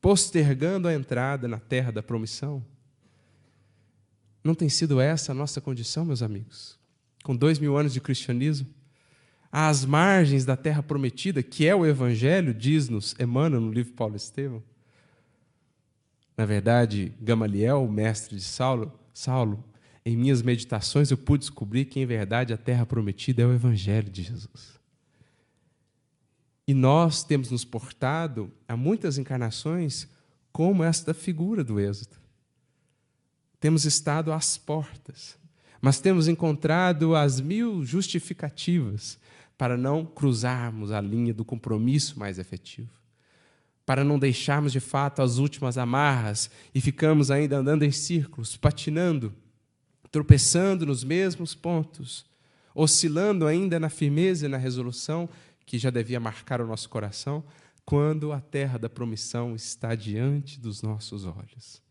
postergando 0.00 0.88
a 0.88 0.94
entrada 0.94 1.48
na 1.48 1.58
terra 1.58 1.90
da 1.90 2.02
promissão. 2.02 2.64
Não 4.42 4.54
tem 4.54 4.68
sido 4.68 5.00
essa 5.00 5.32
a 5.32 5.34
nossa 5.34 5.60
condição, 5.60 6.04
meus 6.04 6.22
amigos? 6.22 6.78
Com 7.22 7.34
dois 7.34 7.58
mil 7.58 7.76
anos 7.76 7.92
de 7.92 8.00
cristianismo, 8.00 8.68
às 9.50 9.84
margens 9.84 10.44
da 10.44 10.56
terra 10.56 10.82
prometida, 10.82 11.42
que 11.42 11.66
é 11.66 11.74
o 11.74 11.86
Evangelho, 11.86 12.52
diz-nos 12.52 13.14
Emmanuel 13.18 13.60
no 13.60 13.72
livro 13.72 13.92
Paulo 13.94 14.16
Estevão. 14.16 14.62
Na 16.36 16.44
verdade, 16.44 17.12
Gamaliel, 17.20 17.84
o 17.84 17.90
mestre 17.90 18.36
de 18.36 18.42
Saulo, 18.42 18.92
Saulo, 19.12 19.64
em 20.04 20.16
minhas 20.16 20.42
meditações 20.42 21.10
eu 21.10 21.16
pude 21.16 21.42
descobrir 21.42 21.84
que, 21.86 22.00
em 22.00 22.04
verdade, 22.04 22.52
a 22.52 22.56
terra 22.58 22.84
prometida 22.84 23.42
é 23.42 23.46
o 23.46 23.54
Evangelho 23.54 24.10
de 24.10 24.22
Jesus. 24.22 24.83
E 26.66 26.72
nós 26.72 27.22
temos 27.22 27.50
nos 27.50 27.64
portado 27.64 28.50
a 28.66 28.76
muitas 28.76 29.18
encarnações 29.18 30.08
como 30.52 30.82
esta 30.82 31.12
figura 31.12 31.62
do 31.62 31.78
Êxodo. 31.78 32.16
Temos 33.60 33.84
estado 33.84 34.32
às 34.32 34.56
portas, 34.56 35.36
mas 35.80 36.00
temos 36.00 36.28
encontrado 36.28 37.14
as 37.14 37.40
mil 37.40 37.84
justificativas 37.84 39.18
para 39.58 39.76
não 39.76 40.04
cruzarmos 40.04 40.90
a 40.90 41.00
linha 41.00 41.34
do 41.34 41.44
compromisso 41.44 42.18
mais 42.18 42.38
efetivo, 42.38 42.90
para 43.84 44.02
não 44.02 44.18
deixarmos 44.18 44.72
de 44.72 44.80
fato 44.80 45.22
as 45.22 45.38
últimas 45.38 45.76
amarras 45.76 46.50
e 46.74 46.80
ficamos 46.80 47.30
ainda 47.30 47.58
andando 47.58 47.84
em 47.84 47.90
círculos, 47.90 48.56
patinando, 48.56 49.34
tropeçando 50.10 50.86
nos 50.86 51.04
mesmos 51.04 51.54
pontos, 51.54 52.24
oscilando 52.74 53.46
ainda 53.46 53.78
na 53.78 53.88
firmeza 53.88 54.46
e 54.46 54.48
na 54.48 54.56
resolução 54.56 55.28
que 55.66 55.78
já 55.78 55.90
devia 55.90 56.20
marcar 56.20 56.60
o 56.60 56.66
nosso 56.66 56.88
coração, 56.88 57.44
quando 57.84 58.32
a 58.32 58.40
terra 58.40 58.78
da 58.78 58.88
promissão 58.88 59.54
está 59.54 59.94
diante 59.94 60.58
dos 60.58 60.82
nossos 60.82 61.24
olhos. 61.24 61.82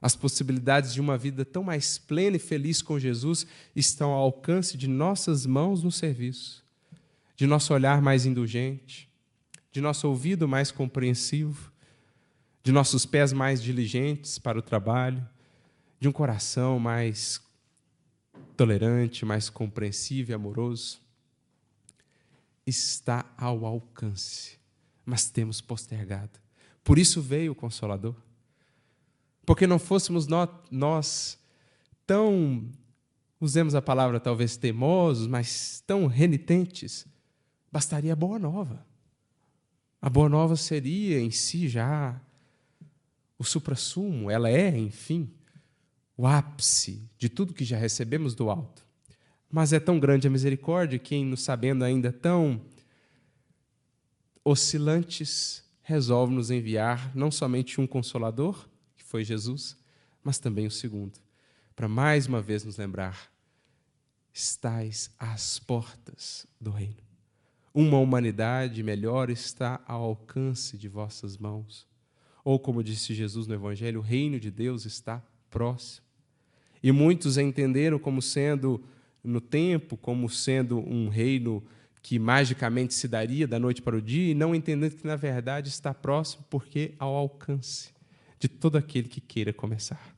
As 0.00 0.14
possibilidades 0.14 0.92
de 0.92 1.00
uma 1.00 1.16
vida 1.18 1.44
tão 1.44 1.64
mais 1.64 1.98
plena 1.98 2.36
e 2.36 2.40
feliz 2.40 2.82
com 2.82 2.98
Jesus 2.98 3.46
estão 3.74 4.10
ao 4.10 4.22
alcance 4.22 4.76
de 4.76 4.86
nossas 4.86 5.46
mãos 5.46 5.82
no 5.82 5.90
serviço, 5.90 6.64
de 7.34 7.46
nosso 7.46 7.74
olhar 7.74 8.00
mais 8.00 8.24
indulgente, 8.24 9.10
de 9.72 9.80
nosso 9.80 10.08
ouvido 10.08 10.46
mais 10.46 10.70
compreensivo, 10.70 11.72
de 12.62 12.72
nossos 12.72 13.06
pés 13.06 13.32
mais 13.32 13.62
diligentes 13.62 14.38
para 14.38 14.58
o 14.58 14.62
trabalho, 14.62 15.26
de 15.98 16.08
um 16.08 16.12
coração 16.12 16.78
mais 16.78 17.40
tolerante, 18.56 19.24
mais 19.24 19.48
compreensivo 19.48 20.30
e 20.30 20.34
amoroso 20.34 21.05
está 22.66 23.24
ao 23.36 23.64
alcance, 23.64 24.58
mas 25.04 25.30
temos 25.30 25.60
postergado. 25.60 26.40
Por 26.82 26.98
isso 26.98 27.22
veio 27.22 27.52
o 27.52 27.54
Consolador. 27.54 28.14
Porque 29.44 29.66
não 29.66 29.78
fôssemos 29.78 30.26
nós, 30.70 31.38
tão, 32.06 32.68
usemos 33.40 33.74
a 33.74 33.82
palavra 33.82 34.18
talvez 34.18 34.56
teimosos, 34.56 35.26
mas 35.26 35.82
tão 35.86 36.06
renitentes, 36.06 37.06
bastaria 37.70 38.12
a 38.12 38.16
boa 38.16 38.38
nova. 38.38 38.84
A 40.00 40.08
boa 40.08 40.28
nova 40.28 40.56
seria 40.56 41.20
em 41.20 41.30
si 41.30 41.68
já 41.68 42.20
o 43.38 43.44
suprassumo, 43.44 44.30
ela 44.30 44.48
é, 44.48 44.76
enfim, 44.76 45.30
o 46.16 46.26
ápice 46.26 47.02
de 47.18 47.28
tudo 47.28 47.52
que 47.52 47.64
já 47.64 47.76
recebemos 47.76 48.34
do 48.34 48.48
alto. 48.48 48.85
Mas 49.50 49.72
é 49.72 49.80
tão 49.80 49.98
grande 49.98 50.26
a 50.26 50.30
misericórdia 50.30 50.98
que, 50.98 51.22
nos 51.24 51.42
sabendo 51.42 51.84
ainda 51.84 52.12
tão 52.12 52.60
oscilantes, 54.44 55.64
resolve 55.82 56.34
nos 56.34 56.50
enviar 56.50 57.14
não 57.16 57.30
somente 57.30 57.80
um 57.80 57.86
consolador, 57.86 58.68
que 58.96 59.04
foi 59.04 59.24
Jesus, 59.24 59.76
mas 60.22 60.38
também 60.38 60.66
o 60.66 60.70
segundo, 60.70 61.18
para 61.74 61.88
mais 61.88 62.26
uma 62.26 62.42
vez 62.42 62.64
nos 62.64 62.76
lembrar: 62.76 63.30
estais 64.32 65.10
às 65.18 65.58
portas 65.58 66.46
do 66.60 66.70
reino. 66.70 67.06
Uma 67.72 67.98
humanidade 67.98 68.82
melhor 68.82 69.30
está 69.30 69.80
ao 69.86 70.02
alcance 70.02 70.78
de 70.78 70.88
vossas 70.88 71.36
mãos. 71.36 71.86
Ou, 72.42 72.58
como 72.58 72.82
disse 72.82 73.14
Jesus 73.14 73.46
no 73.46 73.54
Evangelho, 73.54 74.00
o 74.00 74.02
reino 74.02 74.40
de 74.40 74.50
Deus 74.50 74.86
está 74.86 75.22
próximo. 75.50 76.06
E 76.82 76.90
muitos 76.90 77.36
entenderam 77.36 77.98
como 77.98 78.22
sendo 78.22 78.82
no 79.26 79.40
tempo 79.40 79.96
como 79.96 80.28
sendo 80.28 80.78
um 80.78 81.08
reino 81.08 81.62
que 82.02 82.18
magicamente 82.18 82.94
se 82.94 83.08
daria 83.08 83.48
da 83.48 83.58
noite 83.58 83.82
para 83.82 83.96
o 83.96 84.00
dia, 84.00 84.30
e 84.30 84.34
não 84.34 84.54
entendendo 84.54 84.94
que, 84.94 85.06
na 85.06 85.16
verdade, 85.16 85.68
está 85.68 85.92
próximo 85.92 86.44
porque 86.48 86.94
ao 87.00 87.14
alcance 87.14 87.90
de 88.38 88.48
todo 88.48 88.76
aquele 88.78 89.08
que 89.08 89.20
queira 89.20 89.52
começar. 89.52 90.14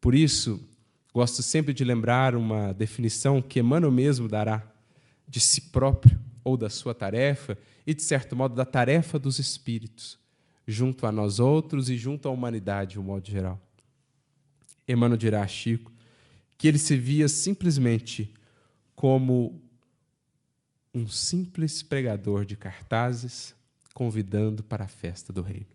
Por 0.00 0.14
isso, 0.14 0.66
gosto 1.12 1.42
sempre 1.42 1.74
de 1.74 1.84
lembrar 1.84 2.34
uma 2.34 2.72
definição 2.72 3.42
que 3.42 3.60
Emmanuel 3.60 3.92
mesmo 3.92 4.26
dará 4.26 4.66
de 5.28 5.38
si 5.38 5.60
próprio 5.70 6.18
ou 6.42 6.56
da 6.56 6.70
sua 6.70 6.94
tarefa, 6.94 7.58
e, 7.86 7.92
de 7.92 8.02
certo 8.02 8.34
modo, 8.34 8.54
da 8.54 8.64
tarefa 8.64 9.18
dos 9.18 9.38
espíritos, 9.38 10.18
junto 10.66 11.06
a 11.06 11.12
nós 11.12 11.38
outros 11.38 11.90
e 11.90 11.96
junto 11.98 12.26
à 12.26 12.30
humanidade, 12.30 12.92
de 12.92 13.00
um 13.00 13.02
modo 13.02 13.28
geral. 13.28 13.60
Emmanuel 14.88 15.18
dirá 15.18 15.42
a 15.42 15.46
Chico 15.46 15.92
que 16.60 16.68
ele 16.68 16.78
se 16.78 16.94
via 16.94 17.26
simplesmente 17.26 18.34
como 18.94 19.62
um 20.92 21.08
simples 21.08 21.82
pregador 21.82 22.44
de 22.44 22.54
cartazes 22.54 23.54
convidando 23.94 24.62
para 24.62 24.84
a 24.84 24.86
festa 24.86 25.32
do 25.32 25.40
reino. 25.40 25.70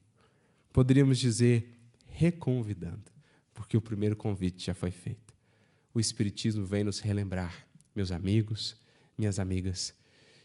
Poderíamos 0.71 1.17
dizer 1.17 1.75
reconvidando, 2.05 3.11
porque 3.51 3.75
o 3.75 3.81
primeiro 3.81 4.15
convite 4.15 4.63
já 4.63 4.75
foi 4.75 4.91
feito. 4.91 5.33
O 5.91 5.99
Espiritismo 5.99 6.63
vem 6.63 6.83
nos 6.83 6.99
relembrar, 6.99 7.65
meus 7.95 8.11
amigos, 8.11 8.77
minhas 9.17 9.39
amigas, 9.39 9.91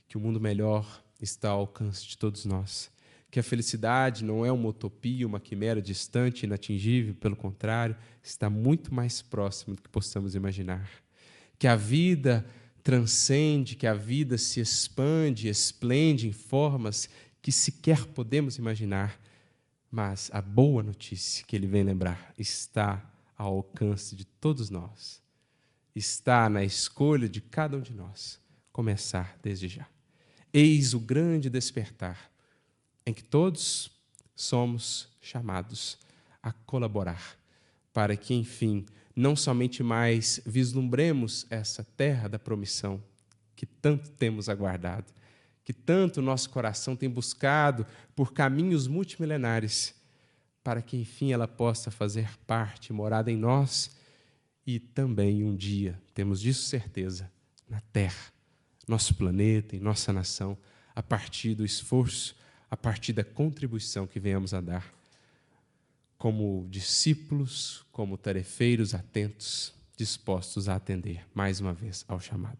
que 0.08 0.16
o 0.16 0.20
mundo 0.20 0.40
melhor 0.40 1.04
está 1.20 1.50
ao 1.50 1.60
alcance 1.60 2.06
de 2.06 2.16
todos 2.16 2.46
nós 2.46 2.90
que 3.30 3.38
a 3.38 3.42
felicidade 3.42 4.24
não 4.24 4.44
é 4.44 4.50
uma 4.50 4.68
utopia, 4.68 5.26
uma 5.26 5.38
quimera 5.38 5.80
distante, 5.80 6.44
inatingível, 6.44 7.14
pelo 7.14 7.36
contrário, 7.36 7.96
está 8.22 8.50
muito 8.50 8.92
mais 8.92 9.22
próximo 9.22 9.76
do 9.76 9.82
que 9.82 9.88
possamos 9.88 10.34
imaginar. 10.34 10.90
Que 11.58 11.68
a 11.68 11.76
vida 11.76 12.44
transcende, 12.82 13.76
que 13.76 13.86
a 13.86 13.94
vida 13.94 14.36
se 14.36 14.58
expande, 14.58 15.48
esplende 15.48 16.26
em 16.26 16.32
formas 16.32 17.08
que 17.40 17.52
sequer 17.52 18.04
podemos 18.06 18.58
imaginar. 18.58 19.20
Mas 19.90 20.28
a 20.32 20.42
boa 20.42 20.82
notícia 20.82 21.44
que 21.46 21.54
ele 21.54 21.66
vem 21.66 21.84
lembrar 21.84 22.34
está 22.36 23.04
ao 23.36 23.56
alcance 23.56 24.16
de 24.16 24.24
todos 24.24 24.70
nós. 24.70 25.22
Está 25.94 26.48
na 26.48 26.64
escolha 26.64 27.28
de 27.28 27.40
cada 27.40 27.76
um 27.76 27.80
de 27.80 27.92
nós 27.92 28.40
começar 28.72 29.38
desde 29.42 29.68
já. 29.68 29.86
Eis 30.52 30.94
o 30.94 31.00
grande 31.00 31.48
despertar 31.48 32.29
em 33.10 33.12
que 33.12 33.24
todos 33.24 33.90
somos 34.36 35.08
chamados 35.20 35.98
a 36.42 36.52
colaborar 36.52 37.36
para 37.92 38.16
que, 38.16 38.32
enfim, 38.34 38.86
não 39.14 39.34
somente 39.34 39.82
mais 39.82 40.40
vislumbremos 40.46 41.44
essa 41.50 41.84
terra 41.84 42.28
da 42.28 42.38
promissão 42.38 43.02
que 43.56 43.66
tanto 43.66 44.10
temos 44.10 44.48
aguardado, 44.48 45.12
que 45.64 45.72
tanto 45.72 46.22
nosso 46.22 46.48
coração 46.50 46.96
tem 46.96 47.10
buscado 47.10 47.84
por 48.14 48.32
caminhos 48.32 48.86
multimilenares, 48.86 49.94
para 50.62 50.80
que, 50.80 50.96
enfim, 50.96 51.32
ela 51.32 51.48
possa 51.48 51.90
fazer 51.90 52.30
parte, 52.46 52.92
morada 52.92 53.30
em 53.30 53.36
nós 53.36 53.96
e 54.64 54.78
também 54.78 55.42
um 55.42 55.56
dia, 55.56 56.00
temos 56.14 56.40
disso 56.40 56.62
certeza, 56.62 57.30
na 57.68 57.80
terra, 57.92 58.32
nosso 58.86 59.14
planeta, 59.14 59.74
em 59.74 59.80
nossa 59.80 60.12
nação, 60.12 60.56
a 60.94 61.02
partir 61.02 61.54
do 61.54 61.64
esforço 61.64 62.39
a 62.70 62.76
partir 62.76 63.12
da 63.12 63.24
contribuição 63.24 64.06
que 64.06 64.20
venhamos 64.20 64.54
a 64.54 64.60
dar 64.60 64.94
como 66.16 66.66
discípulos, 66.70 67.84
como 67.90 68.18
tarefeiros 68.18 68.94
atentos, 68.94 69.72
dispostos 69.96 70.68
a 70.68 70.76
atender 70.76 71.26
mais 71.34 71.60
uma 71.60 71.72
vez 71.72 72.04
ao 72.06 72.20
chamado. 72.20 72.58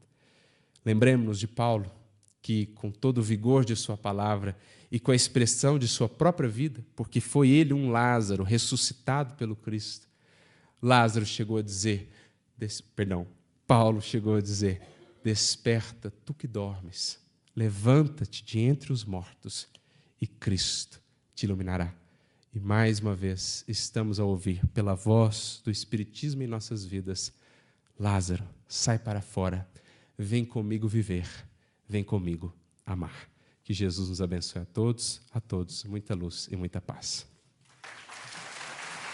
Lembremos-nos 0.85 1.39
de 1.39 1.47
Paulo, 1.47 1.91
que 2.43 2.67
com 2.67 2.91
todo 2.91 3.19
o 3.19 3.23
vigor 3.23 3.65
de 3.65 3.77
sua 3.77 3.99
palavra 3.99 4.57
e 4.91 4.99
com 4.99 5.13
a 5.13 5.15
expressão 5.15 5.79
de 5.79 5.87
sua 5.87 6.09
própria 6.09 6.49
vida, 6.49 6.85
porque 6.97 7.21
foi 7.21 7.51
ele 7.51 7.75
um 7.75 7.91
Lázaro 7.91 8.43
ressuscitado 8.43 9.35
pelo 9.35 9.55
Cristo, 9.55 10.09
Lázaro 10.83 11.27
chegou 11.27 11.59
a 11.59 11.63
dizer, 11.63 12.11
des, 12.57 12.81
perdão, 12.81 13.27
Paulo 13.67 14.01
chegou 14.01 14.37
a 14.37 14.41
dizer: 14.41 14.81
Desperta, 15.23 16.11
tu 16.25 16.33
que 16.33 16.49
dormes, 16.49 17.21
levanta-te 17.55 18.43
de 18.43 18.59
entre 18.59 18.91
os 18.91 19.05
mortos 19.05 19.69
e 20.21 20.27
Cristo 20.27 21.01
te 21.35 21.47
iluminará. 21.47 21.95
E 22.53 22.59
mais 22.59 22.99
uma 22.99 23.15
vez 23.15 23.65
estamos 23.69 24.19
a 24.19 24.25
ouvir 24.25 24.67
pela 24.69 24.95
voz 24.95 25.61
do 25.65 25.71
Espiritismo 25.71 26.43
em 26.43 26.47
nossas 26.47 26.85
vidas: 26.85 27.33
Lázaro, 27.99 28.45
sai 28.67 28.99
para 28.99 29.21
fora, 29.21 29.69
vem 30.19 30.45
comigo 30.45 30.89
viver, 30.89 31.29
vem 31.89 32.03
comigo 32.03 32.55
amar. 32.85 33.29
Que 33.63 33.73
Jesus 33.73 34.09
nos 34.09 34.21
abençoe 34.21 34.63
a 34.63 34.65
todos, 34.65 35.21
a 35.33 35.41
todos, 35.41 35.85
muita 35.85 36.15
luz 36.15 36.49
e 36.51 36.57
muita 36.57 36.81
paz. 36.81 37.30